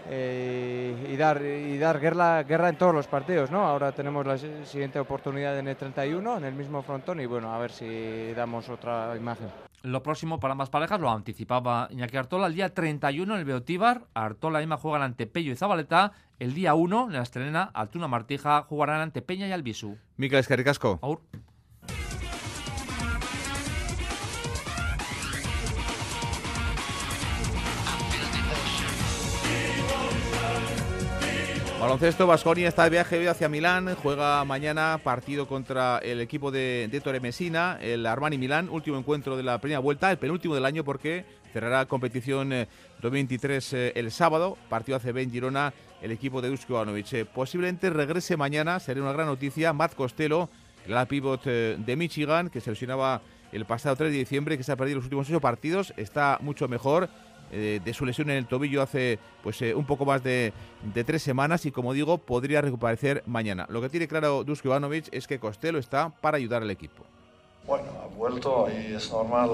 eh, 0.09 1.07
y 1.13 1.15
dar, 1.17 1.41
y 1.41 1.77
dar 1.77 1.99
guerra, 1.99 2.43
guerra 2.43 2.69
en 2.69 2.77
todos 2.77 2.93
los 2.93 3.07
partidos, 3.07 3.51
¿no? 3.51 3.65
Ahora 3.67 3.91
tenemos 3.91 4.25
la 4.25 4.37
si- 4.37 4.65
siguiente 4.65 4.99
oportunidad 4.99 5.57
en 5.59 5.67
el 5.67 5.75
31, 5.75 6.37
en 6.37 6.43
el 6.45 6.53
mismo 6.53 6.81
frontón 6.81 7.19
y 7.21 7.25
bueno, 7.25 7.53
a 7.53 7.59
ver 7.59 7.71
si 7.71 8.33
damos 8.35 8.67
otra 8.69 9.15
imagen. 9.15 9.68
Lo 9.81 10.03
próximo 10.03 10.39
para 10.39 10.51
ambas 10.51 10.69
parejas 10.69 10.99
lo 10.99 11.09
anticipaba 11.09 11.87
Iñaki 11.91 12.17
Artola. 12.17 12.47
El 12.47 12.55
día 12.55 12.73
31 12.73 13.33
en 13.33 13.39
el 13.39 13.45
Beotíbar, 13.45 14.07
Artola 14.13 14.61
y 14.61 14.65
Ima 14.65 14.77
juegan 14.77 15.01
ante 15.01 15.25
Pello 15.25 15.53
y 15.53 15.55
Zabaleta. 15.55 16.11
El 16.37 16.53
día 16.53 16.73
1 16.73 17.07
en 17.07 17.13
la 17.13 17.21
estrena, 17.21 17.63
Altuna 17.73 18.07
Martija 18.07 18.63
jugarán 18.63 19.01
ante 19.01 19.21
Peña 19.21 19.47
y 19.47 19.51
Albisu. 19.51 19.97
Miquel 20.17 20.39
Escarricasco. 20.39 20.99
Aur. 21.01 21.21
Baloncesto, 31.79 32.27
Basconia 32.27 32.67
está 32.67 32.83
de 32.83 32.89
viaje 32.89 33.29
hacia 33.29 33.47
Milán, 33.47 33.95
juega 34.03 34.43
mañana 34.43 34.99
partido 35.01 35.47
contra 35.47 35.99
el 35.99 36.19
equipo 36.19 36.51
de, 36.51 36.89
de 36.91 36.99
Torre 36.99 37.21
Messina, 37.21 37.77
el 37.81 38.05
Armani 38.05 38.37
Milán, 38.37 38.67
último 38.69 38.97
encuentro 38.97 39.37
de 39.37 39.43
la 39.43 39.59
primera 39.61 39.79
vuelta, 39.79 40.11
el 40.11 40.17
penúltimo 40.17 40.55
del 40.55 40.65
año 40.65 40.83
porque 40.83 41.23
cerrará 41.53 41.85
competición 41.85 42.51
eh, 42.51 42.67
2023 43.01 43.73
eh, 43.73 43.91
el 43.95 44.11
sábado, 44.11 44.57
partido 44.67 44.97
ACB 44.97 45.19
en 45.19 45.31
Girona, 45.31 45.73
el 46.01 46.11
equipo 46.11 46.41
de 46.41 46.49
Dusko 46.49 46.73
Ivanovic. 46.73 47.13
Eh, 47.13 47.25
posiblemente 47.25 47.89
regrese 47.89 48.35
mañana, 48.35 48.81
sería 48.81 49.01
una 49.01 49.13
gran 49.13 49.27
noticia, 49.27 49.71
Matt 49.71 49.95
Costello, 49.95 50.49
el 50.85 50.91
ala 50.91 51.05
pivot 51.05 51.43
eh, 51.45 51.77
de 51.79 51.95
Michigan, 51.95 52.49
que 52.49 52.59
se 52.59 52.71
lesionaba 52.71 53.21
el 53.51 53.65
pasado 53.65 53.95
3 53.95 54.11
de 54.11 54.17
diciembre, 54.17 54.57
que 54.57 54.63
se 54.63 54.73
ha 54.73 54.75
perdido 54.75 54.97
los 54.97 55.05
últimos 55.05 55.29
ocho 55.29 55.39
partidos, 55.39 55.93
está 55.97 56.39
mucho 56.41 56.67
mejor 56.67 57.09
eh, 57.51 57.79
de 57.83 57.93
su 57.93 58.05
lesión 58.05 58.29
en 58.29 58.37
el 58.37 58.47
tobillo 58.47 58.81
hace 58.81 59.19
pues 59.43 59.61
eh, 59.61 59.73
un 59.73 59.85
poco 59.85 60.05
más 60.05 60.23
de, 60.23 60.53
tres 61.05 61.23
semanas 61.23 61.65
y 61.65 61.71
como 61.71 61.93
digo 61.93 62.17
podría 62.17 62.61
recuperarse 62.61 63.23
mañana. 63.25 63.65
Lo 63.69 63.81
que 63.81 63.89
tiene 63.89 64.07
claro 64.07 64.43
Dusko 64.43 64.67
Ivanovic 64.67 65.07
es 65.11 65.27
que 65.27 65.39
Costello 65.39 65.79
está 65.79 66.09
para 66.09 66.37
ayudar 66.37 66.61
al 66.61 66.71
equipo. 66.71 67.03
Bueno, 67.65 67.85
ha 68.03 68.07
vuelto 68.07 68.67
y 68.69 68.93
es 68.93 69.11
normal, 69.11 69.51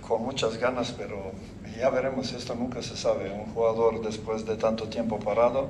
con 0.00 0.22
muchas 0.22 0.56
ganas, 0.58 0.92
pero 0.92 1.32
ya 1.76 1.90
veremos, 1.90 2.32
esto 2.32 2.54
nunca 2.54 2.82
se 2.82 2.96
sabe. 2.96 3.30
Un 3.30 3.52
jugador 3.52 4.02
después 4.02 4.46
de 4.46 4.56
tanto 4.56 4.88
tiempo 4.88 5.18
parado, 5.18 5.68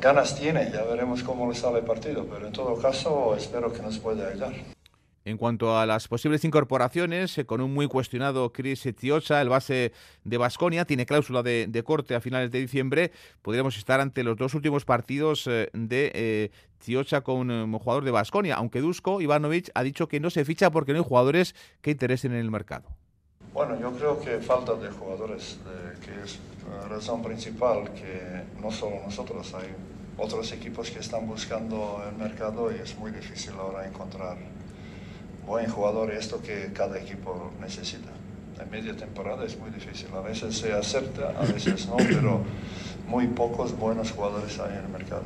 ganas 0.00 0.38
tiene, 0.38 0.70
ya 0.72 0.82
veremos 0.84 1.22
cómo 1.22 1.48
le 1.48 1.54
sale 1.54 1.78
el 1.78 1.84
partido, 1.84 2.26
pero 2.26 2.46
en 2.46 2.52
todo 2.52 2.76
caso 2.76 3.34
espero 3.36 3.72
que 3.72 3.82
nos 3.82 3.98
pueda 3.98 4.28
ayudar. 4.28 4.52
En 5.24 5.36
cuanto 5.36 5.78
a 5.78 5.86
las 5.86 6.08
posibles 6.08 6.44
incorporaciones, 6.44 7.38
eh, 7.38 7.46
con 7.46 7.60
un 7.60 7.72
muy 7.72 7.86
cuestionado 7.86 8.52
Chris 8.52 8.88
Tiocha, 8.96 9.40
el 9.40 9.48
base 9.48 9.92
de 10.24 10.36
Basconia, 10.36 10.84
tiene 10.84 11.06
cláusula 11.06 11.42
de, 11.42 11.66
de, 11.68 11.82
corte 11.84 12.14
a 12.14 12.20
finales 12.20 12.50
de 12.50 12.60
diciembre. 12.60 13.12
Podríamos 13.40 13.76
estar 13.76 14.00
ante 14.00 14.24
los 14.24 14.36
dos 14.36 14.54
últimos 14.54 14.84
partidos 14.84 15.46
eh, 15.46 15.70
de 15.72 16.12
eh, 16.14 16.50
Tiocha 16.84 17.20
con 17.20 17.50
un 17.50 17.78
jugador 17.78 18.04
de 18.04 18.10
Basconia, 18.10 18.56
aunque 18.56 18.80
Dusko 18.80 19.20
Ivanovic 19.20 19.70
ha 19.74 19.82
dicho 19.82 20.08
que 20.08 20.18
no 20.18 20.30
se 20.30 20.44
ficha 20.44 20.70
porque 20.70 20.92
no 20.92 20.98
hay 20.98 21.04
jugadores 21.04 21.54
que 21.80 21.92
interesen 21.92 22.32
en 22.32 22.38
el 22.38 22.50
mercado. 22.50 22.88
Bueno, 23.52 23.78
yo 23.78 23.92
creo 23.92 24.18
que 24.18 24.38
falta 24.38 24.74
de 24.74 24.90
jugadores, 24.90 25.58
eh, 25.66 25.98
que 26.04 26.24
es 26.24 26.38
la 26.68 26.88
razón 26.88 27.22
principal, 27.22 27.92
que 27.92 28.44
no 28.60 28.70
solo 28.70 28.96
nosotros, 29.04 29.52
hay 29.54 29.68
otros 30.16 30.50
equipos 30.52 30.90
que 30.90 31.00
están 31.00 31.26
buscando 31.26 32.02
el 32.08 32.16
mercado 32.16 32.72
y 32.72 32.76
es 32.76 32.96
muy 32.96 33.10
difícil 33.10 33.52
ahora 33.58 33.86
encontrar 33.86 34.38
buen 35.46 35.68
jugador 35.68 36.12
y 36.12 36.16
esto 36.16 36.40
que 36.42 36.72
cada 36.72 36.98
equipo 36.98 37.52
necesita. 37.60 38.10
En 38.60 38.70
media 38.70 38.96
temporada 38.96 39.44
es 39.44 39.58
muy 39.58 39.70
difícil, 39.70 40.08
a 40.14 40.20
veces 40.20 40.56
se 40.56 40.72
acerta, 40.72 41.30
a 41.38 41.44
veces 41.44 41.86
no, 41.88 41.96
pero 41.96 42.42
muy 43.08 43.26
pocos 43.26 43.76
buenos 43.76 44.12
jugadores 44.12 44.58
hay 44.60 44.78
en 44.78 44.84
el 44.84 44.88
mercado. 44.88 45.22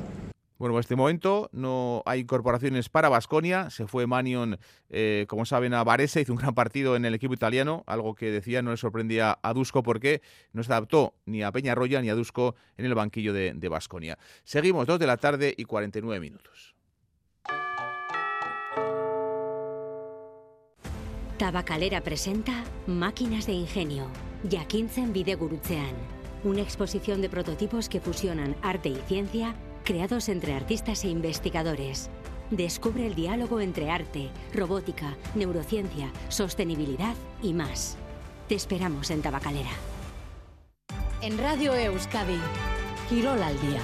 Bueno, 0.59 0.75
en 0.77 0.81
este 0.81 0.97
momento 0.97 1.51
no 1.53 2.03
hay 2.07 2.21
incorporaciones 2.21 2.89
para 2.89 3.11
Basconia. 3.11 3.69
Se 3.69 3.87
fue 3.87 4.07
Manion, 4.07 4.59
eh, 4.89 5.27
como 5.29 5.45
saben, 5.45 5.75
a 5.75 5.85
Varese, 5.85 6.23
hizo 6.23 6.33
un 6.33 6.39
gran 6.39 6.55
partido 6.55 6.97
en 6.97 7.05
el 7.05 7.13
equipo 7.13 7.35
italiano, 7.35 7.85
algo 7.87 8.15
que 8.15 8.31
decía 8.31 8.63
no 8.63 8.71
le 8.71 8.79
sorprendía 8.79 9.39
a 9.43 9.53
Dusko 9.53 9.83
porque 9.83 10.23
no 10.55 10.63
se 10.63 10.73
adaptó 10.73 11.13
ni 11.27 11.43
a 11.43 11.53
Peñarroya 11.53 12.01
ni 12.01 12.09
a 12.09 12.15
Dusko 12.15 12.55
en 12.79 12.87
el 12.87 12.95
banquillo 12.95 13.35
de 13.35 13.69
Basconia. 13.69 14.17
Seguimos, 14.45 14.87
2 14.87 14.99
de 14.99 15.07
la 15.07 15.19
tarde 15.19 15.55
y 15.55 15.65
49 15.65 16.21
minutos. 16.21 16.76
Tabacalera 21.37 22.01
presenta 22.01 22.65
Máquinas 22.87 23.47
de 23.47 23.53
Ingenio, 23.53 24.07
Jakintzen 24.51 25.13
Bidegurutzean, 25.13 25.95
una 26.45 26.63
exposición 26.63 27.21
de 27.21 27.29
prototipos 27.29 27.91
que 27.91 28.01
fusionan 28.01 28.57
arte 28.63 28.89
y 28.89 28.97
ciencia 29.07 29.55
creados 29.85 30.31
entre 30.31 30.55
artistas 30.55 31.05
e 31.05 31.09
investigadores. 31.09 32.09
Descubre 32.51 33.07
el 33.07 33.15
diálogo 33.15 33.61
entre 33.61 33.91
arte, 33.91 34.31
robótica, 34.55 35.15
neurociencia, 35.35 36.11
sostenibilidad 36.31 37.15
y 37.43 37.53
más. 37.53 37.99
Te 38.49 38.55
esperamos 38.55 39.11
en 39.11 39.21
Tabacalera. 39.21 39.73
En 41.21 41.37
Radio 41.37 41.75
Euskadi, 41.75 42.41
Quirol 43.11 43.43
al 43.43 43.61
día. 43.61 43.83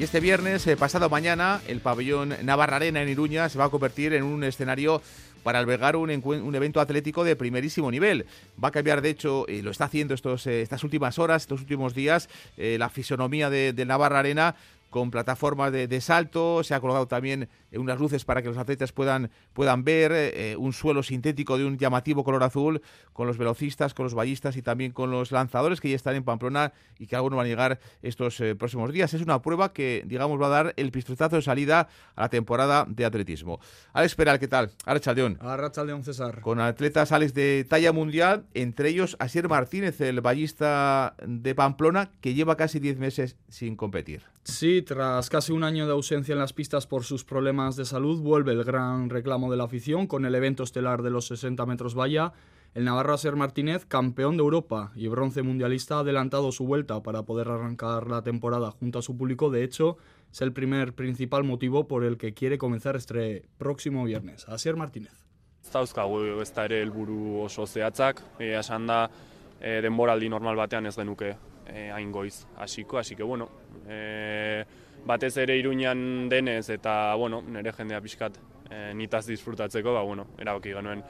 Y 0.00 0.04
este 0.04 0.20
viernes, 0.20 0.66
eh, 0.66 0.78
pasado 0.78 1.10
mañana, 1.10 1.60
el 1.68 1.80
pabellón 1.80 2.34
Navarra 2.42 2.76
Arena 2.76 3.02
en 3.02 3.10
Iruña 3.10 3.50
se 3.50 3.58
va 3.58 3.66
a 3.66 3.68
convertir 3.68 4.14
en 4.14 4.22
un 4.22 4.42
escenario 4.44 5.02
para 5.42 5.58
albergar 5.58 5.94
un, 5.94 6.08
un, 6.24 6.54
evento 6.54 6.80
atlético 6.80 7.22
de 7.22 7.36
primerísimo 7.36 7.90
nivel. 7.90 8.24
Va 8.64 8.68
a 8.68 8.70
cambiar, 8.70 9.02
de 9.02 9.10
hecho, 9.10 9.44
y 9.46 9.60
lo 9.60 9.70
está 9.70 9.84
haciendo 9.84 10.14
estos, 10.14 10.46
eh, 10.46 10.62
estas 10.62 10.84
últimas 10.84 11.18
horas, 11.18 11.42
estos 11.42 11.60
últimos 11.60 11.94
días, 11.94 12.30
eh, 12.56 12.76
la 12.78 12.88
fisonomía 12.88 13.50
de, 13.50 13.74
de 13.74 13.84
Navarra 13.84 14.20
Arena 14.20 14.56
con 14.90 15.10
plataformas 15.10 15.72
de, 15.72 16.00
salto, 16.00 16.62
se 16.64 16.74
ha 16.74 16.80
colocado 16.80 17.06
también 17.06 17.48
unas 17.72 17.98
luces 17.98 18.24
para 18.24 18.42
que 18.42 18.48
los 18.48 18.58
atletas 18.58 18.92
puedan, 18.92 19.30
puedan 19.52 19.84
ver, 19.84 20.12
eh, 20.12 20.56
un 20.58 20.72
suelo 20.72 21.02
sintético 21.02 21.56
de 21.56 21.64
un 21.64 21.78
llamativo 21.78 22.24
color 22.24 22.42
azul, 22.42 22.82
con 23.12 23.26
los 23.26 23.38
velocistas, 23.38 23.94
con 23.94 24.04
los 24.04 24.14
ballistas 24.14 24.56
y 24.56 24.62
también 24.62 24.92
con 24.92 25.10
los 25.10 25.30
lanzadores 25.30 25.80
que 25.80 25.88
ya 25.88 25.96
están 25.96 26.16
en 26.16 26.24
Pamplona 26.24 26.72
y 26.98 27.06
que 27.06 27.16
algunos 27.16 27.36
van 27.36 27.46
a 27.46 27.48
llegar 27.48 27.80
estos 28.02 28.40
eh, 28.40 28.54
próximos 28.54 28.92
días. 28.92 29.14
Es 29.14 29.22
una 29.22 29.40
prueba 29.40 29.72
que, 29.72 30.02
digamos, 30.06 30.40
va 30.40 30.46
a 30.46 30.50
dar 30.50 30.74
el 30.76 30.90
pistoletazo 30.90 31.36
de 31.36 31.42
salida 31.42 31.88
a 32.16 32.22
la 32.22 32.28
temporada 32.28 32.84
de 32.88 33.04
atletismo. 33.04 33.60
Alex 33.92 34.14
Peral, 34.16 34.38
¿qué 34.38 34.48
tal? 34.48 34.72
Arrachaldeón. 34.84 35.38
Arrachaldeón, 35.40 36.02
César. 36.02 36.40
Con 36.40 36.60
atletas, 36.60 37.12
Alex, 37.12 37.32
de 37.34 37.64
talla 37.68 37.92
mundial, 37.92 38.46
entre 38.54 38.88
ellos 38.88 39.16
Asier 39.20 39.48
Martínez, 39.48 40.00
el 40.00 40.20
ballista 40.20 41.14
de 41.26 41.54
Pamplona, 41.54 42.10
que 42.20 42.34
lleva 42.34 42.56
casi 42.56 42.80
10 42.80 42.98
meses 42.98 43.36
sin 43.48 43.76
competir. 43.76 44.22
Sí, 44.50 44.82
tras 44.82 45.30
casi 45.30 45.52
un 45.52 45.62
año 45.62 45.86
de 45.86 45.92
ausencia 45.92 46.32
en 46.32 46.38
las 46.40 46.52
pistas 46.52 46.86
por 46.86 47.04
sus 47.04 47.24
problemas 47.24 47.76
de 47.76 47.84
salud, 47.84 48.20
vuelve 48.20 48.52
el 48.52 48.64
gran 48.64 49.08
reclamo 49.08 49.48
de 49.50 49.56
la 49.56 49.64
afición 49.64 50.08
con 50.08 50.26
el 50.26 50.34
evento 50.34 50.64
estelar 50.64 51.02
de 51.02 51.10
los 51.10 51.28
60 51.28 51.64
metros 51.66 51.94
valla. 51.94 52.32
El 52.74 52.84
Navarro 52.84 53.16
Ser 53.16 53.36
Martínez, 53.36 53.86
campeón 53.86 54.36
de 54.36 54.42
Europa 54.42 54.90
y 54.96 55.06
bronce 55.06 55.42
mundialista, 55.42 55.96
ha 55.96 56.00
adelantado 56.00 56.50
su 56.50 56.66
vuelta 56.66 57.00
para 57.02 57.22
poder 57.22 57.48
arrancar 57.48 58.08
la 58.08 58.22
temporada 58.22 58.72
junto 58.72 58.98
a 58.98 59.02
su 59.02 59.16
público. 59.16 59.50
De 59.50 59.62
hecho, 59.62 59.98
es 60.32 60.40
el 60.42 60.52
primer 60.52 60.94
principal 60.94 61.44
motivo 61.44 61.86
por 61.86 62.04
el 62.04 62.18
que 62.18 62.34
quiere 62.34 62.58
comenzar 62.58 62.96
este 62.96 63.46
próximo 63.56 64.04
viernes. 64.04 64.48
Asier 64.48 64.76
Martínez. 64.76 65.24
Zauzkagu 65.62 66.40
ez 66.42 66.52
da 66.52 66.64
ere 66.66 66.82
helburu 66.82 67.44
oso 67.44 67.66
zehatzak, 67.66 68.20
esan 68.40 68.86
da 68.90 69.04
e, 69.60 69.80
denboraldi 69.80 70.28
normal 70.28 70.56
batean 70.56 70.86
ez 70.86 70.96
genuke 70.96 71.36
e, 71.72 71.90
hain 71.90 72.12
hasiko, 72.56 72.98
así 72.98 73.16
que 73.16 73.22
bueno, 73.22 73.48
e, 73.88 74.64
batez 75.06 75.36
ere 75.36 75.56
iruñan 75.56 76.28
denez 76.28 76.68
eta 76.68 77.14
bueno, 77.14 77.42
nire 77.42 77.72
jendea 77.72 78.00
pixkat 78.00 78.36
e, 78.70 78.94
nitaz 78.94 79.26
disfrutatzeko, 79.26 79.94
ba, 79.94 80.02
bueno, 80.02 80.26
erabaki 80.38 80.72
genuen 80.72 81.02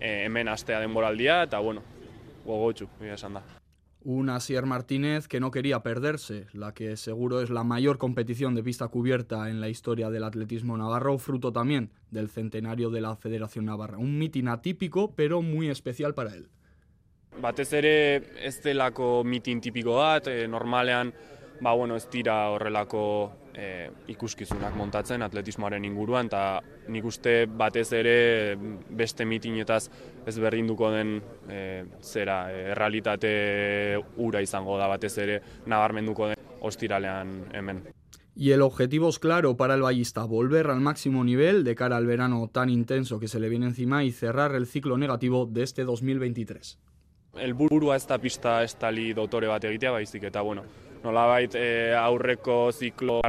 e, 0.00 0.24
hemen 0.24 0.48
astea 0.48 0.80
denboraldia 0.80 1.42
eta 1.44 1.58
bueno, 1.58 1.82
gogotxu, 2.44 2.88
esan 3.00 3.34
da. 3.34 3.42
Un 4.04 4.30
Asier 4.30 4.64
Martínez 4.64 5.26
que 5.26 5.40
no 5.40 5.50
quería 5.50 5.82
perderse, 5.82 6.46
la 6.52 6.72
que 6.72 6.96
seguro 6.96 7.42
es 7.42 7.50
la 7.50 7.64
mayor 7.64 7.98
competición 7.98 8.54
de 8.54 8.62
pista 8.62 8.88
cubierta 8.88 9.50
en 9.50 9.60
la 9.60 9.68
historia 9.68 10.08
del 10.08 10.24
atletismo 10.24 10.78
navarro, 10.78 11.18
fruto 11.18 11.52
también 11.52 11.90
del 12.10 12.30
centenario 12.30 12.90
de 12.90 13.00
la 13.00 13.16
Federación 13.16 13.66
Navarra. 13.66 13.98
Un 13.98 14.16
mitin 14.16 14.48
atípico, 14.48 15.14
pero 15.14 15.42
muy 15.42 15.68
especial 15.68 16.14
para 16.14 16.32
él. 16.32 16.48
Batez 17.38 17.72
ere 17.78 17.94
ez 18.42 18.56
delako 18.64 19.22
mitin 19.24 19.60
tipiko 19.60 19.98
bat, 20.00 20.26
e, 20.26 20.48
normalean 20.48 21.12
ba, 21.60 21.72
bueno, 21.72 21.96
ez 21.96 22.06
dira 22.10 22.48
horrelako 22.54 23.02
e, 23.54 23.90
ikuskizunak 24.14 24.74
montatzen 24.78 25.22
atletismoaren 25.26 25.84
inguruan, 25.84 26.30
eta 26.30 26.60
nik 26.88 27.04
uste 27.04 27.46
batez 27.50 27.88
ere 27.98 28.56
beste 28.90 29.26
mitinetaz 29.26 29.84
ez 30.26 30.36
berdinduko 30.38 30.90
den 30.94 31.18
e, 31.50 31.60
zera, 32.02 32.44
errealitate 32.72 33.32
ura 34.16 34.42
izango 34.42 34.78
da 34.78 34.88
batez 34.90 35.16
ere 35.18 35.40
nabarmenduko 35.66 36.32
den 36.32 36.50
ostiralean 36.60 37.40
hemen. 37.54 37.86
Y 38.34 38.52
el 38.52 38.62
objetivo 38.62 39.08
es 39.08 39.18
claro 39.18 39.56
para 39.56 39.74
el 39.74 39.82
ballista, 39.82 40.24
volver 40.24 40.70
al 40.70 40.80
máximo 40.80 41.24
nivel 41.24 41.64
de 41.64 41.74
cara 41.74 41.96
al 41.96 42.06
verano 42.06 42.48
tan 42.52 42.70
intenso 42.70 43.18
que 43.18 43.26
se 43.26 43.40
le 43.40 43.48
viene 43.48 43.66
encima 43.66 44.04
y 44.04 44.12
cerrar 44.12 44.54
el 44.54 44.68
ciclo 44.68 44.96
negativo 44.96 45.46
de 45.46 45.64
este 45.64 45.82
2023. 45.82 46.78
El 47.40 47.54
burua 47.54 47.96
ez 47.96 48.06
da 48.06 48.18
pista 48.18 48.62
ez 48.62 48.74
tali 48.74 49.12
dotore 49.14 49.48
bat 49.48 49.64
egitea, 49.64 49.92
baizik 49.94 50.28
eta, 50.30 50.42
bueno, 50.42 50.64
nolabait 51.04 51.54
e, 51.54 51.94
aurreko 51.94 52.70
ziklo 52.72 53.20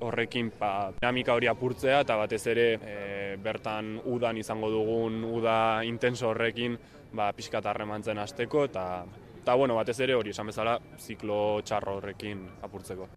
horrekin 0.00 0.50
pa, 0.58 0.90
dinamika 1.00 1.34
hori 1.36 1.50
apurtzea 1.50 2.00
eta 2.04 2.16
batez 2.20 2.42
ere 2.52 2.66
e, 2.74 2.96
bertan 3.42 3.98
udan 4.10 4.40
izango 4.40 4.70
dugun 4.72 5.22
uda 5.24 5.82
intenso 5.84 6.30
horrekin 6.30 6.78
ba, 7.12 7.30
pixkat 7.36 7.66
harremantzen 7.66 8.18
hasteko 8.18 8.64
eta, 8.70 8.86
eta 9.42 9.54
bueno, 9.54 9.76
batez 9.76 9.98
ere 10.00 10.16
hori 10.16 10.32
esan 10.34 10.52
bezala 10.52 10.78
ziklo 10.98 11.60
txarro 11.64 11.98
horrekin 12.00 12.46
apurtzeko. 12.62 13.08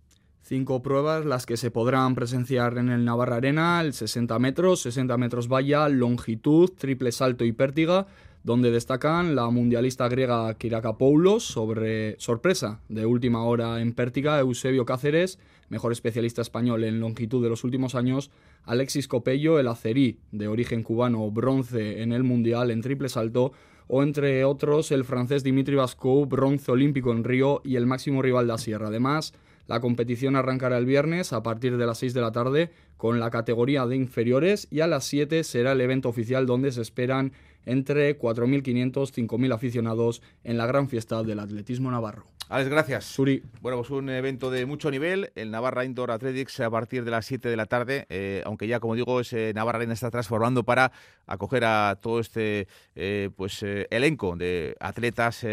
Cinco 0.46 0.82
pruebas 0.84 1.24
las 1.24 1.46
que 1.46 1.56
se 1.56 1.72
podrán 1.72 2.16
presenciar 2.16 2.78
en 2.78 2.90
el 2.90 3.06
Navarra 3.06 3.38
Arena, 3.38 3.80
el 3.80 3.94
60 3.94 4.40
metros, 4.40 4.82
60 4.82 5.16
metros 5.18 5.48
valla, 5.48 5.88
longitud, 5.88 6.70
triple 6.78 7.14
salto 7.14 7.46
y 7.46 7.54
pértiga, 7.54 8.08
donde 8.44 8.72
destacan 8.72 9.36
la 9.36 9.50
mundialista 9.50 10.08
griega 10.10 10.54
Kirakapoulos 10.56 11.46
sobre 11.46 12.20
sorpresa 12.20 12.82
de 12.90 13.06
última 13.06 13.44
hora 13.46 13.82
en 13.82 13.94
Pértiga, 13.94 14.38
Eusebio 14.40 14.86
Cáceres, 14.86 15.40
mejor 15.70 15.94
especialista 15.94 16.42
español 16.42 16.84
en 16.84 17.00
longitud 17.00 17.42
de 17.42 17.50
los 17.50 17.64
últimos 17.64 17.96
años, 17.96 18.32
Alexis 18.66 19.08
Copello, 19.08 19.60
el 19.60 19.68
acerí 19.68 20.20
de 20.32 20.50
origen 20.50 20.84
cubano, 20.84 21.32
bronce 21.32 22.02
en 22.02 22.12
el 22.12 22.24
mundial 22.24 22.70
en 22.70 22.82
triple 22.82 23.10
salto, 23.10 23.54
o 23.88 24.04
entre 24.04 24.44
otros 24.44 24.92
el 24.92 25.06
francés 25.06 25.44
Dimitri 25.44 25.76
Vascou, 25.76 26.26
bronce 26.26 26.72
olímpico 26.72 27.12
en 27.12 27.24
Río 27.24 27.62
y 27.64 27.78
el 27.78 27.86
máximo 27.86 28.22
rival 28.22 28.48
de 28.48 28.58
Sierra. 28.58 28.88
Además, 28.88 29.34
la 29.68 29.80
competición 29.80 30.36
arrancará 30.36 30.78
el 30.78 30.86
viernes 30.86 31.32
a 31.32 31.44
partir 31.44 31.78
de 31.78 31.86
las 31.86 31.98
6 32.00 32.14
de 32.14 32.22
la 32.22 32.32
tarde 32.32 32.72
con 32.98 33.20
la 33.20 33.30
categoría 33.30 33.86
de 33.86 33.96
inferiores 33.96 34.68
y 34.70 34.82
a 34.82 34.88
las 34.88 35.06
7 35.06 35.44
será 35.44 35.72
el 35.72 35.82
evento 35.82 36.10
oficial 36.10 36.46
donde 36.46 36.72
se 36.72 36.82
esperan 36.82 37.32
entre 37.66 38.18
4.500 38.18 38.94
5.000 38.94 39.54
aficionados 39.54 40.22
en 40.44 40.58
la 40.58 40.66
gran 40.66 40.90
fiesta 40.90 41.24
del 41.24 41.40
atletismo 41.40 41.92
navarro. 41.92 42.26
Alex, 42.50 42.70
gracias. 42.70 43.06
Suri. 43.06 43.42
Bueno, 43.62 43.78
pues 43.78 43.90
un 43.90 44.10
evento 44.10 44.52
de 44.52 44.66
mucho 44.66 44.92
nivel, 44.92 45.32
el 45.36 45.50
Navarra 45.50 45.86
Indoor 45.86 46.12
Athletics 46.12 46.60
a 46.60 46.70
partir 46.70 47.04
de 47.06 47.12
las 47.12 47.26
7 47.26 47.50
de 47.50 47.56
la 47.56 47.66
tarde, 47.66 48.06
eh, 48.10 48.44
aunque 48.46 48.68
ya, 48.68 48.80
como 48.80 48.96
digo, 48.96 49.22
ese 49.22 49.54
Navarra 49.56 49.78
Arena 49.78 49.94
está 49.94 50.12
transformando 50.12 50.64
para 50.64 50.92
acoger 51.26 51.64
a 51.64 51.98
todo 52.02 52.20
este 52.20 52.68
eh, 52.96 53.30
pues 53.36 53.64
eh, 53.64 53.88
elenco 53.90 54.36
de 54.36 54.76
atletas, 54.80 55.46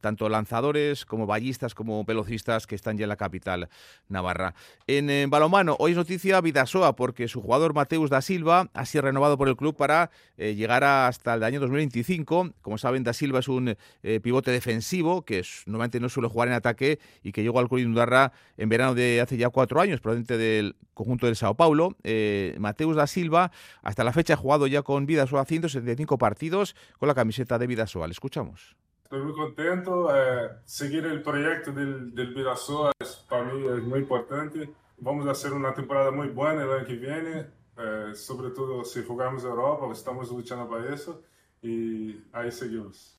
tanto 0.00 0.28
lanzadores 0.28 1.04
como 1.04 1.26
ballistas 1.26 1.74
como 1.74 2.04
velocistas 2.04 2.66
que 2.66 2.74
están 2.74 2.98
ya 2.98 3.04
en 3.04 3.08
la 3.08 3.16
capital 3.16 3.68
navarra. 4.08 4.54
En 4.86 5.30
balomano, 5.30 5.76
hoy 5.78 5.92
es 5.92 5.96
noticia 5.96 6.40
Vidasoa 6.40 6.96
porque 6.96 7.28
su 7.28 7.40
jugador 7.40 7.74
Mateus 7.74 8.10
da 8.10 8.20
Silva 8.20 8.70
ha 8.74 8.86
sido 8.86 9.02
renovado 9.02 9.38
por 9.38 9.48
el 9.48 9.56
club 9.56 9.76
para 9.76 10.10
llegar 10.36 10.84
hasta 10.84 11.34
el 11.34 11.44
año 11.44 11.60
2025. 11.60 12.52
Como 12.60 12.78
saben, 12.78 13.04
da 13.04 13.12
Silva 13.12 13.40
es 13.40 13.48
un 13.48 13.76
pivote 14.22 14.50
defensivo 14.50 15.24
que 15.24 15.42
normalmente 15.66 16.00
no 16.00 16.08
suele 16.08 16.28
jugar 16.28 16.48
en 16.48 16.54
ataque 16.54 16.98
y 17.22 17.32
que 17.32 17.42
llegó 17.42 17.58
al 17.58 17.68
Club 17.68 17.80
Indarra 17.80 18.32
en 18.56 18.68
verano 18.68 18.94
de 18.94 19.20
hace 19.20 19.36
ya 19.36 19.48
cuatro 19.50 19.80
años, 19.80 20.00
procedente 20.00 20.36
del 20.38 20.76
conjunto 20.94 21.26
del 21.26 21.36
Sao 21.36 21.54
Paulo. 21.54 21.96
Eh, 22.02 22.56
Mateus 22.58 22.96
da 22.96 23.06
Silva, 23.06 23.50
hasta 23.82 24.04
la 24.04 24.12
fecha 24.12 24.34
ha 24.34 24.36
jugado 24.36 24.66
ya 24.66 24.82
con 24.82 25.06
Vidasoa 25.06 25.44
175 25.44 26.18
partidos 26.18 26.74
con 26.98 27.08
la 27.08 27.14
camiseta 27.14 27.58
de 27.58 27.66
Vidasoa. 27.66 28.06
Le 28.06 28.12
escuchamos. 28.12 28.76
Estoy 29.14 29.26
muy 29.26 29.36
contento. 29.36 30.08
Eh, 30.12 30.50
seguir 30.64 31.06
el 31.06 31.22
proyecto 31.22 31.70
del, 31.70 32.12
del 32.16 32.34
Vidasoa 32.34 32.90
para 33.28 33.44
mí 33.44 33.64
es 33.64 33.84
muy 33.84 34.00
importante. 34.00 34.68
Vamos 34.98 35.28
a 35.28 35.30
hacer 35.30 35.52
una 35.52 35.72
temporada 35.72 36.10
muy 36.10 36.30
buena 36.30 36.64
el 36.64 36.72
año 36.72 36.84
que 36.84 36.96
viene, 36.96 37.46
eh, 37.78 38.12
sobre 38.14 38.50
todo 38.50 38.84
si 38.84 39.04
jugamos 39.04 39.44
Europa, 39.44 39.86
estamos 39.92 40.32
luchando 40.32 40.68
para 40.68 40.92
eso 40.92 41.22
y 41.62 42.24
ahí 42.32 42.50
seguimos. 42.50 43.16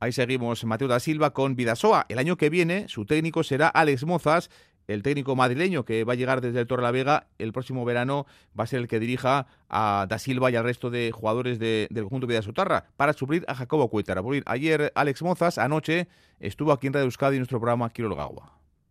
Ahí 0.00 0.10
seguimos 0.10 0.64
Mateo 0.64 0.88
da 0.88 0.98
Silva 0.98 1.32
con 1.32 1.54
Vidasoa. 1.54 2.04
El 2.08 2.18
año 2.18 2.36
que 2.36 2.50
viene 2.50 2.88
su 2.88 3.06
técnico 3.06 3.44
será 3.44 3.68
Alex 3.68 4.04
Mozas, 4.04 4.50
el 4.86 5.02
técnico 5.02 5.36
madrileño 5.36 5.84
que 5.84 6.04
va 6.04 6.12
a 6.12 6.16
llegar 6.16 6.40
desde 6.40 6.60
el 6.60 6.66
Torre 6.66 6.82
la 6.82 6.90
Vega 6.90 7.26
el 7.38 7.52
próximo 7.52 7.84
verano 7.84 8.26
va 8.58 8.64
a 8.64 8.66
ser 8.66 8.80
el 8.80 8.88
que 8.88 9.00
dirija 9.00 9.46
a 9.68 10.06
Da 10.08 10.18
Silva 10.18 10.50
y 10.50 10.56
al 10.56 10.64
resto 10.64 10.90
de 10.90 11.10
jugadores 11.12 11.58
del 11.58 11.88
conjunto 12.02 12.26
Vidasotarra 12.26 12.84
para 12.96 13.12
suplir 13.12 13.44
a 13.48 13.54
Jacobo 13.54 13.88
Cuétara. 13.88 14.22
Ayer 14.46 14.92
Alex 14.94 15.22
Mozas, 15.22 15.58
anoche, 15.58 16.08
estuvo 16.40 16.72
aquí 16.72 16.86
en 16.86 16.92
Radio 16.92 17.06
Euskadi 17.06 17.36
en 17.36 17.40
nuestro 17.40 17.58
programa 17.58 17.90
Quiero. 17.90 18.12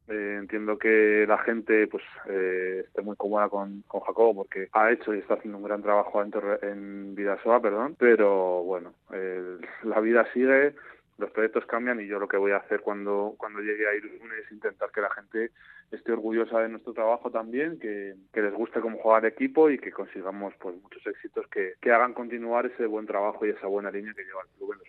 Eh, 0.07 0.37
entiendo 0.39 0.77
que 0.77 1.25
la 1.27 1.37
gente 1.37 1.87
pues 1.87 2.03
eh, 2.27 2.83
esté 2.85 3.01
muy 3.01 3.15
cómoda 3.15 3.49
con, 3.49 3.83
Jacobo 3.83 4.35
porque 4.35 4.67
ha 4.73 4.91
hecho 4.91 5.13
y 5.13 5.19
está 5.19 5.35
haciendo 5.35 5.57
un 5.57 5.63
gran 5.63 5.81
trabajo 5.81 6.21
en, 6.21 6.31
en 6.63 7.15
Vidasoa, 7.15 7.61
perdón, 7.61 7.95
pero 7.97 8.63
bueno, 8.63 8.93
la 9.83 9.99
vida 10.01 10.25
sigue, 10.33 10.73
los 11.21 11.31
proyectos 11.31 11.65
cambian 11.65 12.01
y 12.01 12.07
yo 12.07 12.19
lo 12.19 12.27
que 12.27 12.37
voy 12.37 12.51
a 12.51 12.57
hacer 12.57 12.81
cuando, 12.81 13.35
cuando 13.37 13.59
llegue 13.59 13.87
a 13.87 13.95
Irún 13.95 14.29
es 14.41 14.51
intentar 14.51 14.91
que 14.91 15.01
la 15.01 15.09
gente 15.11 15.51
esté 15.91 16.11
orgullosa 16.11 16.59
de 16.59 16.69
nuestro 16.69 16.93
trabajo 16.93 17.29
también, 17.31 17.79
que, 17.79 18.15
les 18.33 18.53
guste 18.53 18.81
cómo 18.81 18.97
jugar 18.97 19.25
equipo 19.25 19.69
y 19.69 19.77
que 19.77 19.91
consigamos 19.91 20.53
pues 20.59 20.75
muchos 20.81 21.05
éxitos 21.05 21.47
que, 21.47 21.75
que 21.79 21.91
hagan 21.91 22.13
continuar 22.13 22.65
ese 22.65 22.85
buen 22.85 23.05
trabajo 23.05 23.45
y 23.45 23.49
esa 23.49 23.67
buena 23.67 23.91
línea 23.91 24.13
que 24.13 24.23
lleva 24.23 24.41
el 24.41 24.57
club 24.57 24.73
en 24.73 24.79
los 24.79 24.87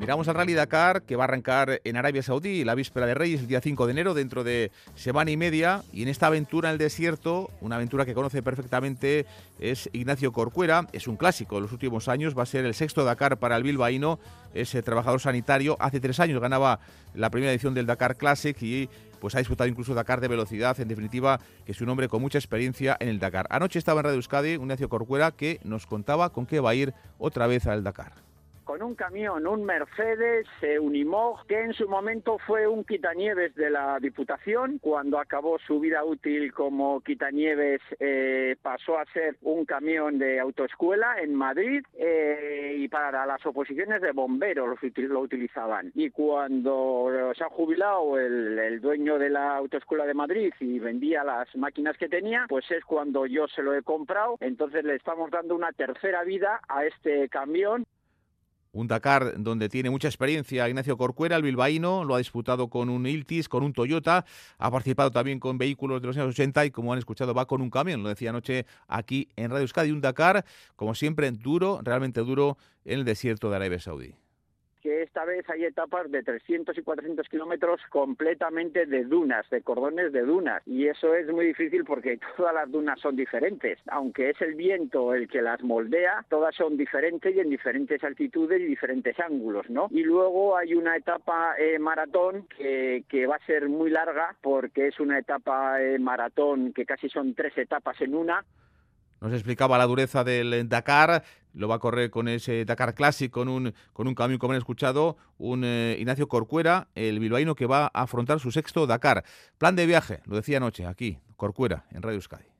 Miramos 0.00 0.26
al 0.28 0.34
Rally 0.34 0.54
Dakar 0.54 1.02
que 1.02 1.14
va 1.14 1.24
a 1.24 1.26
arrancar 1.26 1.82
en 1.84 1.98
Arabia 1.98 2.22
Saudí 2.22 2.64
la 2.64 2.74
víspera 2.74 3.04
de 3.04 3.12
Reyes 3.12 3.40
el 3.40 3.48
día 3.48 3.60
5 3.60 3.84
de 3.84 3.92
enero 3.92 4.14
dentro 4.14 4.44
de 4.44 4.72
semana 4.94 5.30
y 5.30 5.36
media. 5.36 5.82
Y 5.92 6.02
en 6.02 6.08
esta 6.08 6.28
aventura 6.28 6.70
en 6.70 6.72
el 6.72 6.78
desierto, 6.78 7.50
una 7.60 7.76
aventura 7.76 8.06
que 8.06 8.14
conoce 8.14 8.42
perfectamente 8.42 9.26
es 9.58 9.90
Ignacio 9.92 10.32
Corcuera, 10.32 10.86
es 10.94 11.06
un 11.06 11.16
clásico 11.16 11.60
los 11.60 11.72
últimos 11.72 12.08
años, 12.08 12.36
va 12.36 12.44
a 12.44 12.46
ser 12.46 12.64
el 12.64 12.72
sexto 12.72 13.04
Dakar 13.04 13.36
para 13.36 13.58
el 13.58 13.62
bilbaíno, 13.62 14.18
es 14.54 14.74
eh, 14.74 14.82
trabajador 14.82 15.20
sanitario, 15.20 15.76
hace 15.78 16.00
tres 16.00 16.18
años 16.18 16.40
ganaba 16.40 16.80
la 17.12 17.28
primera 17.28 17.52
edición 17.52 17.74
del 17.74 17.84
Dakar 17.84 18.16
Classic 18.16 18.56
y 18.62 18.88
pues 19.20 19.34
ha 19.34 19.38
disputado 19.38 19.68
incluso 19.68 19.92
Dakar 19.92 20.22
de 20.22 20.28
velocidad, 20.28 20.80
en 20.80 20.88
definitiva, 20.88 21.40
que 21.66 21.72
es 21.72 21.80
un 21.82 21.90
hombre 21.90 22.08
con 22.08 22.22
mucha 22.22 22.38
experiencia 22.38 22.96
en 23.00 23.08
el 23.08 23.18
Dakar. 23.18 23.46
Anoche 23.50 23.78
estaba 23.78 24.00
en 24.00 24.04
Radio 24.04 24.16
Euskadi 24.16 24.52
Ignacio 24.52 24.88
Corcuera 24.88 25.30
que 25.30 25.60
nos 25.62 25.84
contaba 25.84 26.32
con 26.32 26.46
qué 26.46 26.58
va 26.58 26.70
a 26.70 26.74
ir 26.74 26.94
otra 27.18 27.46
vez 27.46 27.66
al 27.66 27.84
Dakar 27.84 28.29
con 28.70 28.84
un 28.84 28.94
camión, 28.94 29.48
un 29.48 29.64
Mercedes 29.64 30.46
eh, 30.62 30.78
Unimog, 30.78 31.44
que 31.48 31.60
en 31.60 31.72
su 31.72 31.88
momento 31.88 32.38
fue 32.46 32.68
un 32.68 32.84
quitanieves 32.84 33.52
de 33.56 33.68
la 33.68 33.98
Diputación. 33.98 34.78
Cuando 34.78 35.18
acabó 35.18 35.58
su 35.58 35.80
vida 35.80 36.04
útil 36.04 36.52
como 36.52 37.00
quitanieves, 37.00 37.80
eh, 37.98 38.54
pasó 38.62 38.96
a 38.96 39.04
ser 39.06 39.36
un 39.42 39.64
camión 39.64 40.20
de 40.20 40.38
autoescuela 40.38 41.20
en 41.20 41.34
Madrid 41.34 41.82
eh, 41.98 42.76
y 42.78 42.86
para 42.86 43.26
las 43.26 43.44
oposiciones 43.44 44.00
de 44.02 44.12
bomberos 44.12 44.78
lo, 44.80 45.20
utilizaban. 45.20 45.90
Y 45.96 46.10
cuando 46.10 47.32
se 47.36 47.42
ha 47.42 47.48
jubilado 47.48 48.20
el, 48.20 48.56
el 48.56 48.80
dueño 48.80 49.18
de 49.18 49.30
la 49.30 49.56
autoescuela 49.56 50.06
de 50.06 50.14
Madrid 50.14 50.54
y 50.60 50.78
vendía 50.78 51.24
las 51.24 51.48
máquinas 51.56 51.98
que 51.98 52.08
tenía, 52.08 52.46
pues 52.48 52.70
es 52.70 52.84
cuando 52.84 53.26
yo 53.26 53.48
se 53.48 53.64
lo 53.64 53.74
he 53.74 53.82
comprado. 53.82 54.36
Entonces 54.38 54.84
le 54.84 54.94
estamos 54.94 55.28
dando 55.32 55.56
una 55.56 55.72
tercera 55.72 56.22
vida 56.22 56.60
a 56.68 56.84
este 56.84 57.28
camión. 57.30 57.84
Un 58.72 58.86
Dakar 58.86 59.34
donde 59.42 59.68
tiene 59.68 59.90
mucha 59.90 60.08
experiencia 60.08 60.68
Ignacio 60.68 60.96
Corcuera, 60.96 61.36
el 61.36 61.42
bilbaíno, 61.42 62.04
lo 62.04 62.14
ha 62.14 62.18
disputado 62.18 62.68
con 62.68 62.88
un 62.88 63.06
Iltis, 63.06 63.48
con 63.48 63.64
un 63.64 63.72
Toyota, 63.72 64.24
ha 64.58 64.70
participado 64.70 65.10
también 65.10 65.40
con 65.40 65.58
vehículos 65.58 66.00
de 66.00 66.06
los 66.06 66.16
años 66.16 66.30
80 66.30 66.66
y 66.66 66.70
como 66.70 66.92
han 66.92 66.98
escuchado 66.98 67.34
va 67.34 67.46
con 67.46 67.60
un 67.62 67.70
camión, 67.70 68.02
lo 68.02 68.08
decía 68.08 68.30
anoche 68.30 68.66
aquí 68.86 69.28
en 69.36 69.50
Radio 69.50 69.62
Euskadi, 69.62 69.90
un 69.90 70.00
Dakar 70.00 70.44
como 70.76 70.94
siempre 70.94 71.30
duro, 71.32 71.80
realmente 71.82 72.20
duro 72.20 72.58
en 72.84 73.00
el 73.00 73.04
desierto 73.04 73.50
de 73.50 73.56
Arabia 73.56 73.80
Saudí 73.80 74.14
que 74.80 75.02
esta 75.02 75.24
vez 75.24 75.48
hay 75.50 75.64
etapas 75.64 76.10
de 76.10 76.22
300 76.22 76.76
y 76.76 76.82
400 76.82 77.28
kilómetros 77.28 77.80
completamente 77.90 78.86
de 78.86 79.04
dunas, 79.04 79.48
de 79.50 79.62
cordones 79.62 80.12
de 80.12 80.22
dunas. 80.22 80.62
Y 80.66 80.86
eso 80.86 81.14
es 81.14 81.28
muy 81.28 81.46
difícil 81.46 81.84
porque 81.84 82.18
todas 82.36 82.54
las 82.54 82.70
dunas 82.70 83.00
son 83.00 83.16
diferentes. 83.16 83.78
Aunque 83.88 84.30
es 84.30 84.40
el 84.40 84.54
viento 84.54 85.14
el 85.14 85.28
que 85.28 85.42
las 85.42 85.62
moldea, 85.62 86.24
todas 86.28 86.54
son 86.54 86.76
diferentes 86.76 87.34
y 87.34 87.40
en 87.40 87.50
diferentes 87.50 88.02
altitudes 88.02 88.60
y 88.60 88.64
diferentes 88.64 89.18
ángulos, 89.20 89.68
¿no? 89.70 89.88
Y 89.90 90.02
luego 90.02 90.56
hay 90.56 90.74
una 90.74 90.96
etapa 90.96 91.54
eh, 91.58 91.78
maratón 91.78 92.46
que, 92.56 93.04
que, 93.08 93.26
va 93.26 93.36
a 93.36 93.46
ser 93.46 93.68
muy 93.68 93.90
larga 93.90 94.34
porque 94.40 94.88
es 94.88 94.98
una 94.98 95.18
etapa 95.18 95.80
eh, 95.82 95.98
maratón 95.98 96.72
que 96.72 96.86
casi 96.86 97.08
son 97.08 97.34
tres 97.34 97.56
etapas 97.56 98.00
en 98.00 98.14
una. 98.14 98.44
Nos 99.20 99.32
explicaba 99.32 99.78
la 99.78 99.86
dureza 99.86 100.24
del 100.24 100.68
Dakar, 100.68 101.24
lo 101.52 101.68
va 101.68 101.76
a 101.76 101.78
correr 101.78 102.10
con 102.10 102.28
ese 102.28 102.64
Dakar 102.64 102.94
Classic, 102.94 103.30
con 103.30 103.48
un, 103.48 103.74
con 103.92 104.08
un 104.08 104.14
camión, 104.14 104.38
como 104.38 104.52
han 104.52 104.58
escuchado, 104.58 105.16
un 105.38 105.62
eh, 105.64 105.96
Ignacio 105.98 106.28
Corcuera, 106.28 106.88
el 106.94 107.18
bilbaíno 107.18 107.54
que 107.54 107.66
va 107.66 107.90
a 107.92 108.02
afrontar 108.02 108.40
su 108.40 108.50
sexto 108.50 108.86
Dakar. 108.86 109.24
Plan 109.58 109.76
de 109.76 109.86
viaje, 109.86 110.20
lo 110.26 110.36
decía 110.36 110.56
anoche, 110.56 110.86
aquí, 110.86 111.18
Corcuera, 111.36 111.84
en 111.90 112.02
Radio 112.02 112.16
Euskadi 112.16 112.59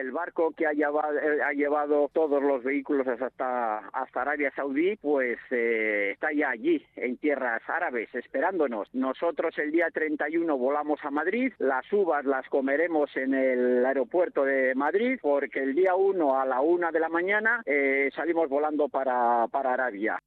el 0.00 0.12
barco 0.12 0.52
que 0.52 0.66
ha 0.66 0.72
llevado, 0.72 1.18
eh, 1.18 1.42
ha 1.42 1.52
llevado 1.52 2.08
todos 2.12 2.42
los 2.42 2.62
vehículos 2.62 3.06
hasta, 3.06 3.78
hasta 3.78 4.20
Arabia 4.20 4.52
Saudí, 4.54 4.96
pues 4.96 5.38
eh, 5.50 6.10
está 6.12 6.32
ya 6.32 6.50
allí, 6.50 6.84
en 6.96 7.16
tierras 7.16 7.62
árabes, 7.68 8.14
esperándonos. 8.14 8.88
Nosotros 8.94 9.56
el 9.58 9.72
día 9.72 9.88
31 9.92 10.56
volamos 10.56 11.00
a 11.04 11.10
Madrid, 11.10 11.52
las 11.58 11.90
uvas 11.92 12.24
las 12.24 12.46
comeremos 12.48 13.14
en 13.16 13.34
el 13.34 13.84
aeropuerto 13.84 14.44
de 14.44 14.74
Madrid, 14.74 15.18
porque 15.20 15.62
el 15.62 15.74
día 15.74 15.94
1 15.94 16.40
a 16.40 16.46
la 16.46 16.60
1 16.60 16.92
de 16.92 17.00
la 17.00 17.08
mañana 17.08 17.62
eh, 17.66 18.10
salimos 18.14 18.48
volando 18.48 18.88
para, 18.88 19.46
para 19.48 19.74
Arabia. 19.74 20.18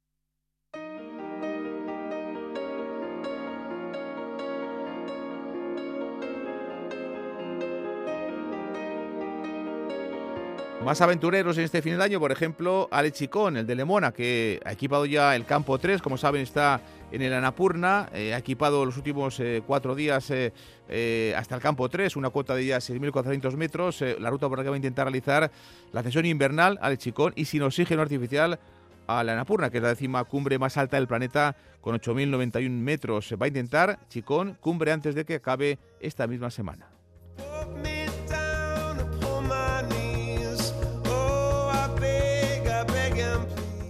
Más 10.84 11.02
aventureros 11.02 11.58
en 11.58 11.64
este 11.64 11.82
fin 11.82 11.98
de 11.98 12.04
año, 12.04 12.18
por 12.18 12.32
ejemplo, 12.32 12.88
Ale 12.90 13.12
Chicón, 13.12 13.58
el 13.58 13.66
de 13.66 13.74
Lemona, 13.74 14.12
que 14.12 14.60
ha 14.64 14.72
equipado 14.72 15.04
ya 15.04 15.36
el 15.36 15.44
campo 15.44 15.78
3, 15.78 16.00
como 16.00 16.16
saben 16.16 16.40
está 16.40 16.80
en 17.12 17.20
el 17.20 17.34
Anapurna, 17.34 18.08
eh, 18.14 18.32
ha 18.32 18.38
equipado 18.38 18.86
los 18.86 18.96
últimos 18.96 19.38
eh, 19.40 19.62
cuatro 19.66 19.94
días 19.94 20.30
eh, 20.30 21.34
hasta 21.36 21.54
el 21.54 21.60
campo 21.60 21.90
3, 21.90 22.16
una 22.16 22.30
cuota 22.30 22.54
de 22.54 22.64
ya 22.64 22.78
6.400 22.78 23.56
metros, 23.56 24.02
la 24.18 24.30
ruta 24.30 24.48
por 24.48 24.56
la 24.56 24.64
que 24.64 24.70
va 24.70 24.74
a 24.74 24.78
intentar 24.78 25.04
realizar 25.04 25.50
la 25.92 26.02
sesión 26.02 26.24
invernal, 26.24 26.78
Ale 26.80 26.96
Chicón, 26.96 27.34
y 27.36 27.44
sin 27.44 27.60
oxígeno 27.60 28.00
artificial 28.00 28.58
a 29.06 29.22
la 29.22 29.32
Anapurna, 29.32 29.68
que 29.68 29.76
es 29.76 29.82
la 29.82 29.90
décima 29.90 30.24
cumbre 30.24 30.58
más 30.58 30.78
alta 30.78 30.96
del 30.96 31.06
planeta, 31.06 31.56
con 31.82 31.94
8.091 31.94 32.70
metros. 32.70 33.34
Va 33.40 33.44
a 33.44 33.48
intentar 33.48 33.98
Chicón 34.08 34.56
cumbre 34.60 34.92
antes 34.92 35.14
de 35.14 35.26
que 35.26 35.34
acabe 35.34 35.78
esta 36.00 36.26
misma 36.26 36.50
semana. 36.50 36.89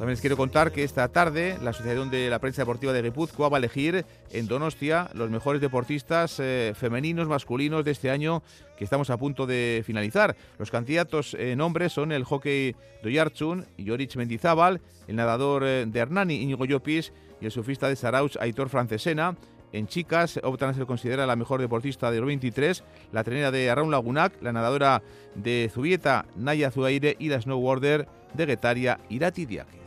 También 0.01 0.15
les 0.15 0.23
quiero 0.23 0.39
contar 0.39 0.73
que 0.73 0.83
esta 0.83 1.07
tarde 1.09 1.59
la 1.61 1.71
Asociación 1.71 2.09
de 2.09 2.31
la 2.31 2.39
Prensa 2.39 2.63
Deportiva 2.63 2.95
de 2.95 3.03
Guipúzcoa 3.03 3.51
va 3.51 3.59
a 3.59 3.61
elegir 3.61 4.07
en 4.31 4.47
Donostia 4.47 5.11
los 5.13 5.29
mejores 5.29 5.61
deportistas 5.61 6.41
eh, 6.41 6.73
femeninos, 6.75 7.29
masculinos 7.29 7.85
de 7.85 7.91
este 7.91 8.11
año 8.11 8.43
que 8.79 8.85
estamos 8.85 9.11
a 9.11 9.19
punto 9.19 9.47
de 9.47 9.83
finalizar. 9.85 10.35
Los 10.59 10.71
candidatos 10.71 11.35
en 11.35 11.61
hombres 11.61 11.93
son 11.93 12.13
el 12.13 12.25
hockey 12.25 12.75
Doyarchun, 13.03 13.67
Jorich 13.87 14.17
Mendizábal, 14.17 14.81
el 15.07 15.17
nadador 15.17 15.65
eh, 15.67 15.85
de 15.87 16.01
Hernani, 16.01 16.37
Íñigo 16.37 16.65
Llopis, 16.65 17.13
y 17.39 17.45
el 17.45 17.53
surfista 17.53 17.87
de 17.87 17.97
Sarauch, 17.97 18.39
Aitor 18.41 18.71
Francesena. 18.71 19.37
En 19.75 19.87
chicas 19.87 20.41
optan 20.43 20.71
a 20.71 20.75
ser 20.75 20.87
considerada 20.87 21.27
la 21.27 21.37
mejor 21.37 21.61
deportista 21.61 22.11
del 22.11 22.25
23, 22.25 22.85
la 23.13 23.23
trenera 23.23 23.51
de 23.51 23.69
Arraun 23.69 23.91
Lagunac, 23.91 24.33
la 24.41 24.55
nadadora 24.55 25.03
de 25.35 25.71
Zubieta, 25.71 26.25
Naya 26.37 26.71
Zuaire 26.71 27.17
y 27.19 27.29
la 27.29 27.43
snowboarder 27.43 28.09
de 28.33 28.47
Getaria, 28.47 28.99
Irati 29.11 29.45
Diaque. 29.45 29.80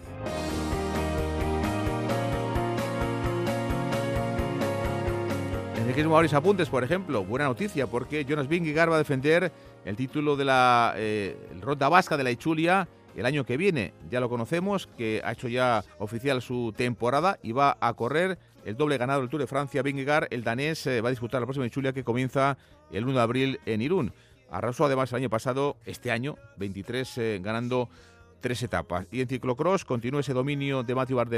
En 5.84 5.90
el 5.90 5.96
mismo 5.98 6.14
varios 6.14 6.34
apuntes, 6.34 6.70
por 6.70 6.82
ejemplo, 6.82 7.26
buena 7.26 7.44
noticia 7.44 7.88
porque 7.88 8.24
Jonas 8.24 8.48
Vingegaard 8.48 8.90
va 8.90 8.96
a 8.96 9.00
defender 9.00 9.52
el 9.84 9.98
título 9.98 10.38
de 10.38 10.46
la 10.46 10.94
eh, 10.96 11.36
Ronda 11.60 11.90
Vasca 11.90 12.16
de 12.16 12.24
la 12.24 12.32
Ichulia 12.32 12.88
el 13.18 13.26
año 13.26 13.46
que 13.46 13.58
viene. 13.58 13.94
Ya 14.10 14.22
lo 14.22 14.30
conocemos, 14.30 14.88
que 14.88 15.22
ha 15.26 15.34
hecho 15.34 15.50
ya 15.50 15.84
oficial 16.00 16.42
su 16.42 16.74
temporada 16.76 17.38
y 17.44 17.52
va 17.52 17.78
a 17.82 17.94
correr 17.96 18.40
el 18.64 18.78
doble 18.78 18.98
ganado 18.98 19.20
del 19.20 19.30
Tour 19.30 19.42
de 19.42 19.48
Francia. 19.48 19.82
Vingegaard, 19.82 20.28
el 20.32 20.46
danés, 20.46 20.88
eh, 20.88 21.02
va 21.02 21.10
a 21.10 21.12
disputar 21.12 21.42
la 21.42 21.48
próxima 21.48 21.68
Ichulia 21.68 21.92
que 21.92 22.06
comienza 22.06 22.58
el 22.90 23.04
1 23.04 23.16
de 23.16 23.22
abril 23.22 23.60
en 23.66 23.82
Irún. 23.82 24.14
Arrasó 24.50 24.86
además 24.86 25.12
el 25.12 25.18
año 25.18 25.30
pasado, 25.30 25.76
este 25.86 26.12
año, 26.12 26.38
23, 26.58 27.18
eh, 27.18 27.40
ganando 27.44 27.90
tres 28.44 28.62
etapas. 28.62 29.08
Y 29.10 29.22
en 29.22 29.28
ciclocross 29.28 29.86
continúa 29.86 30.20
ese 30.20 30.34
dominio 30.34 30.84
de 30.84 30.94
Matthew 30.94 31.18
Van 31.18 31.30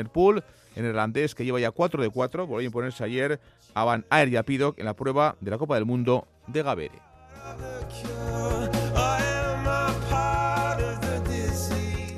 en 0.76 0.86
irlandés, 0.86 1.36
que 1.36 1.46
lleva 1.46 1.60
ya 1.60 1.72
4 1.72 2.02
de 2.02 2.10
4, 2.10 2.48
volvió 2.48 2.66
a 2.66 2.66
imponerse 2.66 3.04
ayer 3.04 3.40
a 3.74 3.84
Van 3.86 4.06
Aert 4.10 4.34
y 4.34 4.36
a 4.36 4.44
Piddock 4.44 4.80
en 4.80 4.86
la 4.86 4.96
prueba 4.96 5.38
de 5.40 5.52
la 5.52 5.58
Copa 5.58 5.76
del 5.76 5.86
Mundo 5.86 6.28
de 6.48 6.64
Gavere. 6.64 7.00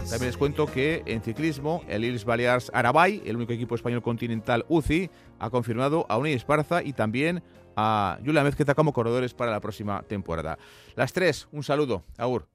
También 0.09 0.29
les 0.29 0.38
cuento 0.38 0.65
que 0.65 1.03
en 1.05 1.21
ciclismo 1.21 1.83
el 1.89 2.05
Illes 2.05 2.23
Balears 2.23 2.71
Arabay, 2.73 3.21
el 3.25 3.35
único 3.35 3.51
equipo 3.51 3.75
español 3.75 4.01
continental 4.01 4.65
UCI, 4.69 5.11
ha 5.38 5.49
confirmado 5.49 6.05
a 6.07 6.17
Unai 6.17 6.33
Esparza 6.33 6.81
y 6.81 6.93
también 6.93 7.43
a 7.75 8.17
Julia 8.25 8.43
Mezqueta 8.43 8.73
como 8.73 8.93
corredores 8.93 9.33
para 9.33 9.51
la 9.51 9.59
próxima 9.59 10.01
temporada. 10.03 10.57
Las 10.95 11.11
tres, 11.11 11.49
un 11.51 11.61
saludo. 11.61 12.03
Agur. 12.17 12.47